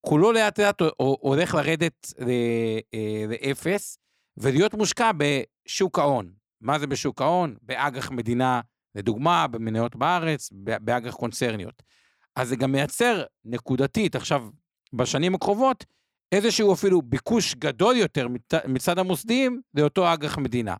כולו 0.00 0.32
לאט 0.32 0.60
לאט 0.60 0.82
הולך 0.98 1.54
לרדת 1.54 2.12
אה, 2.20 3.24
לאפס, 3.28 3.98
ולהיות 4.36 4.74
מושקע 4.74 5.10
בשוק 5.16 5.98
ההון. 5.98 6.32
מה 6.60 6.78
זה 6.78 6.86
בשוק 6.86 7.22
ההון? 7.22 7.56
באג"ח 7.62 8.10
מדינה, 8.10 8.60
לדוגמה, 8.94 9.46
במניות 9.46 9.96
בארץ, 9.96 10.50
באג"ח 10.52 11.14
קונצרניות. 11.14 11.82
אז 12.36 12.48
זה 12.48 12.56
גם 12.56 12.72
מייצר 12.72 13.24
נקודתית, 13.44 14.16
עכשיו, 14.16 14.48
בשנים 14.92 15.34
הקרובות 15.34 15.84
איזשהו 16.32 16.72
אפילו 16.72 17.02
ביקוש 17.02 17.54
גדול 17.54 17.96
יותר 17.96 18.26
מצד 18.68 18.98
המוסדיים 18.98 19.60
לאותו 19.74 20.12
אג"ח 20.14 20.38
מדינה. 20.38 20.74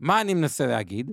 מה 0.00 0.20
אני 0.20 0.34
מנסה 0.34 0.66
להגיד? 0.66 1.10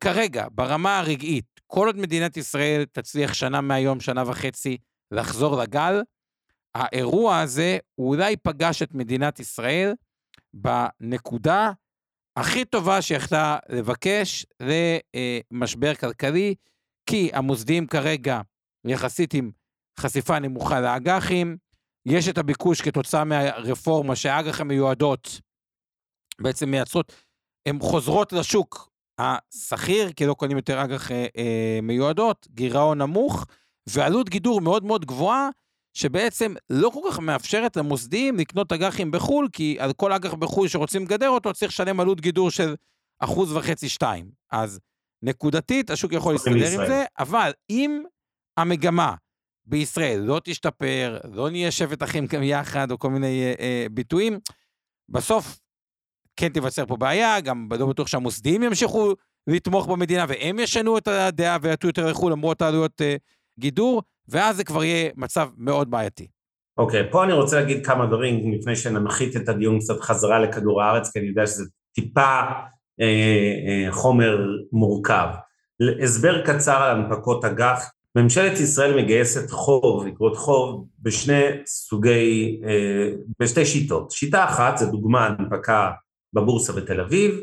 כרגע, 0.00 0.46
ברמה 0.52 0.98
הרגעית, 0.98 1.60
כל 1.66 1.86
עוד 1.86 1.96
מדינת 1.96 2.36
ישראל 2.36 2.84
תצליח 2.92 3.34
שנה 3.34 3.60
מהיום, 3.60 4.00
שנה 4.00 4.22
וחצי, 4.26 4.76
לחזור 5.10 5.62
לגל, 5.62 6.02
האירוע 6.74 7.38
הזה 7.40 7.78
אולי 7.98 8.36
פגש 8.36 8.82
את 8.82 8.94
מדינת 8.94 9.40
ישראל 9.40 9.92
בנקודה 10.54 11.72
הכי 12.36 12.64
טובה 12.64 13.02
שיכלה 13.02 13.58
לבקש 13.68 14.46
למשבר 15.52 15.94
כלכלי, 15.94 16.54
כי 17.06 17.30
המוסדיים 17.32 17.86
כרגע, 17.86 18.40
יחסית 18.84 19.34
עם 19.34 19.50
חשיפה 20.00 20.38
נמוכה 20.38 20.80
לאג"חים, 20.80 21.56
יש 22.06 22.28
את 22.28 22.38
הביקוש 22.38 22.80
כתוצאה 22.80 23.24
מהרפורמה 23.24 24.16
שהאג"ח 24.16 24.60
המיועדות 24.60 25.40
בעצם 26.40 26.70
מייצרות, 26.70 27.12
הן 27.66 27.78
חוזרות 27.80 28.32
לשוק 28.32 28.90
השכיר, 29.18 30.12
כי 30.12 30.26
לא 30.26 30.34
קונים 30.34 30.56
יותר 30.56 30.84
אג"ח 30.84 31.10
אה, 31.10 31.26
אה, 31.36 31.78
מיועדות, 31.82 32.46
גירעון 32.50 33.02
נמוך, 33.02 33.46
ועלות 33.88 34.28
גידור 34.28 34.60
מאוד 34.60 34.84
מאוד 34.84 35.04
גבוהה, 35.04 35.48
שבעצם 35.94 36.54
לא 36.70 36.90
כל 36.94 37.00
כך 37.10 37.18
מאפשרת 37.18 37.76
למוסדיים 37.76 38.36
לקנות 38.36 38.72
אג"חים 38.72 39.10
בחו"ל, 39.10 39.48
כי 39.52 39.76
על 39.80 39.92
כל 39.92 40.12
אג"ח 40.12 40.34
בחו"ל 40.34 40.68
שרוצים 40.68 41.02
לגדר 41.02 41.28
אותו, 41.28 41.52
צריך 41.52 41.72
לשלם 41.72 42.00
עלות 42.00 42.20
גידור 42.20 42.50
של 42.50 42.74
אחוז 43.20 43.52
וחצי, 43.52 43.88
שתיים. 43.88 44.30
אז 44.52 44.80
נקודתית, 45.22 45.90
השוק 45.90 46.12
יכול 46.12 46.32
להסתדר 46.32 46.80
עם 46.80 46.86
זה, 46.86 47.04
אבל 47.18 47.52
אם 47.70 48.02
המגמה 48.56 49.14
בישראל 49.70 50.20
לא 50.20 50.40
תשתפר, 50.44 51.18
לא 51.32 51.50
נהיה 51.50 51.70
שבט 51.70 52.02
אחים 52.02 52.26
גם 52.26 52.42
יחד, 52.42 52.90
או 52.90 52.98
כל 52.98 53.10
מיני 53.10 53.42
אה, 53.42 53.54
אה, 53.60 53.86
ביטויים, 53.90 54.38
בסוף 55.08 55.60
כן 56.36 56.48
תיווצר 56.48 56.86
פה 56.86 56.96
בעיה, 56.96 57.40
גם 57.40 57.68
לא 57.78 57.86
בטוח 57.86 58.06
שהמוסדיים 58.06 58.62
ימשיכו 58.62 59.14
לתמוך 59.46 59.86
במדינה, 59.86 60.24
והם 60.28 60.58
ישנו 60.58 60.98
את 60.98 61.08
הדעה 61.08 61.58
ויעטו 61.62 61.86
יותר 61.86 62.10
לחו"ל 62.10 62.32
למרות 62.32 62.62
העלויות 62.62 63.00
אה, 63.00 63.16
גידור, 63.58 64.02
ואז 64.28 64.56
זה 64.56 64.64
כבר 64.64 64.84
יהיה 64.84 65.10
מצב 65.16 65.48
מאוד 65.56 65.90
בעייתי. 65.90 66.26
אוקיי, 66.78 67.00
okay, 67.00 67.12
פה 67.12 67.24
אני 67.24 67.32
רוצה 67.32 67.60
להגיד 67.60 67.86
כמה 67.86 68.06
דברים 68.06 68.52
לפני 68.52 68.76
שננחית 68.76 69.36
את 69.36 69.48
הדיון 69.48 69.78
קצת 69.78 70.00
חזרה 70.00 70.38
לכדור 70.38 70.82
הארץ, 70.82 71.12
כי 71.12 71.18
אני 71.18 71.28
יודע 71.28 71.46
שזה 71.46 71.64
טיפה 71.94 72.40
אה, 73.00 73.06
אה, 73.06 73.92
חומר 73.92 74.38
מורכב. 74.72 75.28
הסבר 76.02 76.46
קצר 76.46 76.82
על 76.82 76.96
הנפקות 76.96 77.44
אג"ח, 77.44 77.90
ממשלת 78.16 78.60
ישראל 78.60 79.02
מגייסת 79.02 79.50
חוב, 79.50 80.06
אגרות 80.06 80.36
חוב, 80.36 80.86
בשני 80.98 81.42
סוגי, 81.66 82.60
אה, 82.64 83.12
בשתי 83.38 83.66
שיטות. 83.66 84.10
שיטה 84.10 84.44
אחת 84.44 84.78
זה 84.78 84.86
דוגמה 84.86 85.26
הנפקה 85.26 85.90
בבורסה 86.32 86.72
בתל 86.72 87.00
אביב, 87.00 87.40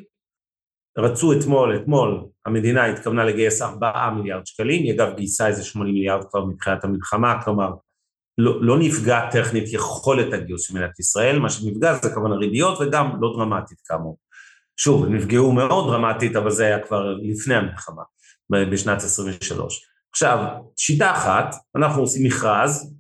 רצו 0.98 1.34
אתמול, 1.34 1.76
אתמול 1.76 2.26
המדינה 2.46 2.86
התכוונה 2.86 3.26
לגייס 3.26 3.62
4 3.62 4.10
מיליארד 4.10 4.46
שקלים, 4.46 4.84
היא 4.84 4.94
אגב 4.94 5.16
גייסה 5.16 5.48
איזה 5.48 5.64
80 5.64 5.94
מיליארד 5.94 6.24
כבר 6.30 6.46
מתחילת 6.46 6.84
המלחמה, 6.84 7.44
כלומר 7.44 7.70
לא, 8.38 8.64
לא 8.64 8.80
נפגע 8.80 9.30
טכנית 9.32 9.74
יכולת 9.74 10.34
הגיוס 10.34 10.68
של 10.68 10.74
מדינת 10.74 11.00
ישראל, 11.00 11.40
מה 11.40 11.50
שנפגע 11.50 11.94
זה 11.94 12.10
כמובן 12.10 12.32
הריביות 12.32 12.78
וגם 12.82 13.22
לא 13.22 13.34
דרמטית 13.38 13.78
כאמור. 13.86 14.18
שוב, 14.78 15.06
נפגעו 15.06 15.52
מאוד 15.52 15.92
דרמטית, 15.92 16.36
אבל 16.36 16.52
זה 16.52 16.66
היה 16.66 16.80
כבר 16.80 17.14
לפני 17.14 17.56
המלחמה, 17.56 18.04
בשנת 18.50 18.98
23. 18.98 19.97
עכשיו, 20.18 20.46
שיטה 20.78 21.12
אחת, 21.12 21.56
אנחנו 21.76 22.02
עושים 22.02 22.26
מכרז, 22.26 22.96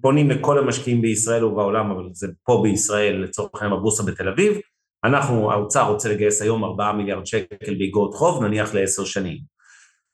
פונים 0.00 0.30
לכל 0.30 0.58
המשקיעים 0.58 1.02
בישראל 1.02 1.44
ובעולם, 1.44 1.90
אבל 1.90 2.04
זה 2.12 2.26
פה 2.44 2.60
בישראל, 2.62 3.16
לצורך 3.16 3.50
העניין 3.54 3.78
בבורסה 3.78 4.02
בתל 4.02 4.28
אביב, 4.28 4.58
אנחנו, 5.04 5.52
האוצר 5.52 5.92
רוצה 5.92 6.08
לגייס 6.08 6.42
היום 6.42 6.64
4 6.64 6.92
מיליארד 6.92 7.26
שקל 7.26 7.74
באגרות 7.78 8.14
חוב, 8.14 8.42
נניח 8.44 8.74
לעשר 8.74 9.04
שנים. 9.04 9.38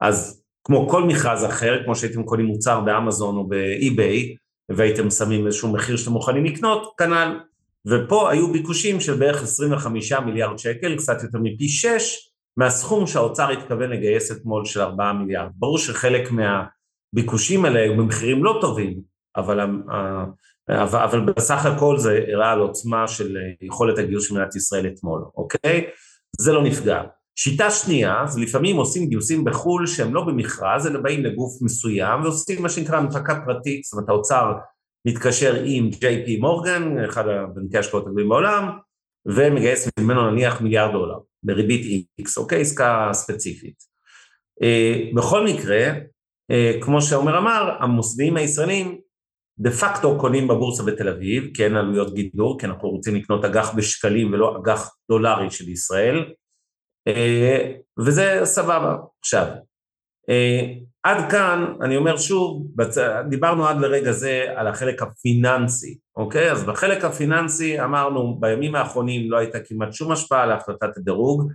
אז 0.00 0.42
כמו 0.64 0.88
כל 0.88 1.04
מכרז 1.04 1.44
אחר, 1.44 1.84
כמו 1.84 1.96
שהייתם 1.96 2.22
קונים 2.22 2.46
מוצר 2.46 2.80
באמזון 2.80 3.36
או 3.36 3.48
באי-ביי, 3.48 4.34
והייתם 4.68 5.10
שמים 5.10 5.46
איזשהו 5.46 5.72
מחיר 5.72 5.96
שאתם 5.96 6.12
מוכנים 6.12 6.44
לקנות, 6.44 6.94
כנ"ל. 6.98 7.40
ופה 7.86 8.30
היו 8.30 8.52
ביקושים 8.52 9.00
של 9.00 9.14
בערך 9.14 9.42
25 9.42 10.12
מיליארד 10.12 10.58
שקל, 10.58 10.96
קצת 10.96 11.22
יותר 11.22 11.38
מפי 11.42 11.68
6, 11.68 12.31
מהסכום 12.56 13.06
שהאוצר 13.06 13.50
התכוון 13.50 13.90
לגייס 13.90 14.32
אתמול 14.32 14.64
של 14.64 14.80
4 14.80 15.12
מיליארד. 15.12 15.50
ברור 15.54 15.78
שחלק 15.78 16.28
מהביקושים 16.30 17.64
האלה 17.64 17.80
היו 17.80 17.96
במחירים 17.96 18.44
לא 18.44 18.58
טובים, 18.60 19.00
אבל, 19.36 19.60
אבל, 20.68 21.20
בסך 21.20 21.66
הכל 21.66 21.98
זה 21.98 22.24
הראה 22.32 22.52
על 22.52 22.58
עוצמה 22.58 23.08
של 23.08 23.36
יכולת 23.62 23.98
הגיוס 23.98 24.28
של 24.28 24.34
מדינת 24.34 24.56
ישראל 24.56 24.86
אתמול, 24.86 25.24
אוקיי? 25.36 25.86
זה 26.38 26.52
לא 26.52 26.62
נפגע. 26.62 27.02
שיטה 27.36 27.70
שנייה, 27.70 28.22
זה 28.26 28.40
לפעמים 28.40 28.76
עושים 28.76 29.08
גיוסים 29.08 29.44
בחו"ל 29.44 29.86
שהם 29.86 30.14
לא 30.14 30.24
במכרז, 30.24 30.86
אלא 30.86 31.00
באים 31.00 31.24
לגוף 31.24 31.62
מסוים 31.62 32.22
ועושים 32.22 32.62
מה 32.62 32.68
שנקרא 32.68 32.96
הנפקה 32.96 33.40
פרטית, 33.44 33.84
זאת 33.84 33.92
אומרת 33.92 34.08
האוצר 34.08 34.52
מתקשר 35.06 35.62
עם 35.64 35.90
JP 35.92 36.40
מורגן, 36.40 37.04
אחד 37.04 37.28
הבנקי 37.28 37.76
ההשקעות 37.76 38.06
הגדולים 38.06 38.28
בעולם, 38.28 38.78
ומגייס 39.26 39.88
ממנו 40.00 40.30
נניח 40.30 40.60
מיליארד 40.60 40.92
דולר, 40.92 41.18
בריבית 41.42 42.06
X, 42.20 42.24
אוקיי? 42.36 42.60
עסקה 42.60 43.10
ספציפית. 43.12 43.74
אה, 44.62 45.10
בכל 45.14 45.44
מקרה, 45.44 45.88
אה, 46.50 46.72
כמו 46.80 47.02
שעומר 47.02 47.38
אמר, 47.38 47.76
המוסדיים 47.80 48.36
הישראלים 48.36 49.00
דה 49.58 49.70
פקטו 49.70 50.18
קונים 50.18 50.48
בבורסה 50.48 50.82
בתל 50.82 51.08
אביב, 51.08 51.54
כי 51.54 51.64
אין 51.64 51.76
עלויות 51.76 52.14
גידור, 52.14 52.60
כי 52.60 52.66
אנחנו 52.66 52.88
רוצים 52.88 53.14
לקנות 53.14 53.44
אג"ח 53.44 53.74
בשקלים 53.74 54.32
ולא 54.32 54.56
אג"ח 54.56 54.96
דולרי 55.10 55.50
של 55.50 55.68
ישראל, 55.68 56.32
אה, 57.08 57.72
וזה 58.06 58.40
סבבה. 58.44 58.96
עכשיו, 59.20 59.46
עד 61.02 61.30
כאן, 61.30 61.64
אני 61.82 61.96
אומר 61.96 62.16
שוב, 62.16 62.66
בצ... 62.74 62.98
דיברנו 63.28 63.66
עד 63.66 63.80
לרגע 63.80 64.12
זה 64.12 64.44
על 64.56 64.66
החלק 64.66 65.02
הפיננסי, 65.02 65.98
אוקיי? 66.16 66.52
אז 66.52 66.64
בחלק 66.64 67.04
הפיננסי 67.04 67.80
אמרנו, 67.80 68.40
בימים 68.40 68.74
האחרונים 68.74 69.30
לא 69.30 69.36
הייתה 69.36 69.58
כמעט 69.60 69.92
שום 69.92 70.12
השפעה 70.12 70.42
על 70.42 70.52
החלטת 70.52 70.96
הדירוג, 70.96 71.52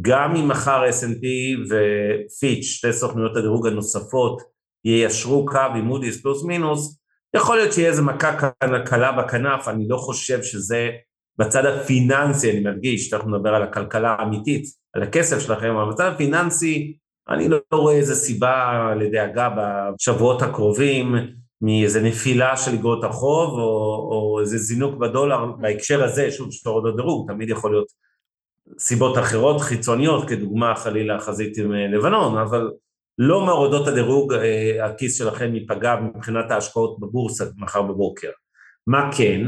גם 0.00 0.36
אם 0.36 0.48
מחר 0.48 0.82
S&P 0.90 1.26
ופיץ', 1.70 2.64
שתי 2.64 2.92
סוכנויות 2.92 3.36
הדירוג 3.36 3.66
הנוספות, 3.66 4.42
יישרו 4.84 5.46
קו 5.46 5.58
עם 5.58 5.84
מודי'ס 5.84 6.22
פלוס 6.22 6.44
מינוס, 6.44 7.00
יכול 7.36 7.56
להיות 7.56 7.72
שיהיה 7.72 7.88
איזה 7.88 8.02
מכה 8.02 8.50
קלה 8.86 9.12
בכנף, 9.12 9.68
אני 9.68 9.88
לא 9.88 9.96
חושב 9.96 10.42
שזה 10.42 10.90
בצד 11.38 11.66
הפיננסי, 11.66 12.50
אני 12.50 12.60
מדגיש, 12.60 13.10
תכף 13.10 13.26
נדבר 13.26 13.54
על 13.54 13.62
הכלכלה 13.62 14.16
האמיתית, 14.18 14.64
על 14.94 15.02
הכסף 15.02 15.38
שלכם, 15.38 15.76
אבל 15.76 15.92
בצד 15.92 16.12
הפיננסי, 16.12 16.96
אני 17.30 17.48
לא 17.48 17.58
רואה 17.72 17.94
איזה 17.94 18.14
סיבה 18.14 18.82
לדאגה 18.96 19.48
בשבועות 19.56 20.42
הקרובים 20.42 21.14
מאיזה 21.62 22.02
נפילה 22.02 22.56
של 22.56 22.74
אגרות 22.74 23.04
החוב 23.04 23.50
או, 23.50 24.08
או 24.10 24.40
איזה 24.40 24.58
זינוק 24.58 24.94
בדולר 24.94 25.46
בהקשר 25.46 26.04
הזה, 26.04 26.30
שוב, 26.30 26.48
של 26.52 26.68
הורדות 26.68 26.96
דירוג, 26.96 27.32
תמיד 27.32 27.48
יכול 27.50 27.70
להיות 27.70 27.86
סיבות 28.78 29.18
אחרות 29.18 29.60
חיצוניות, 29.60 30.28
כדוגמה 30.28 30.74
חלילה 30.74 31.20
חזית 31.20 31.58
עם 31.58 31.72
אה, 31.72 31.86
לבנון, 31.86 32.38
אבל 32.38 32.70
לא 33.18 33.46
מהורדות 33.46 33.88
הדירוג 33.88 34.32
אה, 34.34 34.86
הכיס 34.86 35.18
שלכם 35.18 35.54
ייפגע 35.54 35.96
מבחינת 36.00 36.50
ההשקעות 36.50 37.00
בבורסה 37.00 37.44
מחר 37.56 37.82
בבוקר. 37.82 38.30
מה 38.86 39.10
כן, 39.16 39.40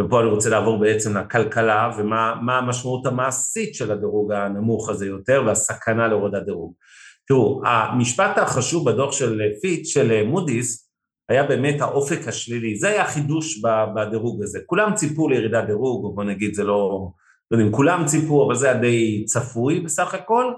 ופה 0.00 0.20
אני 0.20 0.28
רוצה 0.28 0.50
לעבור 0.50 0.80
בעצם 0.80 1.16
לכלכלה 1.16 1.90
ומה 1.98 2.58
המשמעות 2.58 3.06
המעשית 3.06 3.74
של 3.74 3.92
הדירוג 3.92 4.32
הנמוך 4.32 4.88
הזה 4.88 5.06
יותר 5.06 5.42
והסכנה 5.46 6.08
להורדת 6.08 6.42
דירוג. 6.42 6.74
תראו, 7.28 7.62
המשפט 7.66 8.38
החשוב 8.38 8.90
בדוח 8.90 9.12
של 9.12 9.42
פיץ', 9.62 9.86
של 9.86 10.22
מודי'ס, 10.26 10.86
היה 11.28 11.42
באמת 11.42 11.80
האופק 11.80 12.28
השלילי, 12.28 12.76
זה 12.76 12.88
היה 12.88 13.04
חידוש 13.04 13.62
בדירוג 13.94 14.42
הזה. 14.42 14.58
כולם 14.66 14.94
ציפו 14.94 15.28
לירידת 15.28 15.64
דירוג, 15.66 16.04
או 16.04 16.14
בוא 16.14 16.24
נגיד 16.24 16.54
זה 16.54 16.64
לא, 16.64 17.10
לא 17.50 17.56
יודעים, 17.56 17.72
כולם 17.72 18.06
ציפו, 18.06 18.46
אבל 18.46 18.54
זה 18.54 18.70
היה 18.70 18.80
די 18.80 19.24
צפוי 19.24 19.80
בסך 19.80 20.14
הכל. 20.14 20.52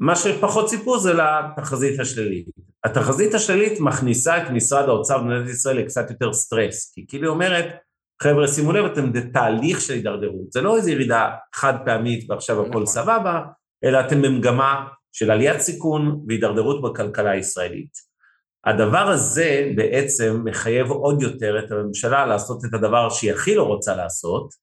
מה 0.00 0.16
שפחות 0.16 0.66
ציפו 0.66 0.98
זה 0.98 1.12
לתחזית 1.12 2.00
השלילית. 2.00 2.46
התחזית 2.84 3.34
השלילית 3.34 3.80
מכניסה 3.80 4.42
את 4.42 4.50
משרד 4.50 4.88
האוצר 4.88 5.18
במדינת 5.18 5.48
ישראל 5.48 5.78
לקצת 5.78 6.10
יותר 6.10 6.32
סטרס, 6.32 6.92
כי 6.94 7.04
כאילו 7.08 7.24
היא 7.24 7.30
אומרת, 7.30 7.66
חבר'ה 8.22 8.48
שימו 8.48 8.72
לב, 8.72 8.84
אתם 8.84 9.12
בתהליך 9.12 9.80
של 9.80 9.94
הידרדרות, 9.94 10.52
זה 10.52 10.60
לא 10.60 10.76
איזו 10.76 10.90
ירידה 10.90 11.30
חד 11.54 11.74
פעמית 11.84 12.30
ועכשיו 12.30 12.60
הכל 12.60 12.68
נכון. 12.68 12.86
סבבה, 12.86 13.40
אלא 13.84 14.00
אתם 14.00 14.22
במגמה 14.22 14.86
של 15.14 15.30
עליית 15.30 15.60
סיכון 15.60 16.24
והידרדרות 16.28 16.82
בכלכלה 16.82 17.30
הישראלית. 17.30 18.14
הדבר 18.64 19.08
הזה 19.08 19.72
בעצם 19.76 20.42
מחייב 20.44 20.90
עוד 20.90 21.22
יותר 21.22 21.58
את 21.58 21.72
הממשלה 21.72 22.26
לעשות 22.26 22.64
את 22.64 22.74
הדבר 22.74 23.10
שהיא 23.10 23.32
הכי 23.32 23.54
לא 23.54 23.62
רוצה 23.62 23.96
לעשות, 23.96 24.54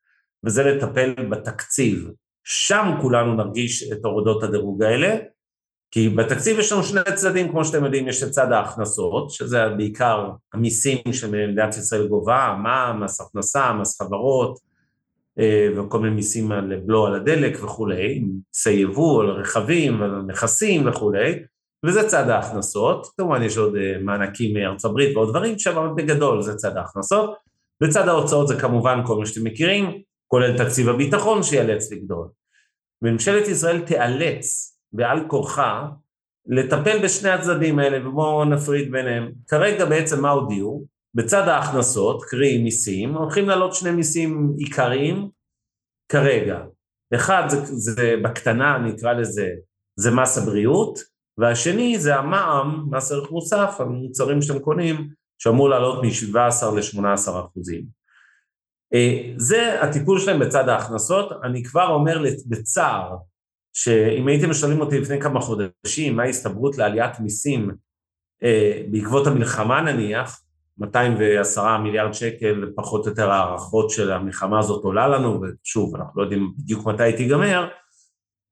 וזה 0.46 0.64
לטפל 0.64 1.14
בתקציב. 1.30 2.08
שם 2.44 2.92
כולנו 3.02 3.34
נרגיש 3.36 3.92
את 3.92 4.06
הורדות 4.06 4.44
הדירוג 4.44 4.84
האלה, 4.84 5.18
כי 5.92 6.10
בתקציב 6.10 6.60
יש 6.60 6.72
לנו 6.72 6.84
שני 6.84 7.02
צדדים, 7.16 7.52
כמו 7.52 7.66
שאתם 7.66 7.86
יודעים, 7.86 8.08
יש 8.08 8.24
את 8.24 8.32
צד 8.32 8.52
ההכנסות, 8.52 9.30
שזה 9.30 9.70
בעיקר 9.78 10.30
המיסים 10.54 11.14
שמדינת 11.14 11.78
ישראל 11.78 12.08
גובה, 12.08 12.56
מע"מ, 12.64 13.04
מס 13.04 13.22
הכנסה, 13.22 13.74
מס 13.74 14.02
חברות, 14.02 14.60
וכל 15.78 16.00
מיני 16.00 16.16
מיסים 16.16 16.52
על 16.52 16.82
בלו 16.86 17.06
על 17.06 17.16
הדלק 17.16 17.64
וכולי, 17.64 18.20
מיסי 18.20 18.72
יבוא, 18.72 19.24
על 19.24 19.30
רכבים, 19.30 20.02
על 20.02 20.22
נכסים 20.28 20.88
וכולי, 20.88 21.40
וזה 21.86 22.08
צד 22.08 22.30
ההכנסות, 22.30 23.08
כמובן 23.18 23.44
יש 23.44 23.58
עוד 23.58 23.76
אה, 23.76 23.98
מענקים 24.02 24.54
מארצות 24.54 24.92
הברית 24.92 25.16
ועוד 25.16 25.30
דברים 25.30 25.60
שם, 25.60 25.94
בגדול 25.96 26.42
זה 26.42 26.56
צד 26.56 26.78
ההכנסות, 26.78 27.38
וצד 27.84 28.08
ההוצאות 28.08 28.48
זה 28.48 28.60
כמובן 28.60 29.00
כל 29.06 29.18
מה 29.18 29.26
שאתם 29.26 29.44
מכירים, 29.44 30.02
כולל 30.28 30.58
תקציב 30.58 30.90
הביטחון 30.90 31.44
שיאלץ 31.44 31.92
לגדול. 31.92 32.28
ממשלת 33.02 33.48
ישראל 33.48 33.82
תיאלץ 33.82 34.78
בעל 34.94 35.28
כורחה 35.28 35.88
לטפל 36.48 37.04
בשני 37.04 37.30
הצדדים 37.30 37.80
האלה, 37.80 38.08
ובואו 38.08 38.46
נפריד 38.46 38.92
ביניהם. 38.92 39.32
כרגע 39.48 39.86
בעצם 39.86 40.22
מה 40.22 40.30
הודיעו? 40.30 40.86
בצד 41.14 41.48
ההכנסות, 41.48 42.24
קרי 42.24 42.58
מיסים, 42.58 43.14
הולכים 43.14 43.48
לעלות 43.48 43.76
שני 43.76 43.92
מיסים 43.92 44.54
עיקריים 44.58 45.30
כרגע. 46.12 46.60
אחד 47.16 47.44
זה, 47.50 47.58
זה 47.66 48.16
בקטנה, 48.24 48.78
נקרא 48.78 49.14
לזה, 49.14 49.50
זה 50.00 50.12
מס 50.12 50.38
הבריאות, 50.38 51.00
והשני 51.38 52.00
זה 52.00 52.16
המע"מ, 52.16 52.86
מס 52.92 53.12
ערך 53.12 53.32
מוסף, 53.32 53.76
המוצרים 53.80 54.42
שאתם 54.42 54.60
קונים, 54.60 55.10
שאמור 55.38 55.70
לעלות 55.70 56.04
מ-17 56.04 56.66
ל-18 56.76 57.30
אחוזים. 57.40 57.86
אה, 58.94 59.34
זה 59.38 59.84
הטיפול 59.84 60.20
שלהם 60.20 60.40
בצד 60.40 60.70
ההכנסות, 60.70 61.32
אני 61.44 61.64
כבר 61.64 61.88
אומר 61.88 62.24
בצער, 62.48 63.16
שאם 63.74 64.28
הייתם 64.28 64.54
שואלים 64.54 64.82
אותי 64.82 65.00
לפני 65.00 65.22
כמה 65.22 65.42
חודשים 65.42 66.16
מה 66.16 66.24
ההסתברות 66.24 66.78
לעליית 66.78 67.20
מיסים 67.20 67.72
אה, 68.44 68.84
בעקבות 68.92 69.28
המלחמה 69.28 69.82
נניח, 69.82 70.42
210 70.82 71.78
מיליארד 71.78 72.14
שקל, 72.14 72.66
פחות 72.76 73.06
או 73.06 73.10
יותר 73.10 73.32
הערכות 73.32 73.90
של 73.90 74.12
המלחמה 74.12 74.60
הזאת 74.60 74.84
עולה 74.84 75.08
לנו, 75.08 75.42
ושוב, 75.42 75.96
אנחנו 75.96 76.12
לא 76.16 76.24
יודעים 76.24 76.52
בדיוק 76.58 76.86
מתי 76.86 77.04
היא 77.04 77.18
תיגמר, 77.18 77.68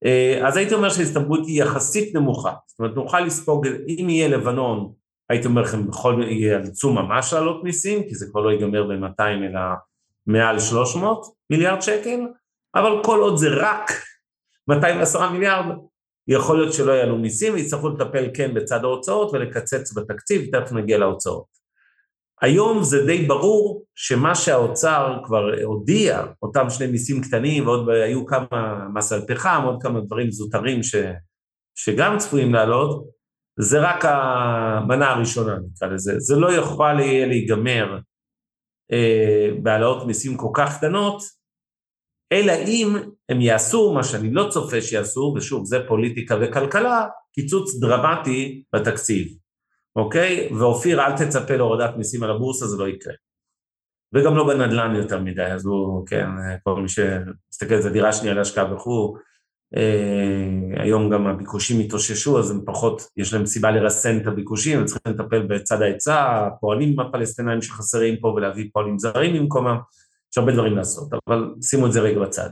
אה, 0.06 0.48
אז 0.48 0.58
הייתי 0.58 0.74
אומר 0.74 0.90
שההסתברות 0.90 1.40
היא 1.48 1.64
יחסית 1.64 2.16
נמוכה. 2.16 2.54
זאת 2.68 2.80
אומרת, 2.80 2.96
נוכל 2.96 3.20
לספוג, 3.20 3.68
אם 3.88 4.10
יהיה 4.10 4.28
לבנון, 4.28 4.92
הייתי 5.30 5.48
אומר 5.48 5.62
לכם, 5.62 5.88
בכל 5.88 6.22
ייאלצו 6.28 6.94
ממש 6.94 7.34
לעלות 7.34 7.64
מיסים, 7.64 8.04
כי 8.04 8.16
זה 8.16 8.26
כבר 8.32 8.42
לא 8.42 8.50
ייגמר 8.50 8.84
ב-200 8.84 9.22
אלא 9.22 9.62
מעל 10.28 10.60
300 10.60 11.26
מיליארד 11.50 11.82
שקל, 11.82 12.20
אבל 12.76 13.04
כל 13.04 13.20
עוד 13.20 13.38
זה 13.38 13.48
רק 13.52 13.92
210 14.68 15.30
מיליארד, 15.30 15.66
יכול 16.28 16.58
להיות 16.58 16.74
שלא 16.74 16.92
יעלו 16.92 17.18
מיסים 17.18 17.54
ויצטרכו 17.54 17.90
לטפל 17.90 18.30
כן 18.34 18.54
בצד 18.54 18.84
ההוצאות 18.84 19.34
ולקצץ 19.34 19.98
בתקציב, 19.98 20.42
תכף 20.52 20.72
נגיע 20.72 20.98
להוצאות. 20.98 21.59
היום 22.42 22.84
זה 22.84 23.06
די 23.06 23.26
ברור 23.28 23.86
שמה 23.96 24.36
שהאוצר 24.36 25.18
כבר 25.24 25.44
הודיע, 25.64 26.24
אותם 26.42 26.70
שני 26.70 26.88
מיסים 26.88 27.22
קטנים 27.22 27.68
ועוד 27.68 27.90
היו 27.90 28.26
כמה 28.26 28.88
מס 28.94 29.12
על 29.12 29.22
פחם, 29.28 29.62
עוד 29.66 29.84
כמה 29.84 30.00
דברים 30.02 30.32
זוטרים 30.32 30.84
ש, 30.84 30.96
שגם 31.76 32.18
צפויים 32.18 32.54
לעלות, 32.54 33.06
זה 33.60 33.80
רק 33.80 34.06
המנה 34.06 35.10
הראשונה 35.10 35.58
נקרא 35.72 35.88
לזה, 35.88 36.20
זה 36.20 36.36
לא 36.36 36.54
יכול 36.54 36.94
להיגמר 37.28 38.00
אה, 38.92 39.50
בהעלאות 39.64 40.08
מיסים 40.08 40.38
כל 40.38 40.50
כך 40.54 40.78
קטנות, 40.78 41.22
אלא 42.32 42.54
אם 42.68 42.96
הם 43.30 43.42
יעשו 43.42 43.94
מה 43.94 44.04
שאני 44.04 44.34
לא 44.34 44.48
צופה 44.50 44.82
שיעשו, 44.82 45.34
ושוב, 45.38 45.66
זה 45.66 45.78
פוליטיקה 45.88 46.36
וכלכלה, 46.42 47.08
קיצוץ 47.34 47.80
דרמטי 47.80 48.64
בתקציב, 48.76 49.28
אוקיי? 50.00 50.50
ואופיר, 50.60 51.02
אל 51.02 51.18
תצפה 51.18 51.56
להורדת 51.56 51.98
מיסים 51.98 52.24
על 52.24 52.32
הבורסה, 52.32 52.68
זה 52.68 52.78
לא 52.78 52.88
יקרה. 52.88 53.14
וגם 54.14 54.36
לא 54.36 54.48
בנדל"ן 54.48 54.96
יותר 54.96 55.20
מדי, 55.20 55.46
אז 55.46 55.66
הוא, 55.66 56.08
כן, 56.08 56.28
כל 56.64 56.82
מי 56.82 56.90
שמסתכל 56.90 57.74
על 57.74 57.82
זה, 57.82 57.90
דירה 57.90 58.14
שנייה 58.14 58.34
להשקעה 58.34 58.74
וכו', 58.74 59.18
אה, 59.76 60.84
היום 60.84 61.10
גם 61.10 61.28
הביקושים 61.28 61.80
התאוששו, 61.80 62.40
אז 62.40 62.52
הם 62.52 62.62
פחות, 62.66 63.02
יש 63.18 63.34
להם 63.34 63.46
סיבה 63.46 63.72
לרסן 63.72 64.18
את 64.18 64.28
הביקושים, 64.28 64.80
הם 64.80 64.86
צריכים 64.86 65.14
לטפל 65.14 65.48
בצד 65.48 65.82
ההיצע, 65.82 66.48
הפועלים 66.48 67.00
הפלסטינאים 67.00 67.62
שחסרים 67.62 68.20
פה 68.20 68.28
ולהביא 68.28 68.70
פועלים 68.74 69.00
זרים 69.00 69.36
במקומם, 69.36 69.78
יש 70.32 70.38
הרבה 70.38 70.52
דברים 70.52 70.78
לעשות, 70.78 71.10
אבל 71.28 71.54
שימו 71.62 71.88
את 71.88 71.94
זה 71.94 72.02
רגע 72.02 72.20
בצד. 72.20 72.50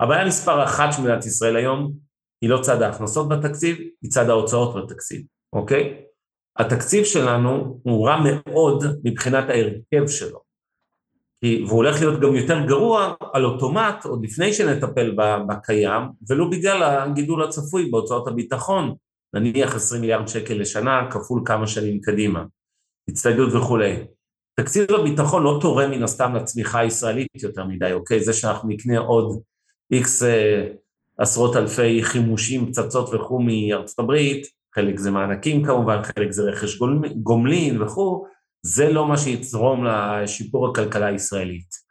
הבעיה 0.00 0.26
מספר 0.26 0.64
אחת 0.64 0.92
של 0.92 1.02
מדינת 1.02 1.26
ישראל 1.26 1.56
היום, 1.56 1.92
היא 2.42 2.50
לא 2.50 2.60
צד 2.62 2.82
ההכנסות 2.82 3.28
בתקציב, 3.28 3.76
היא 4.02 4.10
צד 4.10 4.30
ההוצאות 4.30 4.84
בתקציב, 4.84 5.22
אוקיי? 5.52 6.07
התקציב 6.58 7.04
שלנו 7.04 7.80
הוא 7.82 8.08
רע 8.08 8.16
מאוד 8.22 8.84
מבחינת 9.04 9.44
ההרכב 9.48 10.08
שלו. 10.08 10.40
כי, 11.40 11.64
והוא 11.66 11.76
הולך 11.76 12.00
להיות 12.00 12.20
גם 12.20 12.34
יותר 12.34 12.66
גרוע 12.66 13.14
על 13.32 13.44
אוטומט, 13.44 14.04
עוד 14.04 14.24
לפני 14.24 14.52
שנטפל 14.52 15.16
בקיים, 15.48 16.02
ולו 16.28 16.50
בגלל 16.50 16.82
הגידול 16.82 17.42
הצפוי 17.42 17.90
בהוצאות 17.90 18.28
הביטחון, 18.28 18.94
נניח 19.34 19.74
20 19.74 20.00
מיליארד 20.00 20.28
שקל 20.28 20.54
לשנה, 20.54 21.08
כפול 21.10 21.42
כמה 21.44 21.66
שנים 21.66 22.00
קדימה, 22.00 22.44
הצטיידות 23.08 23.54
וכולי. 23.54 23.96
תקציב 24.54 24.92
הביטחון 24.92 25.42
לא 25.42 25.58
תורם 25.60 25.90
מן 25.90 26.02
הסתם 26.02 26.34
לצמיחה 26.34 26.80
הישראלית 26.80 27.42
יותר 27.42 27.64
מדי, 27.64 27.92
אוקיי? 27.92 28.20
זה 28.20 28.32
שאנחנו 28.32 28.68
נקנה 28.68 28.98
עוד 28.98 29.42
איקס 29.92 30.22
אה, 30.22 30.66
עשרות 31.18 31.56
אלפי 31.56 32.02
חימושים, 32.02 32.66
פצצות 32.66 33.14
וכו' 33.14 33.40
מארצות 33.40 33.98
הברית, 33.98 34.57
חלק 34.74 34.98
זה 34.98 35.10
מענקים 35.10 35.64
כמובן, 35.64 36.02
חלק 36.02 36.30
זה 36.30 36.42
רכש 36.42 36.78
גומלין 37.22 37.82
וכו', 37.82 38.26
זה 38.62 38.92
לא 38.92 39.08
מה 39.08 39.18
שיתרום 39.18 39.84
לשיפור 39.84 40.70
הכלכלה 40.70 41.06
הישראלית. 41.06 41.88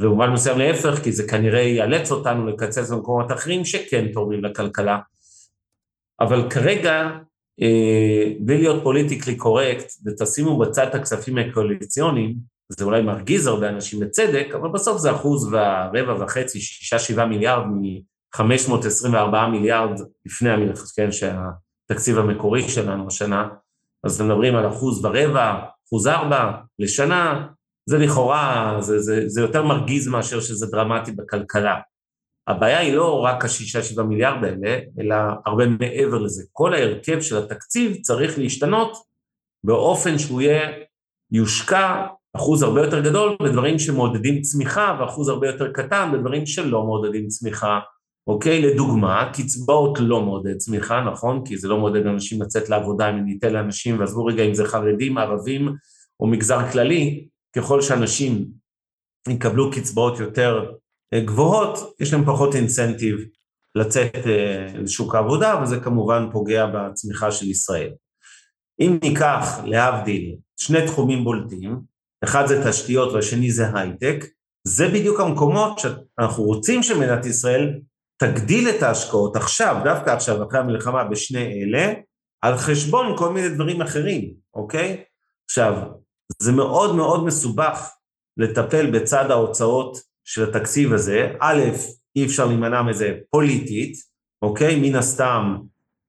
ובמובן 0.00 0.30
מסוים 0.30 0.58
להפך, 0.58 1.02
כי 1.02 1.12
זה 1.12 1.28
כנראה 1.28 1.60
יאלץ 1.60 2.10
אותנו 2.10 2.46
לקצץ 2.46 2.90
במקומות 2.90 3.32
אחרים 3.32 3.64
שכן 3.64 4.12
תורמים 4.12 4.44
לכלכלה. 4.44 4.98
אבל 6.20 6.50
כרגע, 6.50 7.08
אה, 7.62 8.32
בלי 8.40 8.58
להיות 8.58 8.82
פוליטיקלי 8.82 9.36
קורקט, 9.36 9.92
ותשימו 10.06 10.58
בצד 10.58 10.86
את 10.86 10.94
הכספים 10.94 11.38
הקואליציוניים, 11.38 12.36
זה 12.68 12.84
אולי 12.84 13.02
מרגיז 13.02 13.46
הרבה 13.46 13.68
אנשים 13.68 14.00
בצדק, 14.00 14.46
אבל 14.54 14.68
בסוף 14.68 14.98
זה 14.98 15.12
אחוז 15.12 15.52
ורבע 15.52 16.24
וחצי, 16.24 16.60
שישה, 16.60 16.98
שבעה 16.98 17.26
מיליארד 17.26 17.66
מ-524 17.66 19.46
מיליארד 19.52 20.00
לפני 20.26 20.50
המלחמה, 20.50 20.86
כן, 20.96 21.12
שהתקציב 21.90 22.18
המקורי 22.18 22.68
שלנו 22.68 23.06
השנה, 23.06 23.48
אז 24.04 24.16
אתם 24.16 24.28
מדברים 24.28 24.56
על 24.56 24.68
אחוז 24.68 25.04
ורבע, 25.04 25.54
אחוז 25.88 26.06
ארבע 26.06 26.52
לשנה, 26.78 27.46
זה 27.88 27.98
לכאורה, 27.98 28.76
זה, 28.80 28.98
זה, 28.98 29.22
זה 29.26 29.40
יותר 29.40 29.64
מרגיז 29.64 30.08
מאשר 30.08 30.40
שזה 30.40 30.66
דרמטי 30.66 31.12
בכלכלה. 31.12 31.80
הבעיה 32.46 32.78
היא 32.78 32.94
לא 32.94 33.20
רק 33.20 33.44
השישה 33.44 33.82
שבעה 33.82 34.06
מיליארד 34.06 34.44
האלה, 34.44 34.78
אלא 35.00 35.16
הרבה 35.46 35.66
מעבר 35.66 36.18
לזה. 36.18 36.44
כל 36.52 36.74
ההרכב 36.74 37.20
של 37.20 37.38
התקציב 37.38 37.96
צריך 38.02 38.38
להשתנות 38.38 38.92
באופן 39.64 40.18
שהוא 40.18 40.40
יהיה, 40.40 40.70
יושקע 41.32 42.06
אחוז 42.36 42.62
הרבה 42.62 42.80
יותר 42.80 43.00
גדול 43.00 43.36
בדברים 43.42 43.78
שמעודדים 43.78 44.42
צמיחה 44.42 44.98
ואחוז 45.00 45.28
הרבה 45.28 45.46
יותר 45.46 45.72
קטן 45.72 46.10
בדברים 46.12 46.46
שלא 46.46 46.82
מעודדים 46.82 47.28
צמיחה. 47.28 47.80
אוקיי? 48.30 48.62
לדוגמה, 48.62 49.30
קצבאות 49.32 49.98
לא 50.00 50.22
מעודד 50.22 50.56
צמיחה, 50.56 51.00
נכון? 51.00 51.44
כי 51.44 51.58
זה 51.58 51.68
לא 51.68 51.78
מעודד 51.78 52.06
אנשים 52.06 52.42
לצאת 52.42 52.68
לעבודה 52.68 53.10
אם 53.10 53.24
ניתן 53.24 53.52
לאנשים, 53.52 54.00
ועזבו 54.00 54.24
רגע 54.24 54.44
אם 54.44 54.54
זה 54.54 54.64
חרדים, 54.64 55.18
ערבים 55.18 55.74
או 56.20 56.26
מגזר 56.26 56.70
כללי, 56.72 57.26
ככל 57.56 57.82
שאנשים 57.82 58.46
יקבלו 59.28 59.70
קצבאות 59.70 60.20
יותר 60.20 60.72
אה, 61.14 61.20
גבוהות, 61.20 61.94
יש 62.00 62.12
להם 62.12 62.24
פחות 62.24 62.54
אינסנטיב 62.54 63.16
לצאת 63.74 64.16
אה, 64.26 64.66
לשוק 64.74 65.14
העבודה, 65.14 65.60
וזה 65.62 65.80
כמובן 65.80 66.28
פוגע 66.32 66.66
בצמיחה 66.66 67.32
של 67.32 67.50
ישראל. 67.50 67.90
אם 68.80 68.98
ניקח, 69.02 69.60
להבדיל, 69.64 70.36
שני 70.56 70.86
תחומים 70.86 71.24
בולטים, 71.24 71.80
אחד 72.24 72.46
זה 72.46 72.68
תשתיות 72.68 73.12
והשני 73.12 73.50
זה 73.50 73.78
הייטק, 73.78 74.24
זה 74.66 74.88
בדיוק 74.88 75.20
המקומות 75.20 75.78
שאנחנו 75.78 76.44
רוצים 76.44 76.82
שמדינת 76.82 77.26
ישראל 77.26 77.80
תגדיל 78.20 78.68
את 78.68 78.82
ההשקעות 78.82 79.36
עכשיו, 79.36 79.76
דווקא 79.84 80.10
עכשיו, 80.10 80.48
אחרי 80.48 80.60
המלחמה, 80.60 81.04
בשני 81.04 81.62
אלה, 81.62 81.92
על 82.42 82.56
חשבון 82.56 83.16
כל 83.16 83.32
מיני 83.32 83.48
דברים 83.48 83.82
אחרים, 83.82 84.32
אוקיי? 84.54 85.02
עכשיו, 85.44 85.74
זה 86.38 86.52
מאוד 86.52 86.96
מאוד 86.96 87.24
מסובך 87.24 87.90
לטפל 88.36 88.90
בצד 88.90 89.30
ההוצאות 89.30 89.98
של 90.24 90.50
התקציב 90.50 90.92
הזה. 90.92 91.32
א', 91.40 91.60
אי 92.16 92.26
אפשר 92.26 92.46
להימנע 92.46 92.82
מזה 92.82 93.14
פוליטית, 93.30 93.96
אוקיי? 94.42 94.80
מן 94.80 94.96
הסתם, 94.96 95.56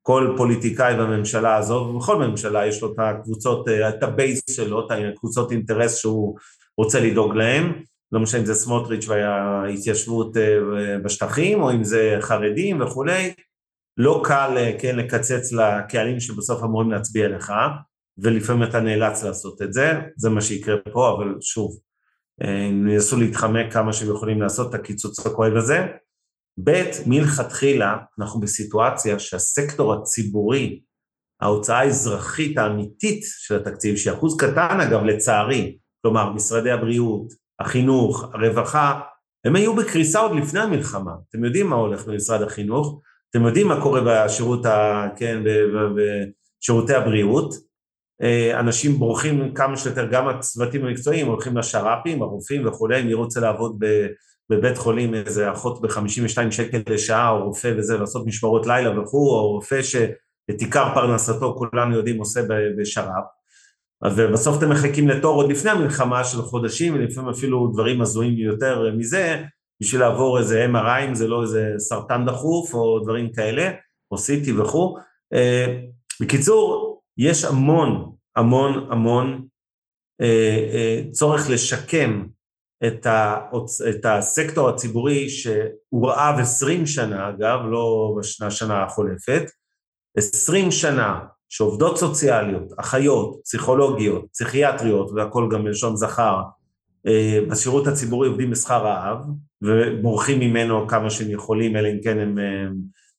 כל 0.01 0.33
פוליטיקאי 0.37 0.95
בממשלה 0.95 1.55
הזאת, 1.55 1.87
ובכל 1.87 2.27
ממשלה 2.27 2.67
יש 2.67 2.81
לו 2.81 2.93
את 2.93 2.99
הקבוצות, 2.99 3.67
את 3.67 4.03
ה 4.03 4.11
base 4.11 4.41
שלו, 4.49 4.85
את 4.85 4.91
הקבוצות 4.91 5.51
אינטרס 5.51 5.97
שהוא 5.97 6.37
רוצה 6.77 6.99
לדאוג 6.99 7.35
להם. 7.35 7.83
לא 8.11 8.19
משנה 8.19 8.41
אם 8.41 8.45
זה 8.45 8.53
סמוטריץ' 8.53 9.07
וההתיישבות 9.07 10.37
אה, 10.37 10.97
בשטחים, 11.03 11.61
או 11.61 11.71
אם 11.71 11.83
זה 11.83 12.17
חרדים 12.21 12.81
וכולי, 12.81 13.33
לא 13.97 14.21
קל, 14.25 14.53
אה, 14.57 14.71
כן, 14.79 14.95
לקצץ 14.95 15.51
לקהלים 15.51 16.19
שבסוף 16.19 16.63
אמורים 16.63 16.91
להצביע 16.91 17.27
לך, 17.27 17.53
ולפעמים 18.17 18.63
אתה 18.63 18.79
נאלץ 18.79 19.23
לעשות 19.23 19.61
את 19.61 19.73
זה, 19.73 19.91
זה 20.17 20.29
מה 20.29 20.41
שיקרה 20.41 20.75
פה, 20.93 21.15
אבל 21.17 21.35
שוב, 21.41 21.79
אה, 22.43 22.65
הם 22.67 22.89
ינסו 22.89 23.19
להתחמק 23.19 23.73
כמה 23.73 23.93
שהם 23.93 24.09
יכולים 24.09 24.41
לעשות 24.41 24.69
את 24.69 24.79
הקיצוץ 24.79 25.25
הכואב 25.25 25.55
הזה. 25.55 25.87
ב', 26.63 26.83
מלכתחילה 27.05 27.97
אנחנו 28.19 28.39
בסיטואציה 28.39 29.19
שהסקטור 29.19 29.93
הציבורי, 29.93 30.81
ההוצאה 31.41 31.79
האזרחית 31.79 32.57
האמיתית 32.57 33.23
של 33.23 33.55
התקציב, 33.55 33.95
שאחוז 33.95 34.37
קטן 34.39 34.79
אגב 34.79 35.03
לצערי, 35.03 35.77
כלומר 36.01 36.33
משרדי 36.33 36.71
הבריאות, 36.71 37.33
החינוך, 37.61 38.29
הרווחה, 38.33 38.99
הם 39.45 39.55
היו 39.55 39.75
בקריסה 39.75 40.19
עוד 40.19 40.35
לפני 40.35 40.59
המלחמה. 40.59 41.11
אתם 41.29 41.43
יודעים 41.43 41.67
מה 41.67 41.75
הולך 41.75 42.07
במשרד 42.07 42.41
החינוך, 42.41 43.01
אתם 43.29 43.45
יודעים 43.45 43.67
מה 43.67 43.81
קורה 43.81 44.01
בשירות, 44.05 44.65
ה, 44.65 45.07
כן, 45.15 45.43
בשירותי 45.95 46.93
הבריאות. 46.93 47.53
אה, 48.21 48.59
אנשים 48.59 48.91
בורחים 48.91 49.53
כמה 49.53 49.77
שיותר, 49.77 50.07
גם 50.11 50.27
הצוותים 50.27 50.85
המקצועיים 50.85 51.27
הולכים 51.27 51.57
לשר"פים, 51.57 52.21
הרופאים 52.21 52.67
וכולי, 52.67 53.03
מי 53.03 53.13
רוצה 53.13 53.39
לעבוד 53.39 53.79
בבית 54.49 54.77
חולים 54.77 55.13
איזה 55.13 55.51
אחות 55.51 55.81
ב-52 55.81 56.51
שקל 56.51 56.81
לשעה, 56.87 57.29
או 57.29 57.43
רופא 57.43 57.73
וזה, 57.77 57.97
לעשות 57.97 58.27
משמרות 58.27 58.67
לילה 58.67 58.99
וכו', 58.99 59.29
או 59.29 59.51
רופא 59.51 59.81
שאת 59.81 60.61
עיקר 60.61 60.93
פרנסתו 60.93 61.55
כולנו 61.57 61.95
יודעים 61.95 62.17
עושה 62.17 62.41
בשר"פ. 62.77 63.40
ובסוף 64.05 64.57
אתם 64.57 64.69
מחכים 64.69 65.07
לתור 65.07 65.35
עוד 65.35 65.51
לפני 65.51 65.71
המלחמה 65.71 66.23
של 66.23 66.37
חודשים, 66.37 66.93
ולפעמים 66.93 67.29
אפילו 67.29 67.71
דברים 67.73 68.01
הזויים 68.01 68.37
יותר 68.37 68.91
מזה, 68.97 69.43
בשביל 69.81 70.01
לעבור 70.01 70.39
איזה 70.39 70.65
MRI, 70.73 71.09
אם 71.09 71.15
זה 71.15 71.27
לא 71.27 71.41
איזה 71.41 71.73
סרטן 71.77 72.25
דחוף 72.25 72.73
או 72.73 72.99
דברים 72.99 73.31
כאלה, 73.33 73.71
או 74.11 74.17
CT 74.17 74.61
וכו'. 74.61 74.97
אה, 75.33 75.79
בקיצור, 76.21 77.01
יש 77.17 77.45
המון, 77.45 78.11
המון, 78.35 78.87
המון 78.91 79.47
אה, 80.21 80.69
אה, 80.73 81.01
צורך 81.11 81.49
לשקם 81.49 82.25
את, 82.87 83.05
ה, 83.05 83.37
את 83.89 84.05
הסקטור 84.05 84.69
הציבורי 84.69 85.27
שהורעב 85.29 86.39
עשרים 86.39 86.85
שנה, 86.85 87.29
אגב, 87.29 87.59
לא 87.71 88.15
בשנה 88.19 88.83
החולפת, 88.83 89.43
עשרים 90.17 90.71
שנה 90.71 91.19
שעובדות 91.51 91.97
סוציאליות, 91.97 92.73
אחיות, 92.77 93.39
פסיכולוגיות, 93.43 94.25
פסיכיאטריות, 94.31 95.11
והכל 95.15 95.49
גם 95.51 95.63
בלשון 95.63 95.95
זכר, 95.95 96.41
אה, 97.07 97.39
בשירות 97.49 97.87
הציבורי 97.87 98.27
עובדים 98.27 98.51
בשכר 98.51 98.83
רעב, 98.85 99.17
ובורחים 99.61 100.39
ממנו 100.39 100.87
כמה 100.87 101.09
שהם 101.09 101.31
יכולים, 101.31 101.75
אלא 101.75 101.87
אם 101.87 101.97
כן 102.03 102.19
הם 102.19 102.37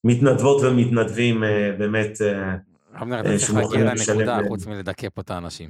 מתנדבות 0.04 0.62
ומתנדבים 0.62 1.42
באמת 1.78 2.18
אבנר, 2.94 3.20
אתה 3.20 3.28
צריך 3.38 3.54
להגיע 3.54 3.94
לנקודה 3.94 4.38
חוץ 4.48 4.66
מלדכא 4.66 5.08
פה 5.14 5.20
את 5.20 5.30
האנשים. 5.30 5.68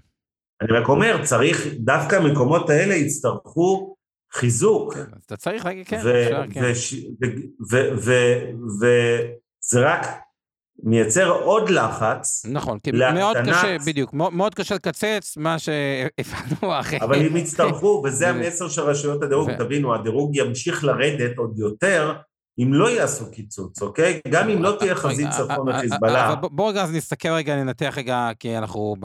אני 0.62 0.72
רק 0.78 0.88
אומר, 0.88 1.24
צריך, 1.24 1.66
דווקא 1.78 2.16
המקומות 2.16 2.70
האלה 2.70 2.94
יצטרכו 2.94 3.96
חיזוק. 4.32 4.94
כן, 4.94 5.04
אתה 5.26 5.36
צריך 5.36 5.66
להגיד, 5.66 5.86
כן, 5.86 5.96
אפשר, 5.96 6.42
כן. 6.50 6.72
וזה 8.80 9.80
רק 9.80 10.06
מייצר 10.82 11.30
עוד 11.30 11.70
לחץ. 11.70 12.46
נכון, 12.48 12.78
כי 12.78 12.90
מאוד 13.14 13.36
קשה, 13.36 13.76
בדיוק, 13.86 14.12
מאוד 14.12 14.54
קשה 14.54 14.74
לקצץ 14.74 15.36
מה 15.36 15.58
שהפעלנו 15.58 16.74
אחרי. 16.80 17.00
אבל 17.00 17.26
אם 17.26 17.36
יצטרכו, 17.36 18.02
וזה 18.04 18.28
המסר 18.28 18.68
של 18.68 18.82
רשויות 18.82 19.22
הדירוג, 19.22 19.52
תבינו, 19.52 19.94
הדירוג 19.94 20.36
ימשיך 20.36 20.84
לרדת 20.84 21.38
עוד 21.38 21.58
יותר. 21.58 22.14
אם 22.58 22.74
לא 22.74 22.90
יעשו 22.90 23.30
קיצוץ, 23.30 23.82
אוקיי? 23.82 24.20
גם 24.28 24.48
אם 24.48 24.62
לא 24.62 24.76
תהיה 24.78 24.94
חזית 24.94 25.28
צפון 25.30 25.68
לחיזבאללה. 25.68 26.34
בואו 26.34 26.68
רגע 26.68 26.82
אז 26.82 26.92
נסתכל 26.94 27.28
רגע, 27.28 27.56
ננתח 27.56 27.94
רגע, 27.96 28.30
כי 28.38 28.58
אנחנו 28.58 28.96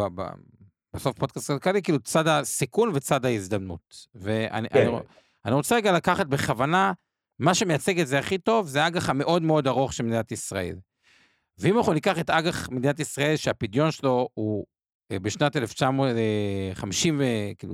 בסוף 0.96 1.18
פודקאסט 1.18 1.52
כלכלי, 1.52 1.82
כאילו 1.82 2.00
צד 2.00 2.28
הסיכון 2.28 2.92
וצד 2.94 3.26
ההזדמנות. 3.26 4.08
ואני 4.16 4.70
כן. 4.70 4.88
אני, 4.88 4.98
אני 5.46 5.56
רוצה 5.56 5.76
רגע 5.76 5.92
לקחת 5.92 6.26
בכוונה, 6.26 6.92
מה 7.40 7.56
שמייצג 7.56 8.00
את 8.00 8.08
זה 8.08 8.20
הכי 8.20 8.38
טוב, 8.38 8.68
זה 8.68 8.84
האג"ח 8.84 9.10
המאוד 9.10 9.44
מאוד 9.44 9.68
ארוך 9.68 9.94
של 9.94 10.04
מדינת 10.04 10.32
ישראל. 10.32 10.76
ואם 11.60 11.78
אנחנו 11.78 11.94
ניקח 11.94 12.20
את 12.20 12.30
אג"ח 12.30 12.70
מדינת 12.70 13.00
ישראל, 13.00 13.36
שהפדיון 13.36 13.92
שלו 13.92 14.30
הוא 14.34 14.66
אה, 15.12 15.20
בשנת 15.20 15.56
1950, 15.56 17.22
אה, 17.22 17.52
כאילו, 17.58 17.74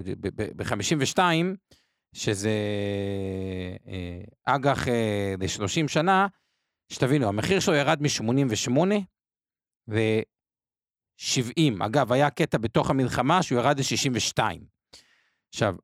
ב-52, 0.55 1.19
שזה 2.13 2.51
אה, 3.88 4.21
אג"ח 4.45 4.88
ל-30 5.39 5.88
שנה, 5.88 6.27
שתבינו, 6.89 7.27
המחיר 7.27 7.59
שלו 7.59 7.73
ירד 7.73 8.01
מ-88 8.01 8.79
ל-70. 9.88 11.86
אגב, 11.86 12.11
היה 12.11 12.29
קטע 12.29 12.57
בתוך 12.57 12.89
המלחמה 12.89 13.43
שהוא 13.43 13.59
ירד 13.59 13.79
ל-62. 13.79 14.39
עכשיו, 15.49 15.75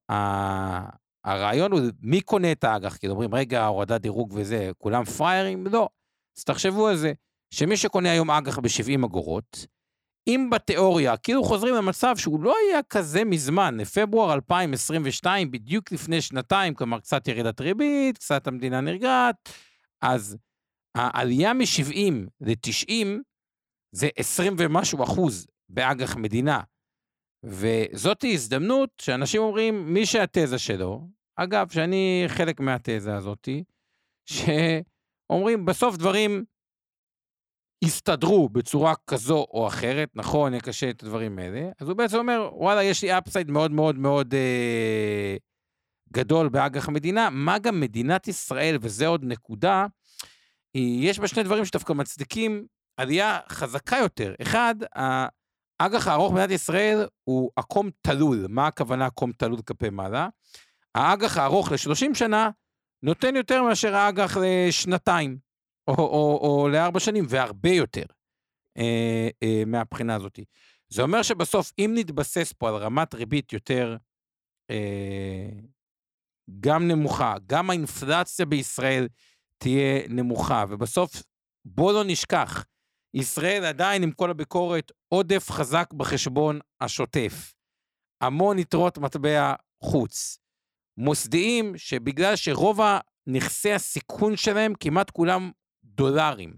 הרעיון 1.24 1.72
הוא, 1.72 1.82
מי 2.02 2.22
קונה 2.22 2.52
את 2.52 2.64
האג"ח? 2.64 2.97
כי 2.97 3.08
אומרים, 3.08 3.36
רגע, 3.36 3.66
הורדת 3.66 4.02
דירוג 4.02 4.34
וזה, 4.36 4.72
כולם 4.78 5.04
פראיירים? 5.04 5.68
לא. 5.68 5.89
אז 6.38 6.43
תחשבו 6.43 6.88
על 6.88 6.95
זה, 6.95 7.14
שמי 7.54 7.78
שקונה 7.78 8.12
היום 8.12 8.32
אג"ח 8.32 8.60
ב-70 8.60 9.06
אגורות, 9.06 9.66
אם 10.28 10.50
בתיאוריה, 10.52 11.18
כאילו 11.18 11.43
חוזרים 11.43 11.76
למצב 11.76 12.18
שהוא 12.18 12.43
לא 12.43 12.56
היה 12.68 12.84
כזה 12.84 13.24
מזמן, 13.26 13.78
לפברואר 13.78 14.34
2022, 14.34 15.52
בדיוק 15.52 15.91
לפני 15.91 16.22
שנתיים, 16.22 16.74
כלומר 16.74 17.00
קצת 17.00 17.28
ירידת 17.28 17.62
ריבית, 17.62 18.18
קצת 18.18 18.47
המדינה 18.47 18.82
נרגעת, 18.82 19.50
אז 20.02 20.38
העלייה 20.95 21.54
מ-70 21.54 22.14
ל-90 22.41 23.08
זה 23.91 24.10
20 24.16 24.56
ומשהו 24.58 25.04
אחוז 25.04 25.47
באג"ח 25.70 26.16
מדינה. 26.16 26.62
וזאת 27.43 28.24
הזדמנות 28.34 28.89
שאנשים 29.02 29.41
אומרים, 29.41 29.93
מי 29.93 30.06
שהתזה 30.06 30.58
שלו, 30.58 31.08
אגב, 31.36 31.70
שאני 31.70 32.24
חלק 32.28 32.60
מהתזה 32.60 33.16
הזאתי, 33.16 33.64
שאומרים, 34.26 35.66
בסוף 35.66 35.97
דברים 35.97 36.45
יסתדרו 37.82 38.50
בצורה 38.50 38.94
כזו 39.08 39.46
או 39.54 39.68
אחרת, 39.68 40.10
נכון, 40.16 40.54
יהיה 40.54 40.62
קשה 40.62 40.90
את 40.90 41.04
הדברים 41.04 41.40
האלה, 41.40 41.70
אז 41.80 41.90
הוא 41.90 41.98
בעצם 41.98 42.18
אומר, 42.18 42.50
וואלה, 42.54 42.84
יש 42.84 43.04
לי 43.04 43.18
אפסייד 43.18 43.52
מאוד 43.52 43.72
מאוד 43.72 43.98
מאוד 43.98 44.34
אה, 44.34 45.36
גדול 46.14 46.50
באג"ח 46.50 46.88
המדינה, 46.88 47.30
מה 47.30 47.60
גם 47.60 47.80
מדינת 47.80 48.28
ישראל, 48.28 48.78
וזה 48.82 49.08
עוד 49.08 49.26
נקודה, 49.26 49.86
יש 50.76 51.20
בה 51.20 51.28
שני 51.28 51.44
דברים 51.44 51.66
שדווקא 51.66 51.94
מצדיקים 51.94 52.66
עלייה 52.98 53.40
חזקה 53.50 53.98
יותר. 53.98 54.34
אחד, 54.42 54.76
האג"ח 55.80 56.08
הארוך 56.08 56.32
במדינת 56.32 56.52
ישראל 56.52 57.08
הוא 57.24 57.52
עקום 57.56 57.90
תלול. 58.02 58.46
מה 58.50 58.68
הכוונה 58.68 59.06
עקום 59.06 59.32
תלול 59.32 59.62
כלפי 59.62 59.90
מעלה? 59.90 60.28
האג"ח 60.96 61.38
הארוך 61.38 61.72
ל-30 61.72 62.14
שנה 62.14 62.50
נותן 63.04 63.36
יותר 63.36 63.64
מאשר 63.64 63.96
האג"ח 63.96 64.38
לשנתיים. 64.38 65.49
או, 65.90 65.96
או, 65.96 66.40
או 66.42 66.70
לארבע 66.70 67.00
שנים, 67.00 67.26
והרבה 67.30 67.70
יותר 67.70 68.06
אה, 68.78 69.30
אה, 69.44 69.64
מהבחינה 69.66 70.16
הזאת. 70.16 70.40
זה 70.90 71.02
אומר 71.02 71.22
שבסוף, 71.22 71.72
אם 71.80 71.92
נתבסס 71.96 72.54
פה 72.58 72.70
על 72.70 72.76
רמת 72.76 73.14
ריבית 73.14 73.54
יותר 73.54 73.98
אה, 74.72 75.50
גם 76.60 76.88
נמוכה, 76.88 77.36
גם 77.48 77.70
האינפלציה 77.70 78.46
בישראל 78.46 79.08
תהיה 79.58 80.08
נמוכה, 80.10 80.66
ובסוף, 80.70 81.24
בוא 81.66 81.94
לא 81.94 82.04
נשכח, 82.08 82.66
ישראל 83.14 83.66
עדיין, 83.66 84.04
עם 84.04 84.12
כל 84.12 84.30
הביקורת, 84.30 84.92
עודף 85.08 85.52
חזק 85.52 85.94
בחשבון 85.94 86.60
השוטף. 86.82 87.54
המון 88.22 88.60
יתרות 88.60 88.98
מטבע 88.98 89.54
חוץ. 89.84 90.40
מוסדיים, 90.98 91.78
שבגלל 91.78 92.36
שרוב 92.36 92.80
נכסי 93.28 93.74
הסיכון 93.74 94.38
שלהם, 94.38 94.74
כמעט 94.80 95.10
כולם 95.10 95.52
דולרים, 96.00 96.54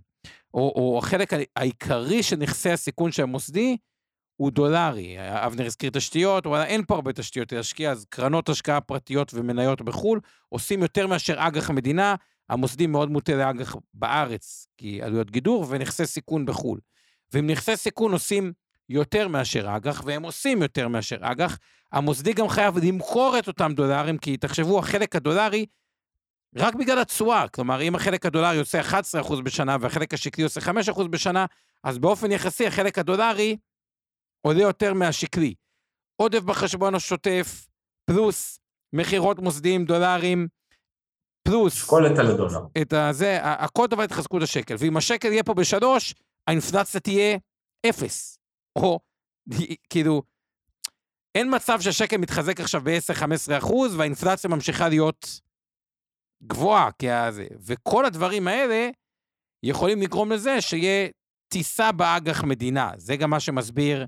או, 0.53 0.73
או 0.75 0.99
החלק 1.03 1.33
העיקרי 1.55 2.23
של 2.23 2.35
נכסי 2.35 2.69
הסיכון 2.69 3.11
של 3.11 3.23
המוסדי, 3.23 3.77
הוא 4.35 4.51
דולרי. 4.51 5.17
אבנר 5.19 5.65
הזכיר 5.65 5.89
תשתיות, 5.89 6.47
וואלה, 6.47 6.65
אין 6.65 6.85
פה 6.87 6.95
הרבה 6.95 7.13
תשתיות 7.13 7.51
להשקיע, 7.51 7.91
אז 7.91 8.05
קרנות 8.09 8.49
השקעה 8.49 8.81
פרטיות 8.81 9.33
ומניות 9.33 9.81
בחו"ל 9.81 10.19
עושים 10.49 10.81
יותר 10.81 11.07
מאשר 11.07 11.35
אג"ח 11.37 11.69
המדינה, 11.69 12.15
המוסדי 12.49 12.87
מאוד 12.87 13.11
מוטה 13.11 13.35
לאג"ח 13.35 13.75
בארץ, 13.93 14.67
כי 14.77 15.01
עלויות 15.01 15.31
גידור, 15.31 15.65
ונכסי 15.69 16.05
סיכון 16.05 16.45
בחו"ל. 16.45 16.79
ואם 17.33 17.47
נכסי 17.47 17.77
סיכון 17.77 18.11
עושים 18.11 18.53
יותר 18.89 19.27
מאשר 19.27 19.75
אג"ח, 19.75 20.01
והם 20.05 20.23
עושים 20.23 20.61
יותר 20.61 20.87
מאשר 20.87 21.17
אג"ח, 21.21 21.57
המוסדי 21.91 22.33
גם 22.33 22.49
חייב 22.49 22.77
למכור 22.77 23.35
את 23.39 23.47
אותם 23.47 23.71
דולרים, 23.75 24.17
כי 24.17 24.37
תחשבו, 24.37 24.79
החלק 24.79 25.15
הדולרי 25.15 25.65
רק 26.55 26.75
בגלל 26.75 26.99
התשואה, 26.99 27.47
כלומר, 27.47 27.81
אם 27.81 27.95
החלק 27.95 28.25
הדולרי 28.25 28.59
עושה 28.59 28.81
11% 28.81 29.41
בשנה 29.43 29.77
והחלק 29.81 30.13
השקלי 30.13 30.43
עושה 30.43 30.61
5% 30.61 31.07
בשנה, 31.07 31.45
אז 31.83 31.97
באופן 31.97 32.31
יחסי 32.31 32.67
החלק 32.67 32.99
הדולרי 32.99 33.57
עולה 34.41 34.61
יותר 34.61 34.93
מהשקלי. 34.93 35.53
עודף 36.15 36.39
בחשבון 36.39 36.95
השוטף, 36.95 37.67
פלוס 38.05 38.59
מכירות 38.93 39.39
מוסדיים 39.39 39.85
דולרים, 39.85 40.47
פלוס... 41.47 41.83
כל 41.83 42.07
את 42.07 42.19
הדולר. 42.19 42.59
את 42.81 42.93
הזה, 42.93 43.37
הכל 43.41 43.87
דבר 43.87 44.03
התחזקות 44.03 44.41
השקל. 44.41 44.75
ואם 44.79 44.97
השקל 44.97 45.31
יהיה 45.31 45.43
פה 45.43 45.53
בשלוש, 45.53 46.13
האינפלציה 46.47 46.99
תהיה 46.99 47.37
אפס. 47.89 48.39
או, 48.75 48.99
כאילו, 49.89 50.23
אין 51.35 51.55
מצב 51.55 51.81
שהשקל 51.81 52.17
מתחזק 52.17 52.59
עכשיו 52.59 52.81
ב-10-15 52.83 53.57
אחוז, 53.57 53.95
והאינפלציה 53.95 54.49
ממשיכה 54.49 54.89
להיות 54.89 55.41
גבוהה, 56.43 56.89
כזה. 56.91 57.47
וכל 57.65 58.05
הדברים 58.05 58.47
האלה 58.47 58.89
יכולים 59.63 60.01
לגרום 60.01 60.31
לזה 60.31 60.61
שיהיה 60.61 61.09
טיסה 61.47 61.91
באג"ח 61.91 62.43
מדינה. 62.43 62.91
זה 62.97 63.15
גם 63.15 63.29
מה 63.29 63.39
שמסביר 63.39 64.05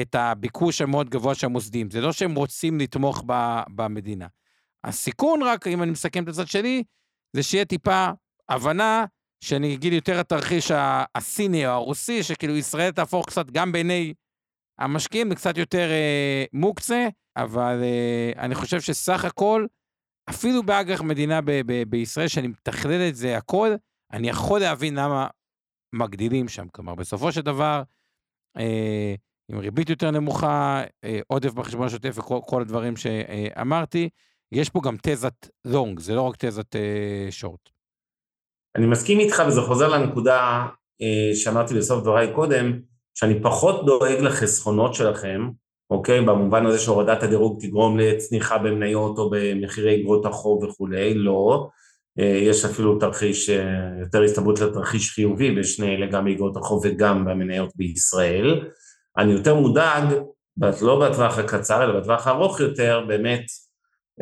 את 0.00 0.14
הביקוש 0.14 0.80
המאוד 0.80 1.10
גבוה 1.10 1.34
של 1.34 1.46
המוסדים. 1.46 1.90
זה 1.90 2.00
לא 2.00 2.12
שהם 2.12 2.34
רוצים 2.34 2.80
לתמוך 2.80 3.22
ב, 3.26 3.60
במדינה. 3.74 4.26
הסיכון 4.84 5.42
רק, 5.42 5.66
אם 5.66 5.82
אני 5.82 5.90
מסכם 5.90 6.24
את 6.24 6.28
הצד 6.28 6.46
שלי, 6.46 6.82
זה 7.32 7.42
שיהיה 7.42 7.64
טיפה 7.64 8.08
הבנה, 8.48 9.04
שאני 9.40 9.74
אגיד 9.74 9.92
יותר 9.92 10.20
התרחיש 10.20 10.70
הסיני 11.14 11.66
או 11.66 11.72
הרוסי, 11.72 12.22
שכאילו 12.22 12.56
ישראל 12.56 12.90
תהפוך 12.90 13.26
קצת 13.26 13.50
גם 13.50 13.72
בעיני 13.72 14.14
המשקיעים, 14.78 15.34
קצת 15.34 15.58
יותר 15.58 15.90
אה, 15.90 16.44
מוקצה, 16.52 17.08
אבל 17.36 17.82
אה, 17.82 18.42
אני 18.42 18.54
חושב 18.54 18.80
שסך 18.80 19.24
הכל, 19.24 19.66
אפילו 20.30 20.62
באג"ח 20.62 21.00
מדינה 21.00 21.40
ב- 21.40 21.60
ב- 21.66 21.82
בישראל, 21.88 22.28
שאני 22.28 22.46
מתכלל 22.46 23.08
את 23.08 23.16
זה 23.16 23.36
הכל, 23.36 23.74
אני 24.12 24.28
יכול 24.28 24.60
להבין 24.60 24.98
למה 24.98 25.26
מגדילים 25.92 26.48
שם. 26.48 26.68
כלומר, 26.68 26.94
בסופו 26.94 27.32
של 27.32 27.40
דבר, 27.40 27.82
אה, 28.58 29.14
עם 29.48 29.58
ריבית 29.58 29.90
יותר 29.90 30.10
נמוכה, 30.10 30.82
אה, 31.04 31.20
עודף 31.26 31.52
בחשבון 31.52 31.86
השוטף 31.86 32.18
וכל 32.18 32.62
הדברים 32.62 32.96
שאמרתי, 32.96 34.08
יש 34.52 34.70
פה 34.70 34.80
גם 34.84 34.96
תזת 35.02 35.48
לונג, 35.64 35.98
זה 35.98 36.14
לא 36.14 36.22
רק 36.22 36.36
תזת 36.38 36.76
אה, 36.76 37.26
שורט. 37.30 37.70
אני 38.76 38.86
מסכים 38.86 39.20
איתך, 39.20 39.42
וזה 39.48 39.60
חוזר 39.60 39.88
לנקודה 39.88 40.66
אה, 41.02 41.34
שאמרתי 41.34 41.74
בסוף 41.74 42.02
דבריי 42.02 42.34
קודם, 42.34 42.80
שאני 43.14 43.42
פחות 43.42 43.86
דואג 43.86 44.20
לחסכונות 44.20 44.94
שלכם, 44.94 45.50
אוקיי? 45.90 46.20
במובן 46.20 46.66
הזה 46.66 46.78
שהורדת 46.78 47.22
הדירוג 47.22 47.60
תגרום 47.60 47.98
לצניחה 47.98 48.58
במניות 48.58 49.18
או 49.18 49.30
במחירי 49.30 50.00
אגרות 50.00 50.26
החוב 50.26 50.62
וכולי, 50.64 51.14
לא. 51.14 51.68
אה, 52.18 52.24
יש 52.42 52.64
אפילו 52.64 52.98
תרחיש, 52.98 53.50
אה, 53.50 54.00
יותר 54.00 54.22
הסתברות 54.22 54.60
לתרחיש 54.60 55.10
חיובי 55.10 55.54
בשני 55.54 55.96
אלה, 55.96 56.06
גם 56.06 56.24
באגרות 56.24 56.56
החוב 56.56 56.82
וגם 56.84 57.24
במניות 57.24 57.70
בישראל. 57.76 58.68
אני 59.18 59.32
יותר 59.32 59.54
מודאג, 59.54 60.04
לא 60.82 61.00
בטווח 61.00 61.38
הקצר, 61.38 61.84
אלא 61.84 62.00
בטווח 62.00 62.26
הארוך 62.26 62.60
יותר, 62.60 63.04
באמת, 63.08 63.44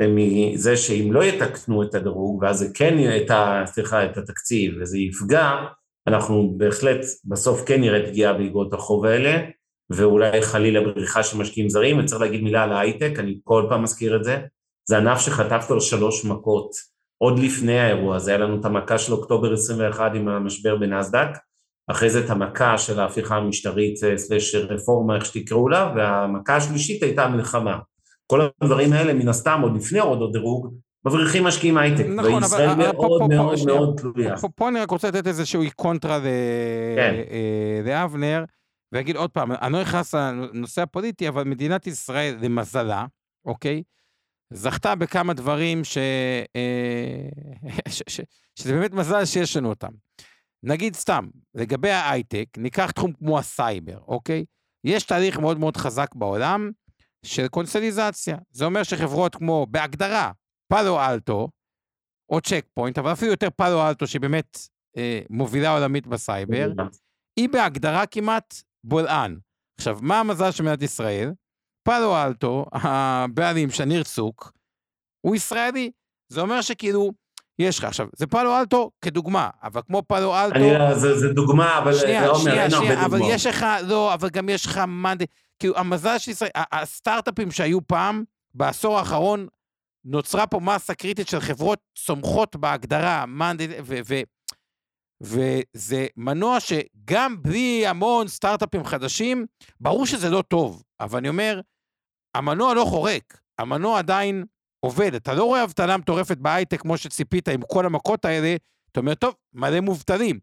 אה, 0.01 0.07
מזה 0.09 0.77
שאם 0.77 1.12
לא 1.12 1.25
יתקנו 1.25 1.83
את 1.83 1.95
הדירוג, 1.95 2.43
ואז 2.43 2.59
זה 2.59 2.67
כן, 2.75 2.99
את 2.99 3.31
סליחה, 3.67 4.05
את 4.05 4.17
התקציב, 4.17 4.75
וזה 4.81 4.99
יפגע, 4.99 5.51
אנחנו 6.07 6.55
בהחלט 6.57 7.01
בסוף 7.25 7.65
כן 7.67 7.81
נראה 7.81 8.07
פגיעה 8.07 8.33
באגרות 8.33 8.75
החוב 8.75 9.05
האלה, 9.05 9.39
ואולי 9.91 10.43
חלילה 10.43 10.80
בריחה 10.80 11.22
של 11.22 11.39
משקיעים 11.39 11.68
זרים, 11.68 11.99
וצריך 11.99 12.20
להגיד 12.20 12.43
מילה 12.43 12.62
על 12.62 12.72
ההייטק, 12.72 13.12
אני 13.18 13.39
כל 13.45 13.66
פעם 13.68 13.82
מזכיר 13.82 14.16
את 14.16 14.24
זה, 14.24 14.39
זה 14.89 14.99
ענף 14.99 15.20
שחטף 15.20 15.64
כבר 15.66 15.80
שלוש 15.80 16.24
מכות, 16.24 16.70
עוד 17.18 17.39
לפני 17.39 17.80
האירוע 17.80 18.16
הזה, 18.16 18.30
היה 18.30 18.39
לנו 18.39 18.61
את 18.61 18.64
המכה 18.64 18.99
של 18.99 19.12
אוקטובר 19.12 19.53
21 19.53 20.12
עם 20.14 20.28
המשבר 20.28 20.76
בנסדק, 20.76 21.28
אחרי 21.91 22.11
זה 22.11 22.24
את 22.24 22.30
המכה 22.30 22.78
של 22.78 23.01
ההפיכה 23.01 23.37
המשטרית 23.37 24.05
אה, 24.05 24.18
סלש 24.18 24.55
רפורמה, 24.55 25.16
איך 25.16 25.24
שתקראו 25.24 25.68
לה, 25.68 25.93
והמכה 25.97 26.57
השלישית 26.57 27.03
הייתה 27.03 27.24
המלחמה. 27.24 27.78
כל 28.26 28.49
הדברים 28.61 28.93
האלה 28.93 29.14
מן 29.14 29.28
הסתם 29.28 29.61
עוד 29.62 29.76
לפני 29.76 29.99
הורדות 29.99 30.32
דירוג, 30.32 30.74
מבריחים 31.07 31.45
משקיעים 31.45 31.78
הייטק, 31.78 32.07
נכון, 32.07 32.35
וישראל 32.35 32.68
אבל, 32.68 32.85
מאוד 32.85 32.97
פה, 32.97 33.26
מאוד 33.30 33.59
פה, 33.59 33.64
מאוד 33.66 34.01
תלויה. 34.01 34.37
פה, 34.37 34.49
פה 34.57 34.68
אני 34.68 34.80
רק 34.80 34.91
רוצה 34.91 35.09
לתת 35.09 35.26
איזשהו 35.26 35.62
קונטרה 35.76 36.20
כן. 36.97 37.14
לאבנר, 37.85 38.45
כן. 38.47 38.53
ואגיד 38.95 39.17
עוד 39.17 39.31
פעם, 39.31 39.53
אני 39.53 39.73
לא 39.73 39.81
נכנס 39.81 40.15
לנושא 40.15 40.83
הפוליטי, 40.83 41.29
אבל 41.29 41.45
מדינת 41.45 41.87
ישראל, 41.87 42.37
למזלה, 42.41 43.07
אוקיי? 43.45 43.83
זכתה 44.53 44.95
בכמה 44.95 45.35
דברים 45.35 45.85
ש... 45.85 45.99
אה, 46.57 47.29
ש... 47.89 48.03
ש... 48.09 48.21
שזה 48.59 48.73
באמת 48.73 48.93
מזל 48.93 49.25
שיש 49.25 49.57
לנו 49.57 49.69
אותם. 49.69 49.93
נגיד 50.63 50.95
סתם, 50.95 51.29
לגבי 51.55 51.91
ההייטק, 51.91 52.47
ניקח 52.57 52.91
תחום 52.91 53.13
כמו 53.13 53.39
הסייבר, 53.39 53.99
אוקיי? 53.99 54.45
יש 54.85 55.05
תהליך 55.05 55.39
מאוד 55.39 55.59
מאוד 55.59 55.77
חזק 55.77 56.15
בעולם 56.15 56.71
של 57.25 57.49
קונסולידציה. 57.49 58.39
זה 58.51 58.65
אומר 58.65 58.83
שחברות 58.83 59.35
כמו, 59.35 59.67
בהגדרה, 59.71 60.33
פאלו 60.69 61.01
אלטו, 61.01 61.49
או 62.29 62.41
צ'ק 62.41 62.67
פוינט, 62.75 62.99
אבל 62.99 63.13
אפילו 63.13 63.31
יותר 63.31 63.49
פאלו 63.57 63.89
אלטו, 63.89 64.07
שהיא 64.07 64.21
באמת 64.21 64.59
אה, 64.97 65.21
מובילה 65.31 65.71
עולמית 65.71 66.07
בסייבר, 66.07 66.73
היא 67.37 67.49
בהגדרה 67.49 68.07
כמעט 68.07 68.55
בולען. 68.85 69.39
עכשיו, 69.78 69.99
מה 70.03 70.20
המזל 70.20 70.51
של 70.51 70.62
מדינת 70.62 70.82
ישראל? 70.82 71.32
פאלו 71.82 72.16
אלטו, 72.16 72.66
הבעלים, 72.72 73.70
שניר 73.70 74.03
צוק, 74.03 74.53
הוא 75.20 75.37
ישראלי. 75.37 75.91
זה 76.28 76.41
אומר 76.41 76.61
שכאילו, 76.61 77.12
יש 77.59 77.78
לך. 77.78 77.85
עכשיו, 77.85 78.07
זה 78.16 78.26
פאלו 78.26 78.59
אלטו 78.59 78.91
כדוגמה, 79.01 79.51
אבל 79.62 79.80
כמו 79.87 80.03
פאלו 80.07 80.37
אלטו... 80.37 80.57
אני, 80.57 80.78
לא, 80.78 80.95
זה, 80.95 81.18
זה 81.18 81.28
דוגמה, 81.28 81.78
אבל 81.78 81.95
שנייה, 81.95 82.22
זה 82.22 82.28
אומר, 82.28 82.41
שנייה, 82.41 82.62
אין 82.62 82.70
שנייה, 82.70 82.93
הרבה 82.93 83.05
דוגמאות. 83.05 83.22
אבל 83.22 83.35
יש 83.35 83.47
לך, 83.47 83.66
לא, 83.87 84.14
אבל 84.14 84.28
גם 84.28 84.49
יש 84.49 84.66
לך 84.66 84.78
מאנדי... 84.89 85.24
כאילו, 85.59 85.78
המזל 85.78 86.18
של 86.18 86.30
ישראל, 86.30 86.51
הסטארט-אפים 86.72 87.51
שהיו 87.51 87.87
פעם, 87.87 88.24
בעשור 88.55 88.99
האחרון, 88.99 89.47
נוצרה 90.05 90.47
פה 90.47 90.61
מסה 90.61 90.95
קריטית 90.95 91.28
של 91.28 91.41
חברות 91.41 91.78
צומחות 91.99 92.57
בהגדרה, 92.57 93.26
מאנדי... 93.26 93.68
ו... 93.85 93.99
ו 94.07 94.14
וזה 95.25 96.07
מנוע 96.16 96.59
שגם 96.61 97.43
בלי 97.43 97.87
המון 97.87 98.29
סטארט-אפים 98.29 98.85
חדשים, 98.85 99.47
ברור 99.81 100.07
שזה 100.07 100.31
לא 100.31 100.43
טוב, 100.43 100.83
אבל 101.01 101.18
אני 101.18 101.29
אומר, 101.29 101.61
המנוע 102.35 102.75
לא 102.75 102.85
חורק, 102.85 103.41
המנוע 103.59 103.99
עדיין 103.99 104.45
עובד. 104.85 105.14
אתה 105.14 105.35
לא 105.35 105.45
רואה 105.45 105.64
אבטלה 105.64 105.97
מטורפת 105.97 106.37
בהייטק 106.37 106.81
כמו 106.81 106.99
שציפית 106.99 107.49
עם 107.49 107.61
כל 107.72 107.87
המכות 107.87 108.25
האלה, 108.25 108.57
אתה 108.93 109.01
אומר, 109.01 109.14
טוב, 109.14 109.35
מלא 109.53 109.81
מובטלים. 109.81 110.39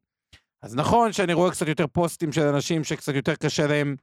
אז 0.63 0.75
נכון 0.75 1.13
שאני 1.13 1.33
רואה 1.33 1.51
קצת 1.51 1.67
יותר 1.67 1.87
פוסטים 1.87 2.31
של 2.31 2.41
אנשים 2.41 2.83
שקצת 2.83 3.15
יותר 3.15 3.35
קשה 3.35 3.67
להם, 3.67 3.95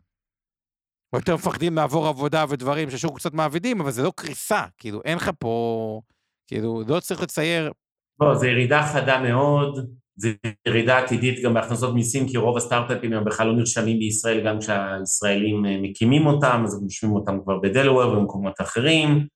או 1.13 1.19
יותר 1.19 1.35
מפחדים 1.35 1.75
לעבור 1.75 2.07
עבודה 2.07 2.45
ודברים 2.49 2.91
ששוק 2.91 3.19
קצת 3.19 3.35
מעבידים, 3.35 3.81
אבל 3.81 3.91
זה 3.91 4.03
לא 4.03 4.13
קריסה, 4.17 4.65
כאילו, 4.79 5.01
אין 5.05 5.17
לך 5.17 5.31
פה, 5.39 6.01
כאילו, 6.47 6.83
לא 6.89 7.01
צריך 7.01 7.23
לצייר. 7.23 7.73
לא, 8.21 8.35
זו 8.35 8.47
ירידה 8.47 8.83
חדה 8.93 9.21
מאוד, 9.21 9.91
זו 10.19 10.29
ירידה 10.67 10.99
עתידית 10.99 11.43
גם 11.45 11.55
בהכנסות 11.55 11.95
מיסים, 11.95 12.29
כי 12.29 12.37
רוב 12.37 12.57
הסטארט-אפים 12.57 13.13
הם 13.13 13.25
בכלל 13.25 13.47
לא 13.47 13.57
נרשמים 13.57 13.99
בישראל, 13.99 14.47
גם 14.47 14.59
כשהישראלים 14.59 15.67
אה, 15.67 15.79
מקימים 15.83 16.27
אותם, 16.27 16.63
אז 16.65 16.75
הם 16.75 16.83
רושמים 16.83 17.15
אותם 17.15 17.39
כבר 17.45 17.59
בדלוור 17.59 18.13
ובמקומות 18.13 18.61
אחרים, 18.61 19.27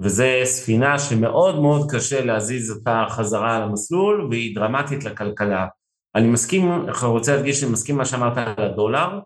וזו 0.00 0.24
ספינה 0.44 0.98
שמאוד 0.98 1.60
מאוד 1.60 1.90
קשה 1.90 2.24
להזיז 2.24 2.70
אותה 2.70 3.04
חזרה 3.08 3.56
על 3.56 3.62
המסלול, 3.62 4.28
והיא 4.30 4.54
דרמטית 4.54 5.04
לכלכלה. 5.04 5.66
אני 6.14 6.28
מסכים, 6.28 6.72
אני 6.72 6.92
רוצה 7.02 7.36
להדגיש 7.36 7.60
שאני 7.60 7.72
מסכים 7.72 7.96
מה 7.96 8.04
שאמרת 8.04 8.36
על 8.36 8.64
הדולר, 8.64 9.20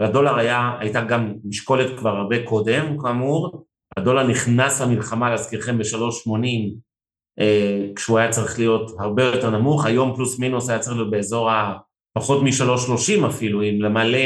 והדולר 0.00 0.38
היה, 0.38 0.76
הייתה 0.80 1.04
גם 1.04 1.34
משקולת 1.44 1.98
כבר 1.98 2.10
הרבה 2.10 2.46
קודם, 2.46 2.98
כאמור, 3.02 3.64
הדולר 3.96 4.26
נכנס 4.26 4.80
למלחמה, 4.80 5.30
להזכירכם, 5.30 5.78
ב-3.80, 5.78 6.28
אה, 6.44 6.93
כשהוא 7.96 8.18
היה 8.18 8.30
צריך 8.30 8.58
להיות 8.58 8.90
הרבה 8.98 9.24
יותר 9.24 9.50
נמוך, 9.50 9.86
היום 9.86 10.14
פלוס 10.16 10.38
מינוס 10.38 10.70
היה 10.70 10.78
צריך 10.78 10.96
להיות 10.96 11.10
באזור 11.10 11.50
הפחות 11.50 12.42
מ-3.30 12.42 13.26
אפילו, 13.26 13.62
אם 13.62 13.78
למלא 13.80 14.18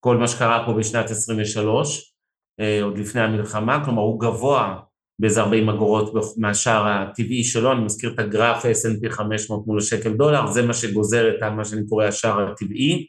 כל 0.00 0.16
מה 0.16 0.28
שקרה 0.28 0.66
פה 0.66 0.72
בשנת 0.72 1.10
23, 1.10 2.12
אה, 2.60 2.82
עוד 2.82 2.98
לפני 2.98 3.20
המלחמה, 3.20 3.84
כלומר 3.84 4.02
הוא 4.02 4.20
גבוה 4.20 4.80
באיזה 5.18 5.40
40 5.40 5.68
אגורות 5.68 6.12
מהשער 6.36 6.86
הטבעי 6.86 7.44
שלו, 7.44 7.72
אני 7.72 7.80
מזכיר 7.80 8.12
את 8.14 8.18
הגרף 8.18 8.64
S&P 8.64 9.10
500 9.10 9.66
מול 9.66 9.78
השקל 9.78 10.12
דולר, 10.12 10.46
זה 10.46 10.66
מה 10.66 10.74
שגוזר 10.74 11.28
את 11.28 11.42
מה 11.42 11.64
שאני 11.64 11.86
קורא 11.88 12.04
השער 12.04 12.50
הטבעי, 12.50 13.06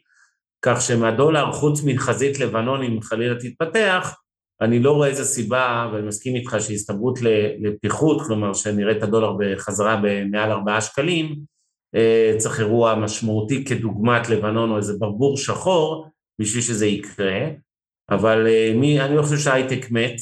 כך 0.62 0.80
שמהדולר, 0.80 1.52
חוץ 1.52 1.80
מחזית 1.84 2.40
לבנון, 2.40 2.82
אם 2.82 3.02
חלילה 3.02 3.34
תתפתח, 3.34 4.14
אני 4.60 4.78
לא 4.78 4.92
רואה 4.92 5.08
איזה 5.08 5.24
סיבה, 5.24 5.90
ואני 5.92 6.06
מסכים 6.06 6.34
איתך 6.34 6.56
שהסתברות 6.60 7.18
לפיחות, 7.60 8.22
כלומר 8.26 8.52
שנראה 8.52 8.92
את 8.92 9.02
הדולר 9.02 9.32
בחזרה 9.38 10.00
במעל 10.02 10.50
4 10.50 10.80
שקלים, 10.80 11.40
אה, 11.94 12.34
צריך 12.38 12.60
אירוע 12.60 12.94
משמעותי 12.94 13.64
כדוגמת 13.64 14.28
לבנון 14.28 14.70
או 14.70 14.76
איזה 14.76 14.92
ברבור 14.98 15.36
שחור 15.36 16.06
בשביל 16.40 16.62
שזה 16.62 16.86
יקרה, 16.86 17.48
אבל 18.10 18.46
אה, 18.46 18.72
מי, 18.76 19.00
אני 19.00 19.16
לא 19.16 19.22
חושב 19.22 19.36
שההייטק 19.36 19.90
מת, 19.90 20.16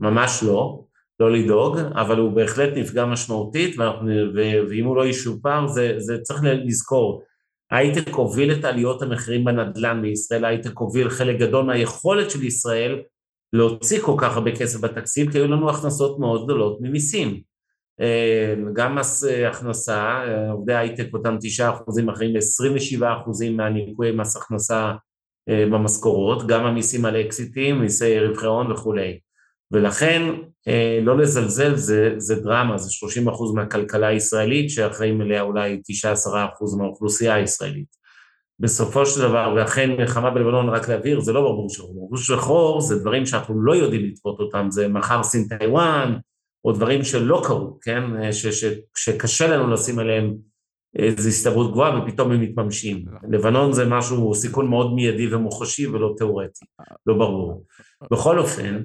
ממש 0.00 0.42
לא, 0.42 0.84
לא 1.20 1.32
לדאוג, 1.32 1.78
אבל 1.78 2.18
הוא 2.18 2.32
בהחלט 2.32 2.76
נפגע 2.76 3.06
משמעותית, 3.06 3.78
ואנחנו, 3.78 4.08
ואם 4.68 4.84
הוא 4.84 4.96
לא 4.96 5.06
ישופר, 5.06 5.66
זה, 5.66 5.94
זה 5.98 6.18
צריך 6.22 6.40
לזכור, 6.44 7.22
ההייטק 7.70 8.14
הוביל 8.14 8.52
את 8.52 8.64
עליות 8.64 9.02
המחירים 9.02 9.44
בנדל"ן 9.44 10.02
בישראל, 10.02 10.44
ההייטק 10.44 10.78
הוביל 10.78 11.10
חלק 11.10 11.38
גדול 11.38 11.64
מהיכולת 11.64 12.30
של 12.30 12.44
ישראל 12.44 13.02
להוציא 13.54 14.00
כל 14.00 14.14
כך 14.18 14.36
הרבה 14.36 14.56
כסף 14.56 14.80
בתקציב, 14.80 15.32
כי 15.32 15.38
היו 15.38 15.46
לנו 15.46 15.70
הכנסות 15.70 16.18
מאוד 16.18 16.44
גדולות 16.44 16.78
ממיסים. 16.80 17.40
אה, 18.00 18.54
גם 18.72 18.94
מס 18.94 19.24
אה, 19.24 19.48
הכנסה, 19.48 19.98
אה, 19.98 20.50
עובדי 20.50 20.74
הייטק 20.74 21.08
אותם 21.14 21.36
תשעה 21.40 21.74
אחוזים 21.74 22.08
אחראים 22.08 22.36
ל-27 22.36 23.04
אחוזים 23.22 23.56
מהניכוי 23.56 24.12
מס 24.12 24.36
הכנסה 24.36 24.92
במשכורות, 25.50 26.46
גם 26.46 26.66
המיסים 26.66 27.04
על 27.04 27.20
אקזיטים, 27.20 27.80
מיסי 27.80 28.20
רווחי 28.20 28.46
הון 28.46 28.72
וכולי. 28.72 29.18
ולכן 29.72 30.22
לא 31.02 31.18
לזלזל 31.18 31.76
זה, 31.76 32.14
זה 32.16 32.34
דרמה, 32.40 32.78
זה 32.78 32.90
30 32.90 33.28
אחוז 33.28 33.54
מהכלכלה 33.54 34.06
הישראלית 34.06 34.70
שאחראים 34.70 35.22
אליה 35.22 35.42
אולי 35.42 35.80
9-10 35.92 36.54
אחוז 36.54 36.76
מהאוכלוסייה 36.76 37.34
הישראלית. 37.34 38.03
בסופו 38.64 39.06
של 39.06 39.20
דבר, 39.20 39.54
ואכן 39.56 39.90
מלחמה 39.90 40.30
בלבנון, 40.30 40.68
רק 40.68 40.88
להבהיר, 40.88 41.20
זה 41.20 41.32
לא 41.32 41.40
ברבור 41.40 41.70
שחור. 41.70 41.94
ברבור 41.94 42.16
שחור 42.16 42.80
זה 42.80 42.98
דברים 42.98 43.26
שאנחנו 43.26 43.62
לא 43.62 43.76
יודעים 43.76 44.04
לצפות 44.04 44.40
אותם, 44.40 44.66
זה 44.70 44.88
מחר 44.88 45.22
סין 45.22 45.48
טיוואן, 45.58 46.16
או 46.64 46.72
דברים 46.72 47.04
שלא 47.04 47.42
קרו, 47.44 47.78
כן? 47.82 48.32
ש, 48.32 48.46
ש, 48.46 48.64
שקשה 48.96 49.46
לנו 49.46 49.70
לשים 49.70 49.98
עליהם 49.98 50.34
איזו 50.98 51.28
הסתברות 51.28 51.72
גבוהה 51.72 52.02
ופתאום 52.02 52.32
הם 52.32 52.40
מתממשים. 52.40 53.04
לבנון 53.30 53.72
זה 53.72 53.84
משהו, 53.84 54.34
סיכון 54.34 54.66
מאוד 54.66 54.94
מיידי 54.94 55.34
ומוחשי 55.34 55.86
ולא 55.86 56.14
תיאורטי, 56.16 56.64
לא 57.06 57.14
ברור. 57.14 57.64
בכל 58.10 58.38
אופן, 58.38 58.82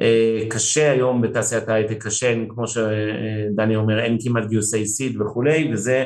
אה, 0.00 0.42
קשה 0.50 0.90
היום 0.90 1.22
בתעשיית 1.22 1.68
ההייטק, 1.68 2.06
קשה, 2.06 2.34
כמו 2.48 2.64
שדני 2.68 3.76
אומר, 3.76 4.00
אין 4.00 4.16
כמעט 4.20 4.48
גיוסי 4.48 4.86
סיד 4.86 5.20
וכולי, 5.20 5.70
וזה 5.72 6.04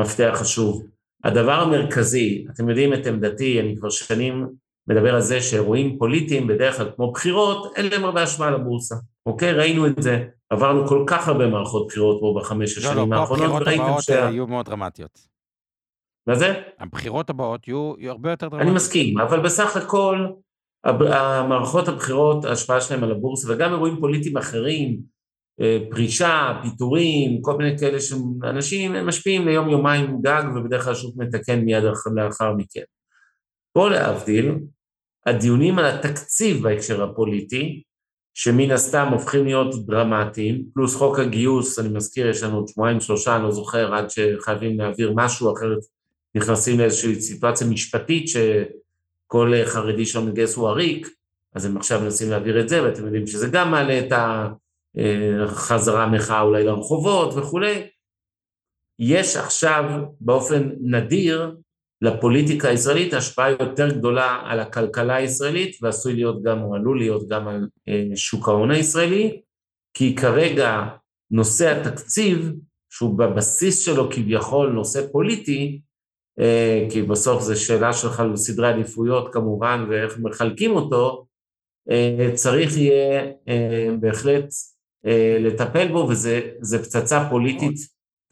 מפתח 0.00 0.30
חשוב. 0.34 0.97
הדבר 1.24 1.52
המרכזי, 1.52 2.46
אתם 2.54 2.68
יודעים 2.68 2.94
את 2.94 3.06
עמדתי, 3.06 3.60
אני 3.60 3.76
כבר 3.76 3.90
שנים 3.90 4.46
מדבר 4.88 5.14
על 5.14 5.20
זה 5.20 5.40
שאירועים 5.40 5.98
פוליטיים 5.98 6.46
בדרך 6.46 6.76
כלל 6.76 6.90
כמו 6.96 7.12
בחירות, 7.12 7.72
אין 7.76 7.86
להם 7.86 8.04
הרבה 8.04 8.22
השפעה 8.22 8.50
לבורסה, 8.50 8.94
אוקיי? 9.26 9.52
ראינו 9.52 9.86
את 9.86 10.02
זה, 10.02 10.24
עברנו 10.50 10.86
כל 10.86 11.04
כך 11.06 11.28
הרבה 11.28 11.46
מערכות 11.46 11.86
בחירות 11.86 12.20
פה 12.20 12.34
בחמש 12.40 12.78
השנים 12.78 12.96
לא, 12.96 13.16
לא, 13.16 13.20
האחרונות, 13.20 13.44
לא, 13.44 13.50
פה 13.50 13.56
הבחירות 13.56 14.08
הבאות. 14.08 14.32
יהיו 14.32 14.46
מאוד 14.46 14.66
דרמטיות. 14.66 15.28
מה 16.26 16.34
זה? 16.34 16.62
הבחירות 16.78 17.30
הבאות 17.30 17.68
יהיו, 17.68 17.94
יהיו 17.98 18.10
הרבה 18.10 18.30
יותר 18.30 18.48
דרמטיות. 18.48 18.68
אני 18.68 18.76
מסכים, 18.76 19.18
אבל 19.18 19.40
בסך 19.40 19.76
הכל 19.76 20.26
המערכות 20.84 21.88
הבחירות, 21.88 22.44
ההשפעה 22.44 22.80
שלהם 22.80 23.04
על 23.04 23.10
הבורסה, 23.10 23.52
וגם 23.52 23.72
אירועים 23.72 23.96
פוליטיים 24.00 24.36
אחרים, 24.36 25.00
פרישה, 25.90 26.60
פיטורים, 26.62 27.42
כל 27.42 27.56
מיני 27.56 27.78
כאלה 27.78 28.00
שאנשים 28.00 29.06
משפיעים 29.06 29.48
ליום 29.48 29.68
יומיים 29.68 30.18
גג 30.22 30.42
ובדרך 30.56 30.84
כלל 30.84 30.92
השוק 30.92 31.16
מתקן 31.16 31.60
מיד 31.60 31.82
לאחר 32.14 32.52
מכן. 32.52 32.82
פה 33.72 33.88
להבדיל, 33.88 34.54
הדיונים 35.26 35.78
על 35.78 35.84
התקציב 35.84 36.62
בהקשר 36.62 37.02
הפוליטי, 37.02 37.82
שמן 38.34 38.70
הסתם 38.70 39.08
הופכים 39.12 39.44
להיות 39.44 39.86
דרמטיים, 39.86 40.64
פלוס 40.74 40.96
חוק 40.96 41.18
הגיוס, 41.18 41.78
אני 41.78 41.88
מזכיר, 41.88 42.28
יש 42.28 42.42
לנו 42.42 42.56
עוד 42.56 42.68
שבועיים 42.68 43.00
שלושה, 43.00 43.36
אני 43.36 43.44
לא 43.44 43.50
זוכר, 43.50 43.94
עד 43.94 44.10
שחייבים 44.10 44.78
להעביר 44.78 45.12
משהו, 45.16 45.52
אחרת 45.52 45.78
נכנסים 46.34 46.78
לאיזושהי 46.78 47.20
סיטואציה 47.20 47.66
משפטית 47.66 48.28
שכל 48.28 49.52
חרדי 49.64 50.06
שם 50.06 50.26
מתגייס 50.26 50.56
הוא 50.56 50.68
עריק, 50.68 51.08
אז 51.54 51.64
הם 51.64 51.76
עכשיו 51.76 52.00
מנסים 52.00 52.30
להעביר 52.30 52.60
את 52.60 52.68
זה, 52.68 52.82
ואתם 52.82 53.04
יודעים 53.04 53.26
שזה 53.26 53.48
גם 53.48 53.70
מעלה 53.70 53.98
את 53.98 54.12
החזרה 55.44 56.04
המחאה 56.04 56.40
אולי 56.40 56.64
לרחובות 56.64 57.34
וכולי. 57.36 57.88
יש 58.98 59.36
עכשיו 59.36 59.84
באופן 60.20 60.70
נדיר 60.80 61.56
לפוליטיקה 62.02 62.68
הישראלית 62.68 63.14
השפעה 63.14 63.50
יותר 63.50 63.98
גדולה 63.98 64.42
על 64.44 64.60
הכלכלה 64.60 65.14
הישראלית, 65.14 65.76
ועשוי 65.82 66.14
להיות 66.14 66.42
גם, 66.42 66.62
או 66.62 66.74
עלול 66.74 66.98
להיות 66.98 67.28
גם 67.28 67.48
על 67.48 67.68
אה, 67.88 68.16
שוק 68.16 68.48
ההון 68.48 68.70
הישראלי, 68.70 69.40
כי 69.94 70.16
כרגע 70.16 70.86
נושא 71.30 71.80
התקציב, 71.80 72.52
שהוא 72.90 73.18
בבסיס 73.18 73.84
שלו 73.84 74.10
כביכול 74.10 74.72
נושא 74.72 75.12
פוליטי, 75.12 75.80
אה, 76.40 76.86
כי 76.90 77.02
בסוף 77.02 77.42
זו 77.42 77.60
שאלה 77.60 77.92
שלך 77.92 78.20
על 78.20 78.36
סדרי 78.36 78.68
עדיפויות 78.68 79.32
כמובן 79.32 79.86
ואיך 79.90 80.18
מחלקים 80.18 80.70
אותו, 80.70 81.26
אה, 81.90 82.30
צריך 82.34 82.76
יהיה 82.76 83.32
בהחלט 84.00 84.48
לטפל 85.40 85.88
בו, 85.92 86.06
וזה 86.08 86.78
פצצה 86.82 87.28
פוליטית 87.30 87.76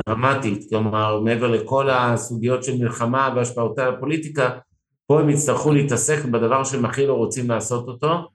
דרמטית, 0.07 0.69
כלומר 0.69 1.21
מעבר 1.21 1.49
לכל 1.49 1.91
הסוגיות 1.91 2.65
של 2.65 2.79
מלחמה 2.79 3.33
והשפעותיה 3.37 3.91
לפוליטיקה, 3.91 4.59
פה 5.07 5.21
הם 5.21 5.31
יצטרכו 5.31 5.73
להתעסק 5.73 6.25
בדבר 6.25 6.65
שהם 6.65 6.85
הכי 6.85 7.07
לא 7.07 7.15
רוצים 7.15 7.51
לעשות 7.51 7.89
אותו, 7.89 8.29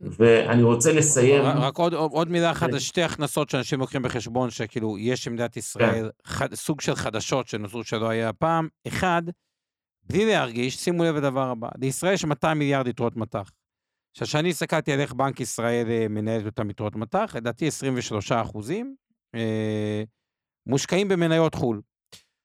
ואני 0.00 0.62
רוצה 0.62 0.92
לסיים... 0.92 1.42
רק 1.42 1.76
עוד, 1.76 1.94
עוד 1.94 2.30
מילה 2.30 2.50
אחת, 2.50 2.72
זה 2.72 2.80
שתי 2.80 3.02
הכנסות 3.02 3.50
שאנשים 3.50 3.80
לוקחים 3.80 4.02
בחשבון, 4.02 4.50
שכאילו 4.50 4.98
יש 4.98 5.28
במדינת 5.28 5.56
ישראל 5.56 6.10
כן. 6.38 6.54
סוג 6.54 6.80
של 6.80 6.94
חדשות 6.94 7.48
שנוצרו 7.48 7.84
שלא 7.84 8.08
היה 8.08 8.28
הפעם. 8.28 8.68
אחד, 8.88 9.22
בלי 10.02 10.26
להרגיש, 10.26 10.76
שימו 10.76 11.04
לב 11.04 11.16
לדבר 11.16 11.48
הבא, 11.48 11.68
לישראל 11.80 12.14
יש 12.14 12.24
200 12.24 12.58
מיליארד 12.58 12.86
יתרות 12.86 13.16
מטח. 13.16 13.50
עכשיו, 14.20 14.28
כשאני 14.28 14.50
הסתכלתי 14.50 14.92
על 14.92 15.00
איך 15.00 15.12
בנק 15.12 15.40
ישראל 15.40 15.90
אה, 15.90 16.08
מנהל 16.08 16.40
את 16.40 16.46
אותם 16.46 16.70
יתרות 16.70 16.96
מטח, 16.96 17.32
לדעתי 17.34 17.66
23 17.66 18.32
אחוזים. 18.32 18.96
אה, 19.34 20.02
מושקעים 20.66 21.08
במניות 21.08 21.54
חו"ל. 21.54 21.82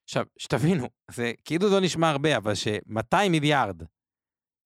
עכשיו, 0.03 0.25
שתבינו, 0.37 0.87
זה 1.11 1.31
כאילו 1.45 1.69
לא 1.69 1.79
נשמע 1.81 2.09
הרבה, 2.09 2.37
אבל 2.37 2.55
ש-200 2.55 3.29
מיליארד, 3.29 3.83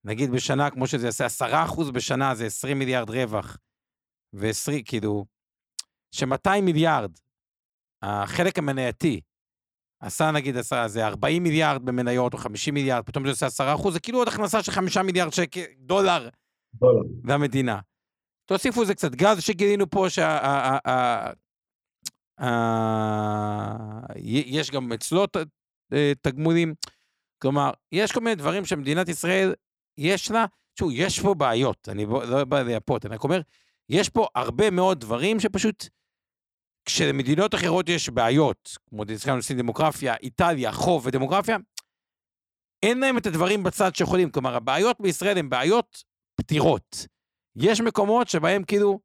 נגיד 0.03 0.31
בשנה, 0.31 0.69
כמו 0.69 0.87
שזה 0.87 1.07
יעשה 1.07 1.25
10 1.25 1.63
אחוז 1.63 1.91
בשנה, 1.91 2.35
זה 2.35 2.45
20 2.45 2.79
מיליארד 2.79 3.09
רווח, 3.09 3.57
ו-20, 4.33 4.83
כאילו, 4.85 5.25
ש-200 6.11 6.61
מיליארד, 6.61 7.11
החלק 8.01 8.59
המנייתי, 8.59 9.21
עשה 9.99 10.31
נגיד 10.31 10.57
עשה, 10.57 10.87
זה 10.87 11.07
40 11.07 11.43
מיליארד 11.43 11.85
במניות 11.85 12.33
או 12.33 12.37
50 12.37 12.73
מיליארד, 12.73 13.05
פתאום 13.05 13.25
זה 13.25 13.31
עושה 13.31 13.45
10 13.45 13.73
אחוז, 13.75 13.93
זה 13.93 13.99
כאילו 13.99 14.17
עוד 14.17 14.27
הכנסה 14.27 14.63
של 14.63 14.71
5 14.71 14.97
מיליארד 14.97 15.33
שקל, 15.33 15.63
דולר. 15.77 16.29
והמדינה. 17.23 17.79
תוסיפו 18.45 18.81
לזה 18.81 18.95
קצת 18.95 19.15
גז 19.15 19.41
שגילינו 19.41 19.89
פה, 19.89 20.05
שה, 20.09 20.77
אה, 20.85 21.31
יש 24.15 24.71
גם 24.71 24.93
אצלו 24.93 25.25
אה, 25.93 26.11
תגמולים. 26.21 26.73
כלומר, 27.41 27.71
יש 27.91 28.11
כל 28.11 28.19
מיני 28.19 28.35
דברים 28.35 28.65
שמדינת 28.65 29.09
ישראל, 29.09 29.53
יש 29.97 30.31
לה, 30.31 30.45
תשמעו, 30.73 30.91
יש 30.91 31.19
פה 31.19 31.33
בעיות, 31.33 31.89
אני 31.89 32.05
לא 32.05 32.45
בא 32.45 32.61
לייפות, 32.61 33.05
אני 33.05 33.15
רק 33.15 33.23
אומר, 33.23 33.41
יש 33.89 34.09
פה 34.09 34.27
הרבה 34.35 34.69
מאוד 34.69 34.99
דברים 34.99 35.39
שפשוט, 35.39 35.87
כשלמדינות 36.85 37.55
אחרות 37.55 37.89
יש 37.89 38.09
בעיות, 38.09 38.77
כמו 38.89 39.03
נושאים 39.35 39.57
דמוגרפיה, 39.57 40.15
איטליה, 40.15 40.71
חוב 40.71 41.05
ודמוגרפיה, 41.05 41.57
אין 42.83 42.99
להם 42.99 43.17
את 43.17 43.25
הדברים 43.25 43.63
בצד 43.63 43.95
שיכולים. 43.95 44.31
כלומר, 44.31 44.55
הבעיות 44.55 45.01
בישראל 45.01 45.37
הן 45.37 45.49
בעיות 45.49 46.03
פתירות. 46.37 47.07
יש 47.55 47.81
מקומות 47.81 48.27
שבהם 48.27 48.63
כאילו 48.63 48.99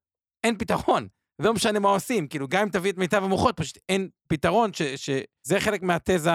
אין 0.45 0.59
פתרון. 0.59 1.09
ולא 1.39 1.55
משנה 1.55 1.79
מה 1.79 1.89
עושים, 1.89 2.27
כאילו, 2.27 2.49
גם 2.49 2.63
אם 2.63 2.69
תביא 2.69 2.93
את 2.93 2.99
מיטב 2.99 3.25
המוחות, 3.25 3.57
פשוט 3.57 3.79
אין 3.89 4.09
פתרון, 4.29 4.73
ש, 4.73 4.83
שזה 4.83 5.61
חלק 5.61 5.83
מהתזה 5.83 6.31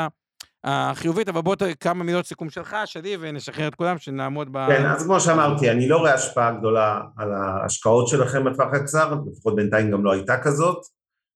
החיובית, 0.63 1.29
אבל 1.29 1.41
בוא 1.41 1.55
כמה 1.79 2.03
מילות 2.03 2.25
סיכום 2.25 2.49
שלך, 2.49 2.75
שלי, 2.85 3.17
ונשחרר 3.19 3.67
את 3.67 3.75
כולם, 3.75 3.97
שנעמוד 3.97 4.47
ב... 4.51 4.67
כן, 4.67 4.85
אז 4.85 5.05
כמו 5.05 5.19
שאמרתי, 5.19 5.71
אני 5.71 5.87
לא 5.87 5.97
רואה 5.97 6.13
השפעה 6.13 6.51
גדולה 6.51 7.01
על 7.17 7.33
ההשקעות 7.33 8.07
שלכם 8.07 8.43
בטווח 8.43 8.73
הקצר, 8.73 9.15
לפחות 9.31 9.55
בינתיים 9.55 9.91
גם 9.91 10.05
לא 10.05 10.11
הייתה 10.11 10.37
כזאת. 10.43 10.77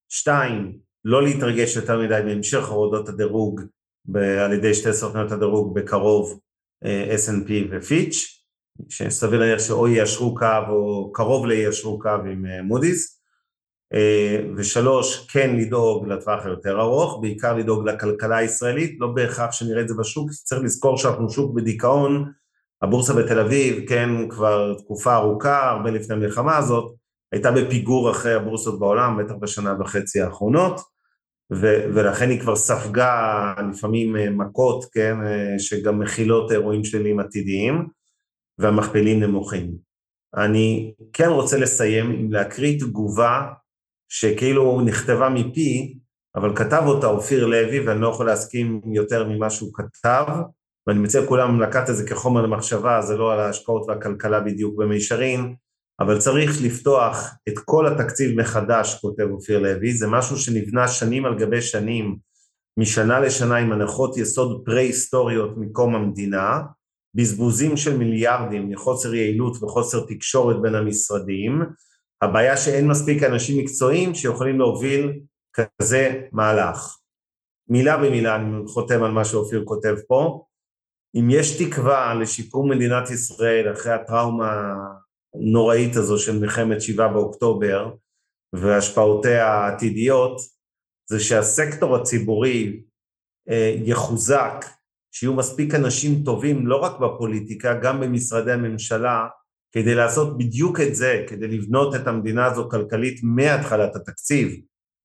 שתיים, 0.09 0.78
לא 1.05 1.24
להתרגש 1.24 1.76
יותר 1.76 1.99
מדי 1.99 2.22
בהמשך 2.26 2.68
הורדות 2.68 3.09
הדירוג 3.09 3.62
על 4.16 4.53
ידי 4.53 4.74
שתי 4.74 4.93
סוכניות 4.93 5.32
הדירוג 5.32 5.76
בקרוב 5.76 6.39
אה, 6.86 7.16
S&P 7.16 7.51
ופיץ', 7.72 8.41
שסביר 8.90 9.40
להניח 9.40 9.60
שאו 9.60 9.88
יישרו 9.88 10.36
קו 10.36 10.46
או 10.70 11.12
קרוב 11.12 11.46
ליישרו 11.46 12.00
קו 12.00 12.10
עם 12.10 12.46
אה, 12.46 12.62
מודי'ס. 12.62 13.22
אה, 13.94 14.40
ושלוש, 14.56 15.28
כן 15.32 15.56
לדאוג 15.56 16.08
לטווח 16.08 16.46
היותר 16.46 16.82
ארוך, 16.82 17.20
בעיקר 17.22 17.56
לדאוג 17.56 17.90
לכלכלה 17.90 18.38
הישראלית, 18.38 18.98
לא 19.00 19.08
בהכרח 19.08 19.52
שנראה 19.52 19.82
את 19.82 19.88
זה 19.88 19.94
בשוק, 20.00 20.30
צריך 20.32 20.62
לזכור 20.62 20.98
שאנחנו 20.98 21.30
שוק 21.30 21.56
בדיכאון, 21.56 22.32
הבורסה 22.82 23.14
בתל 23.14 23.40
אביב, 23.40 23.90
כן, 23.90 24.30
כבר 24.30 24.74
תקופה 24.78 25.16
ארוכה, 25.16 25.70
הרבה 25.70 25.92
לפני 25.92 26.16
המלחמה 26.16 26.58
הזאת, 26.58 26.96
הייתה 27.32 27.52
בפיגור 27.52 28.12
אחרי 28.12 28.34
הבורסות 28.34 28.80
בעולם, 28.80 29.18
בטח 29.18 29.34
בשנה 29.40 29.76
וחצי 29.80 30.22
האחרונות, 30.22 30.82
ו- 31.54 31.84
ולכן 31.94 32.30
היא 32.30 32.40
כבר 32.40 32.56
ספגה 32.56 33.54
לפעמים 33.72 34.18
אה, 34.18 34.30
מכות, 34.30 34.86
כן, 34.94 35.16
שגם 35.58 36.00
מכילות 36.00 36.52
אירועים 36.52 36.84
שליליים 36.84 37.20
עתידיים, 37.20 37.88
והמכפילים 38.60 39.20
נמוכים. 39.20 39.72
אני 40.38 40.93
כן 41.14 41.30
רוצה 41.30 41.58
לסיים 41.58 42.12
עם 42.12 42.32
להקריא 42.32 42.80
תגובה 42.80 43.47
שכאילו 44.10 44.82
נכתבה 44.82 45.30
מפי, 45.30 45.97
אבל 46.36 46.56
כתב 46.56 46.84
אותה 46.86 47.08
אופיר 47.08 47.45
לוי, 47.45 47.80
ואני 47.80 48.02
לא 48.02 48.08
יכול 48.08 48.26
להסכים 48.26 48.82
יותר 48.93 49.28
ממה 49.28 49.49
שהוא 49.49 49.72
כתב, 49.74 50.26
ואני 50.88 50.99
מציע 50.99 51.22
לכולם 51.22 51.62
לקחת 51.62 51.89
את 51.89 51.95
זה 51.95 52.08
כחומר 52.08 52.41
למחשבה, 52.41 53.02
זה 53.02 53.18
לא 53.18 53.34
על 53.34 53.39
ההשקעות 53.39 53.89
והכלכלה 53.89 54.39
בדיוק 54.39 54.76
במישרין, 54.78 55.56
אבל 55.99 56.20
צריך 56.20 56.62
לפתוח 56.64 57.36
את 57.49 57.60
כל 57.66 57.88
התקציב 57.88 58.39
מחדש, 58.41 58.99
כותב 59.02 59.28
אופיר 59.32 59.60
לוי, 59.60 59.93
זה 59.93 60.08
משהו 60.08 60.38
שנבנה 60.38 60.88
שנים 60.88 61.26
על 61.26 61.39
גבי 61.39 61.62
שנים, 61.62 62.18
משנה 62.78 63.20
לשנה 63.20 63.58
עם 63.58 63.72
הנחות 63.72 64.18
יסוד 64.18 64.62
פרה-היסטוריות 64.66 65.58
מקום 65.58 65.95
המדינה, 65.95 66.62
בזבוזים 67.16 67.78
של 67.78 67.97
מיליארדים 67.97 68.70
מחוסר 68.70 69.14
יעילות 69.14 69.64
וחוסר 69.64 70.05
תקשורת 70.07 70.62
בין 70.62 70.76
המשרדים, 70.76 71.62
הבעיה 72.22 72.57
שאין 72.57 72.88
מספיק 72.88 73.24
אנשים 73.24 73.64
מקצועיים 73.64 74.16
שיכולים 74.16 74.59
להוביל 74.59 75.20
כזה 75.53 76.22
מהלך. 76.32 76.97
מילה 77.70 77.97
במילה 77.97 78.36
אני 78.36 78.68
חותם 78.68 79.03
על 79.03 79.12
מה 79.12 79.26
שאופיר 79.26 79.64
כותב 79.66 79.95
פה. 80.07 80.45
אם 81.16 81.28
יש 81.30 81.62
תקווה 81.62 82.14
לשיקום 82.14 82.72
מדינת 82.72 83.09
ישראל 83.09 83.74
אחרי 83.74 83.93
הטראומה 83.93 84.76
הנוראית 85.36 85.95
הזו 85.95 86.20
של 86.20 86.39
מלחמת 86.39 86.82
שבעה 86.82 87.07
באוקטובר 87.07 87.91
והשפעותיה 88.53 89.47
העתידיות, 89.47 90.41
זה 91.09 91.20
שהסקטור 91.20 91.95
הציבורי 91.95 92.84
אה, 93.49 93.76
יחוזק, 93.86 94.66
שיהיו 95.12 95.34
מספיק 95.34 95.76
אנשים 95.76 96.24
טובים 96.26 96.68
לא 96.68 96.76
רק 96.76 96.99
בפוליטיקה, 96.99 97.74
גם 97.74 98.01
במשרדי 98.01 98.51
הממשלה, 98.51 99.28
כדי 99.72 99.95
לעשות 99.95 100.38
בדיוק 100.38 100.80
את 100.80 100.95
זה, 100.95 101.26
כדי 101.28 101.47
לבנות 101.47 101.95
את 101.95 102.07
המדינה 102.07 102.45
הזו 102.45 102.70
כלכלית 102.70 103.20
מהתחלת 103.24 103.95
התקציב, 103.95 104.55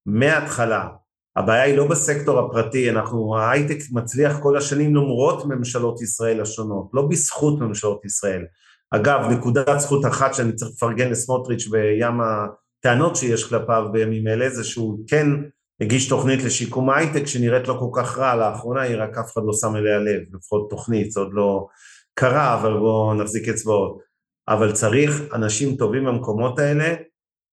מההתחלה. 0.06 0.88
הבעיה 1.36 1.62
היא 1.62 1.76
לא 1.76 1.88
בסקטור 1.88 2.38
הפרטי, 2.38 2.90
אנחנו, 2.90 3.36
ההייטק 3.38 3.78
מצליח 3.92 4.38
כל 4.42 4.56
השנים 4.56 4.96
למרות 4.96 5.46
ממשלות 5.46 6.02
ישראל 6.02 6.40
השונות, 6.40 6.90
לא 6.92 7.02
בזכות 7.02 7.60
ממשלות 7.60 8.04
ישראל. 8.04 8.44
אגב, 8.90 9.20
נקודת 9.30 9.80
זכות 9.80 10.06
אחת 10.06 10.34
שאני 10.34 10.52
צריך 10.52 10.70
לפרגן 10.70 11.10
לסמוטריץ' 11.10 11.68
בים 11.68 12.20
הטענות 12.20 13.16
שיש 13.16 13.48
כלפיו 13.48 13.86
בימים 13.92 14.28
אלה, 14.28 14.50
זה 14.50 14.64
שהוא 14.64 14.98
כן 15.08 15.26
הגיש 15.80 16.08
תוכנית 16.08 16.42
לשיקום 16.44 16.90
ההייטק 16.90 17.26
שנראית 17.26 17.68
לא 17.68 17.76
כל 17.80 18.00
כך 18.00 18.18
רע 18.18 18.34
לאחרונה, 18.34 18.80
היא 18.80 18.96
רק 18.96 19.18
אף 19.18 19.32
אחד 19.32 19.42
לא 19.44 19.52
שם 19.52 19.76
אליה 19.76 19.98
לב, 19.98 20.22
לפחות 20.36 20.70
תוכנית, 20.70 21.12
זה 21.12 21.20
עוד 21.20 21.32
לא 21.32 21.66
קרה, 22.14 22.60
אבל 22.60 22.78
בואו 22.78 23.14
נחזיק 23.14 23.48
אצבעות. 23.48 23.98
אבל 24.48 24.72
צריך 24.72 25.22
אנשים 25.34 25.76
טובים 25.76 26.04
במקומות 26.04 26.58
האלה 26.58 26.94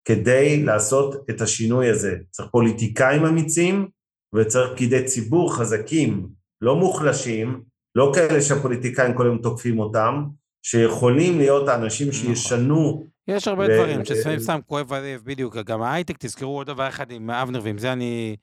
כדי 0.05 0.63
לעשות 0.63 1.31
את 1.31 1.41
השינוי 1.41 1.91
הזה. 1.91 2.17
צריך 2.31 2.49
פוליטיקאים 2.49 3.25
אמיצים 3.25 3.89
וצריך 4.35 4.73
פקידי 4.73 5.05
ציבור 5.05 5.57
חזקים, 5.57 6.29
לא 6.61 6.77
מוחלשים, 6.77 7.63
לא 7.95 8.13
כאלה 8.15 8.43
שהפוליטיקאים 8.43 9.15
כל 9.15 9.27
היום 9.27 9.39
תוקפים 9.39 9.81
אותם, 9.81 10.25
שיכולים 10.63 11.39
להיות 11.39 11.69
האנשים 11.69 12.09
נכון. 12.09 12.21
שישנו. 12.21 13.12
יש 13.29 13.49
הרבה 13.49 13.67
דברים 13.69 14.05
ששמים 14.05 14.39
סתם 14.39 14.61
כואב 14.67 14.93
הלב, 14.93 15.23
בדיוק, 15.25 15.57
גם 15.57 15.83
ההייטק, 15.83 16.17
תזכרו 16.19 16.57
עוד 16.57 16.67
דבר 16.67 16.89
אחד 16.89 17.11
עם 17.11 17.31
אבנר, 17.31 17.61
ועם 17.63 17.79
זה 17.79 17.93
אני 17.93 18.37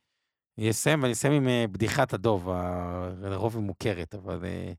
אסיים, 0.69 1.01
ואני 1.01 1.13
אסיים 1.13 1.33
עם 1.33 1.47
אה, 1.47 1.65
בדיחת 1.71 2.13
הדוב, 2.13 2.49
לרוב 3.21 3.55
היא 3.55 3.63
מוכרת, 3.63 4.15
אבל 4.15 4.45
אה, 4.45 4.71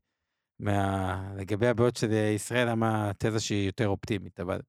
מה... 0.59 1.33
לגבי 1.35 1.67
הבעיות 1.67 1.95
של 1.95 2.11
ישראל, 2.11 2.69
למה 2.69 3.09
התזה 3.09 3.39
שהיא 3.39 3.65
יותר 3.65 3.87
אופטימית, 3.87 4.39
אבל 4.39 4.59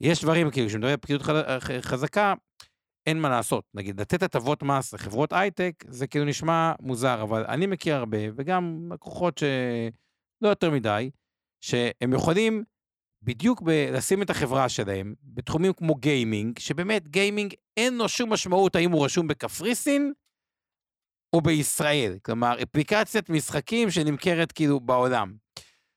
יש 0.00 0.22
דברים, 0.22 0.50
כאילו, 0.50 0.68
כשמדברים 0.68 0.92
על 0.92 1.00
פקידות 1.00 1.22
חזקה, 1.80 2.34
אין 3.06 3.20
מה 3.20 3.28
לעשות. 3.28 3.64
נגיד, 3.74 4.00
לתת 4.00 4.22
הטבות 4.22 4.62
מס 4.62 4.92
לחברות 4.92 5.32
הייטק, 5.32 5.84
זה 5.88 6.06
כאילו 6.06 6.24
נשמע 6.24 6.72
מוזר, 6.80 7.22
אבל 7.22 7.44
אני 7.48 7.66
מכיר 7.66 7.94
הרבה, 7.96 8.18
וגם 8.36 8.90
לקוחות 8.92 9.38
שלא 9.38 10.48
יותר 10.48 10.70
מדי, 10.70 11.10
שהם 11.60 12.12
יכולים 12.12 12.64
בדיוק 13.22 13.62
ב- 13.62 13.88
לשים 13.92 14.22
את 14.22 14.30
החברה 14.30 14.68
שלהם 14.68 15.14
בתחומים 15.22 15.72
כמו 15.72 15.94
גיימינג, 15.94 16.58
שבאמת 16.58 17.08
גיימינג 17.08 17.54
אין 17.76 17.98
לו 17.98 18.08
שום 18.08 18.32
משמעות 18.32 18.76
האם 18.76 18.90
הוא 18.90 19.04
רשום 19.04 19.28
בקפריסין 19.28 20.12
או 21.32 21.40
בישראל. 21.40 22.18
כלומר, 22.22 22.62
אפליקציית 22.62 23.30
משחקים 23.30 23.90
שנמכרת 23.90 24.52
כאילו 24.52 24.80
בעולם. 24.80 25.34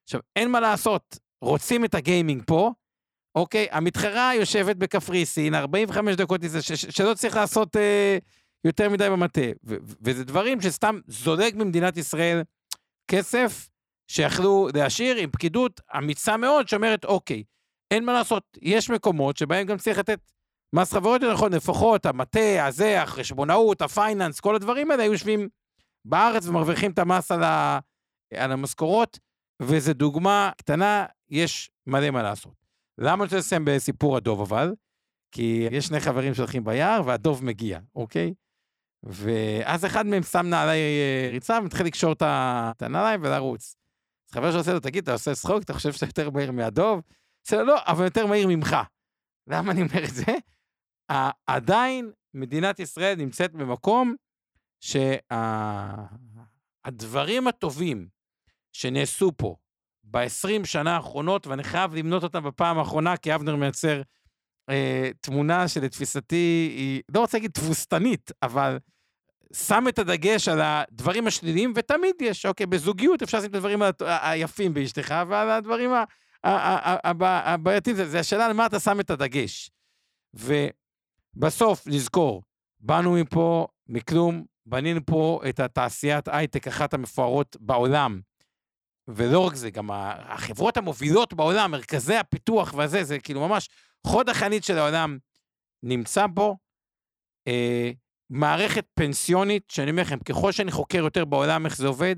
עכשיו, 0.03 0.19
אין 0.35 0.51
מה 0.51 0.59
לעשות, 0.59 1.17
רוצים 1.41 1.85
את 1.85 1.95
הגיימינג 1.95 2.43
פה, 2.45 2.71
אוקיי? 3.35 3.67
המתחרה 3.71 4.35
יושבת 4.35 4.75
בקפריסין, 4.75 5.55
45 5.55 6.15
דקות, 6.15 6.41
ש- 6.61 6.71
ש- 6.71 6.85
שלא 6.85 7.13
צריך 7.13 7.35
לעשות 7.35 7.75
אה, 7.75 8.17
יותר 8.63 8.89
מדי 8.89 9.09
במטה. 9.09 9.41
ו- 9.63 9.75
וזה 10.01 10.23
דברים 10.23 10.61
שסתם 10.61 10.99
זולג 11.07 11.55
ממדינת 11.55 11.97
ישראל 11.97 12.41
כסף, 13.11 13.69
שיכלו 14.07 14.67
להשאיר 14.73 15.15
עם 15.15 15.29
פקידות 15.31 15.81
אמיצה 15.97 16.37
מאוד, 16.37 16.67
שאומרת, 16.67 17.05
אוקיי, 17.05 17.43
אין 17.91 18.05
מה 18.05 18.13
לעשות, 18.13 18.43
יש 18.61 18.89
מקומות 18.89 19.37
שבהם 19.37 19.67
גם 19.67 19.77
צריך 19.77 19.97
לתת 19.97 20.19
מס 20.75 20.93
חברות, 20.93 21.21
נכון, 21.21 21.53
לפחות 21.53 22.05
המטה, 22.05 22.65
הזה, 22.65 23.01
החשבונאות, 23.01 23.81
הפייננס, 23.81 24.39
כל 24.39 24.55
הדברים 24.55 24.91
האלה 24.91 25.03
היו 25.03 25.11
יושבים 25.11 25.47
בארץ 26.05 26.47
ומרוויחים 26.47 26.91
את 26.91 26.99
המס 26.99 27.31
על, 27.31 27.43
ה, 27.43 27.79
על 28.33 28.51
המשכורות, 28.51 29.19
וזו 29.61 29.93
דוגמה 29.93 30.51
קטנה, 30.57 31.05
יש 31.29 31.71
מלא 31.87 32.11
מה 32.11 32.23
לעשות. 32.23 32.53
למה 32.97 33.13
אני 33.13 33.23
רוצה 33.23 33.37
לסיים 33.37 33.65
בסיפור 33.65 34.17
הדוב 34.17 34.41
אבל? 34.41 34.73
כי 35.31 35.67
יש 35.71 35.85
שני 35.85 35.99
חברים 35.99 36.33
שהולכים 36.33 36.63
ביער 36.63 37.01
והדוב 37.05 37.45
מגיע, 37.45 37.79
אוקיי? 37.95 38.33
ואז 39.03 39.85
אחד 39.85 40.05
מהם 40.05 40.23
שם 40.23 40.45
נעלי 40.45 40.71
אה, 40.71 41.29
ריצה 41.31 41.59
ומתחיל 41.61 41.85
לקשור 41.85 42.13
את 42.21 42.81
הנעליים 42.81 43.23
ולרוץ. 43.23 43.75
חבר 44.35 44.51
שעושה 44.51 44.73
לו, 44.73 44.79
תגיד, 44.79 45.03
אתה 45.03 45.13
עושה 45.13 45.35
צחוק? 45.35 45.63
אתה 45.63 45.73
חושב 45.73 45.93
שאתה 45.93 46.05
יותר 46.05 46.29
מהיר 46.29 46.51
מהדוב? 46.51 47.01
עושה 47.45 47.57
לו, 47.57 47.63
לא, 47.63 47.79
אבל 47.87 48.03
יותר 48.03 48.25
מהיר 48.25 48.47
ממך. 48.47 48.75
למה 49.47 49.71
אני 49.71 49.81
אומר 49.81 50.03
את 50.03 50.13
זה? 50.13 50.23
עדיין 51.47 52.11
מדינת 52.33 52.79
ישראל 52.79 53.15
נמצאת 53.15 53.53
במקום 53.53 54.15
שהדברים 54.79 55.07
הטובים 57.47 58.07
שנעשו 58.73 59.31
פה 59.37 59.55
ב-20 60.03 60.65
שנה 60.65 60.95
האחרונות, 60.95 61.47
ואני 61.47 61.63
חייב 61.63 61.95
למנות 61.95 62.23
אותם 62.23 62.43
בפעם 62.43 62.77
האחרונה, 62.77 63.17
כי 63.17 63.35
אבנר 63.35 63.55
מייצר 63.55 64.01
אה, 64.69 65.09
תמונה 65.21 65.67
שלתפיסתי 65.67 66.73
היא, 66.77 67.01
לא 67.09 67.19
רוצה 67.19 67.37
להגיד 67.37 67.51
תבוסתנית, 67.51 68.31
אבל 68.43 68.77
שם 69.53 69.87
את 69.89 69.99
הדגש 69.99 70.47
על 70.47 70.61
הדברים 70.61 71.27
השליליים, 71.27 71.73
ותמיד 71.75 72.15
יש, 72.21 72.45
אוקיי, 72.45 72.65
בזוגיות 72.65 73.21
אפשר 73.21 73.37
לשים 73.37 73.49
את 73.49 73.55
הדברים 73.55 73.81
היפים 73.99 74.73
באשתך, 74.73 75.15
ועל 75.29 75.49
הדברים 75.49 75.91
הבעייתיים, 76.43 77.95
זה 77.95 78.19
השאלה 78.19 78.49
למה 78.49 78.65
אתה 78.65 78.79
שם 78.79 78.99
את 78.99 79.09
הדגש. 79.09 79.71
ובסוף, 80.33 81.87
לזכור, 81.87 82.43
באנו 82.79 83.13
מפה, 83.13 83.67
מכלום, 83.87 84.45
בנינו 84.65 85.05
פה 85.05 85.41
את 85.49 85.59
התעשיית 85.59 86.27
הייטק, 86.27 86.67
אחת 86.67 86.93
המפוארות 86.93 87.57
בעולם. 87.59 88.21
ולא 89.07 89.39
רק 89.39 89.55
זה, 89.55 89.69
גם 89.69 89.89
החברות 89.93 90.77
המובילות 90.77 91.33
בעולם, 91.33 91.71
מרכזי 91.71 92.15
הפיתוח 92.15 92.73
והזה, 92.73 93.03
זה 93.03 93.19
כאילו 93.19 93.47
ממש 93.47 93.69
חוד 94.07 94.29
החנית 94.29 94.63
של 94.63 94.77
העולם 94.77 95.17
נמצא 95.83 96.25
פה. 96.35 96.55
מערכת 98.35 98.85
פנסיונית, 98.93 99.63
שאני 99.69 99.91
אומר 99.91 100.01
לכם, 100.01 100.19
ככל 100.19 100.51
שאני 100.51 100.71
חוקר 100.71 100.97
יותר 100.97 101.25
בעולם 101.25 101.65
איך 101.65 101.77
זה 101.77 101.87
עובד, 101.87 102.15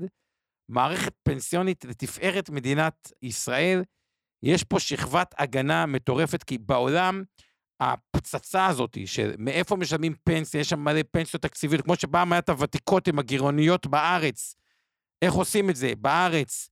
מערכת 0.68 1.12
פנסיונית 1.22 1.84
לתפארת 1.84 2.50
מדינת 2.50 3.12
ישראל, 3.22 3.82
יש 4.42 4.64
פה 4.64 4.80
שכבת 4.80 5.34
הגנה 5.38 5.86
מטורפת, 5.86 6.42
כי 6.42 6.58
בעולם 6.58 7.22
הפצצה 7.80 8.66
הזאת, 8.66 8.98
שמאיפה 9.06 9.76
משלמים 9.76 10.14
פנסיה, 10.24 10.60
יש 10.60 10.68
שם 10.68 10.80
מלא 10.80 11.00
פנסיות 11.10 11.42
תקציביות, 11.42 11.84
כמו 11.84 11.96
שפעם 11.96 12.32
היה 12.32 12.38
את 12.38 12.48
הוותיקות 12.48 13.08
עם 13.08 13.18
הגירעוניות 13.18 13.86
בארץ. 13.86 14.54
איך 15.22 15.34
עושים 15.34 15.70
את 15.70 15.76
זה? 15.76 15.92
בארץ, 15.98 16.70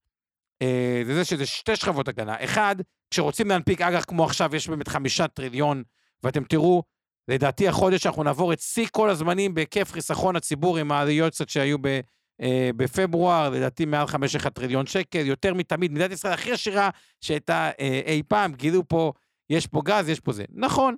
אה, 0.62 1.03
זה 1.07 1.14
זה 1.14 1.24
שזה 1.24 1.47
שתי 1.47 1.76
שכבות 1.76 2.09
הגנה. 2.09 2.36
אחד, 2.44 2.76
כשרוצים 3.11 3.49
להנפיק 3.49 3.80
אג"ח 3.80 4.05
כמו 4.05 4.24
עכשיו, 4.24 4.57
יש 4.57 4.68
באמת 4.68 4.88
חמישה 4.88 5.28
טריליון, 5.28 5.82
ואתם 6.22 6.44
תראו 6.44 6.82
לדעתי 7.29 7.68
החודש 7.68 8.07
אנחנו 8.07 8.22
נעבור 8.22 8.53
את 8.53 8.61
שיא 8.61 8.87
כל 8.93 9.11
הזמנים 9.11 9.55
בהיקף 9.55 9.93
חיסכון 9.93 10.37
הציבור 10.37 10.79
עם 10.79 10.93
העליות 10.93 11.33
קצת 11.33 11.49
שהיו 11.49 11.79
ב, 11.81 12.01
אה, 12.43 12.70
בפברואר, 12.77 13.51
לדעתי 13.51 13.85
מעל 13.85 14.07
5 14.07 14.37
טריליון 14.37 14.87
שקל, 14.87 15.27
יותר 15.27 15.55
מתמיד, 15.55 15.93
מדינת 15.93 16.11
ישראל 16.11 16.33
הכי 16.33 16.53
עשירה 16.53 16.91
שהייתה 17.20 17.70
אה, 17.81 18.01
אי 18.07 18.22
פעם, 18.29 18.53
גילו 18.53 18.89
פה, 18.89 19.12
יש 19.51 19.66
פה 19.66 19.83
גז, 19.85 20.09
יש 20.09 20.20
פה 20.20 20.33
זה. 20.33 20.45
נכון, 20.51 20.97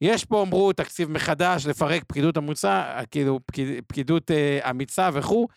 יש 0.00 0.24
פה, 0.24 0.42
אמרו, 0.42 0.72
תקציב 0.72 1.10
מחדש, 1.10 1.66
לפרק 1.66 2.04
פקידות 2.04 2.36
עמוצה, 2.36 3.00
כאילו 3.10 3.40
פקיד, 3.46 3.68
פקידות 3.86 4.30
אה, 4.30 4.70
אמיצה 4.70 5.10
וכו', 5.12 5.48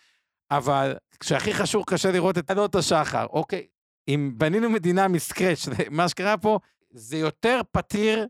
אבל 0.51 0.95
כשהכי 1.19 1.53
חשוב, 1.53 1.83
קשה 1.87 2.11
לראות 2.11 2.37
את 2.37 2.51
עלות 2.51 2.75
השחר, 2.75 3.25
אוקיי? 3.25 3.67
אם 4.07 4.31
בנינו 4.37 4.69
מדינה 4.69 5.07
מסקרץ', 5.07 5.67
מה 5.91 6.09
שקרה 6.09 6.37
פה, 6.37 6.59
זה 6.91 7.17
יותר 7.17 7.61
פתיר, 7.71 8.27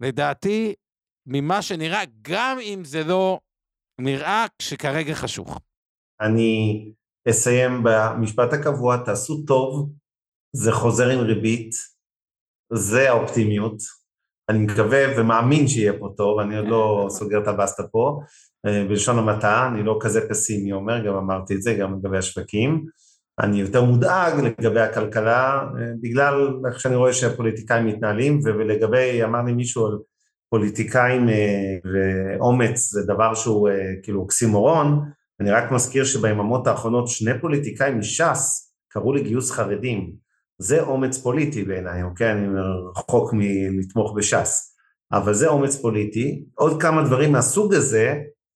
לדעתי, 0.00 0.74
ממה 1.26 1.62
שנראה, 1.62 2.02
גם 2.22 2.58
אם 2.62 2.84
זה 2.84 3.04
לא 3.04 3.38
נראה 4.00 4.46
שכרגע 4.62 5.14
חשוך. 5.14 5.60
אני 6.20 6.84
אסיים 7.30 7.82
במשפט 7.84 8.52
הקבוע, 8.52 8.96
תעשו 9.04 9.42
טוב, 9.46 9.92
זה 10.56 10.72
חוזר 10.72 11.08
עם 11.10 11.20
ריבית, 11.20 11.70
זה 12.72 13.10
האופטימיות. 13.10 13.76
אני 14.48 14.58
מקווה 14.58 14.98
ומאמין 15.18 15.68
שיהיה 15.68 15.92
פה 15.98 16.08
טוב, 16.16 16.38
אני 16.38 16.58
עוד 16.58 16.68
לא 16.68 17.06
סוגר 17.10 17.42
את 17.42 17.48
הבסטה 17.48 17.82
פה, 17.82 18.20
אה, 18.66 18.84
בלשון 18.88 19.18
המעטה, 19.18 19.68
אני 19.72 19.82
לא 19.82 19.98
כזה 20.00 20.28
פסימי 20.28 20.72
אומר, 20.72 21.06
גם 21.06 21.14
אמרתי 21.14 21.54
את 21.54 21.62
זה, 21.62 21.74
גם 21.74 21.98
לגבי 21.98 22.18
השווקים. 22.18 22.86
אני 23.40 23.60
יותר 23.60 23.84
מודאג 23.84 24.44
לגבי 24.44 24.80
הכלכלה, 24.80 25.60
אה, 25.60 25.92
בגלל 26.00 26.34
איך 26.68 26.80
שאני 26.80 26.96
רואה 26.96 27.12
שהפוליטיקאים 27.12 27.86
מתנהלים, 27.86 28.40
ולגבי, 28.44 29.24
אמר 29.24 29.42
לי 29.42 29.52
מישהו 29.52 29.86
על 29.86 29.98
פוליטיקאים 30.50 31.28
אה, 31.28 31.76
ואומץ 31.84 32.90
זה 32.92 33.02
דבר 33.06 33.34
שהוא 33.34 33.68
אה, 33.68 33.92
כאילו 34.02 34.20
אוקסימורון, 34.20 35.00
אני 35.40 35.50
רק 35.50 35.72
מזכיר 35.72 36.04
שביממות 36.04 36.66
האחרונות 36.66 37.08
שני 37.08 37.40
פוליטיקאים 37.40 37.98
מש"ס 37.98 38.72
קראו 38.88 39.12
לגיוס 39.12 39.50
חרדים, 39.50 40.12
זה 40.58 40.82
אומץ 40.82 41.18
פוליטי 41.18 41.64
בעיניי, 41.64 42.02
אוקיי? 42.02 42.32
אני 42.32 42.46
רחוק 42.96 43.30
מלתמוך 43.32 44.14
בש"ס, 44.16 44.76
אבל 45.12 45.34
זה 45.34 45.48
אומץ 45.48 45.76
פוליטי. 45.76 46.44
עוד 46.54 46.82
כמה 46.82 47.02
דברים 47.02 47.32
מהסוג 47.32 47.74
הזה, 47.74 48.14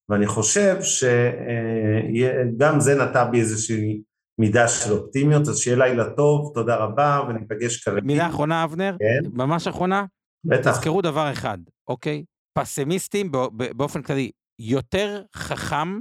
ואני 0.08 0.26
חושב 0.26 0.76
שגם 0.82 2.80
זה 2.80 2.94
נטע 3.04 3.24
בי 3.24 3.40
איזושהי 3.40 4.02
מידה 4.38 4.68
של 4.68 4.92
אופטימיות, 4.92 5.48
אז 5.48 5.58
שיהיה 5.58 5.76
לילה 5.76 6.10
טוב, 6.10 6.50
תודה 6.54 6.76
רבה, 6.76 7.20
וניפגש 7.28 7.84
כרגע. 7.84 8.00
מילה 8.04 8.26
אחרונה, 8.26 8.64
אבנר? 8.64 8.96
כן. 8.98 9.30
ממש 9.32 9.68
אחרונה? 9.68 10.04
בטח. 10.44 10.70
תזכרו 10.70 11.02
דבר 11.02 11.32
אחד, 11.32 11.58
אוקיי? 11.88 12.24
פסימיסטים 12.58 13.32
באופן 13.76 14.02
כללי, 14.02 14.30
יותר 14.58 15.22
חכם 15.36 16.00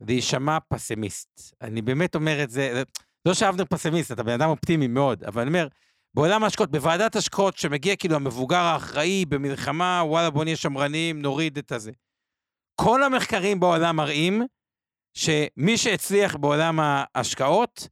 להישמע 0.00 0.58
פסימיסט. 0.68 1.54
אני 1.60 1.82
באמת 1.82 2.14
אומר 2.14 2.42
את 2.42 2.50
זה, 2.50 2.82
לא 3.26 3.34
שאבנר 3.34 3.64
פסימיסט, 3.64 4.12
אתה 4.12 4.22
בן 4.22 4.32
אדם 4.32 4.48
אופטימי 4.48 4.86
מאוד, 4.86 5.24
אבל 5.24 5.42
אני 5.42 5.48
אומר, 5.48 5.68
בעולם 6.14 6.44
ההשקעות, 6.44 6.70
בוועדת 6.70 7.16
השקעות, 7.16 7.56
שמגיע 7.56 7.96
כאילו 7.96 8.16
המבוגר 8.16 8.56
האחראי 8.56 9.24
במלחמה, 9.28 10.02
וואלה 10.04 10.30
בוא 10.30 10.44
נהיה 10.44 10.56
שמרנים, 10.56 11.22
נוריד 11.22 11.58
את 11.58 11.72
הזה. 11.72 11.90
כל 12.74 13.02
המחקרים 13.02 13.60
בעולם 13.60 13.96
מראים 13.96 14.42
שמי 15.14 15.76
שהצליח 15.76 16.36
בעולם 16.36 16.80
ההשקעות, 16.82 17.88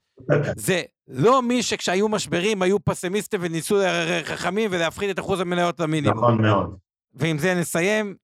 זה 0.56 0.82
לא 1.08 1.42
מי 1.42 1.62
שכשהיו 1.62 2.08
משברים 2.08 2.62
היו 2.62 2.84
פסימיסטים 2.84 3.40
וניסו 3.42 3.76
חכמים 4.24 4.70
ולהפחית 4.72 5.10
את 5.10 5.18
אחוז 5.18 5.40
המניות 5.40 5.80
למינימום. 5.80 6.18
נכון 6.18 6.42
מאוד. 6.42 6.76
ועם 7.14 7.38
זה 7.38 7.54
נסיים. 7.54 8.14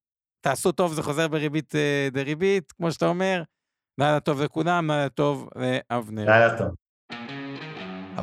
תעשו 0.40 0.72
טוב, 0.72 0.92
זה 0.92 1.02
חוזר 1.02 1.28
בריבית 1.28 1.74
אה, 1.74 2.08
דריבית, 2.12 2.72
כמו 2.72 2.92
שאתה 2.92 3.06
אומר. 3.06 3.42
לילה 3.98 4.20
טוב 4.20 4.42
לכולם, 4.42 4.90
לילה 4.90 5.08
טוב 5.08 5.48
לאבנר. 5.56 6.24
לילה 6.24 6.58
טוב. 6.58 6.68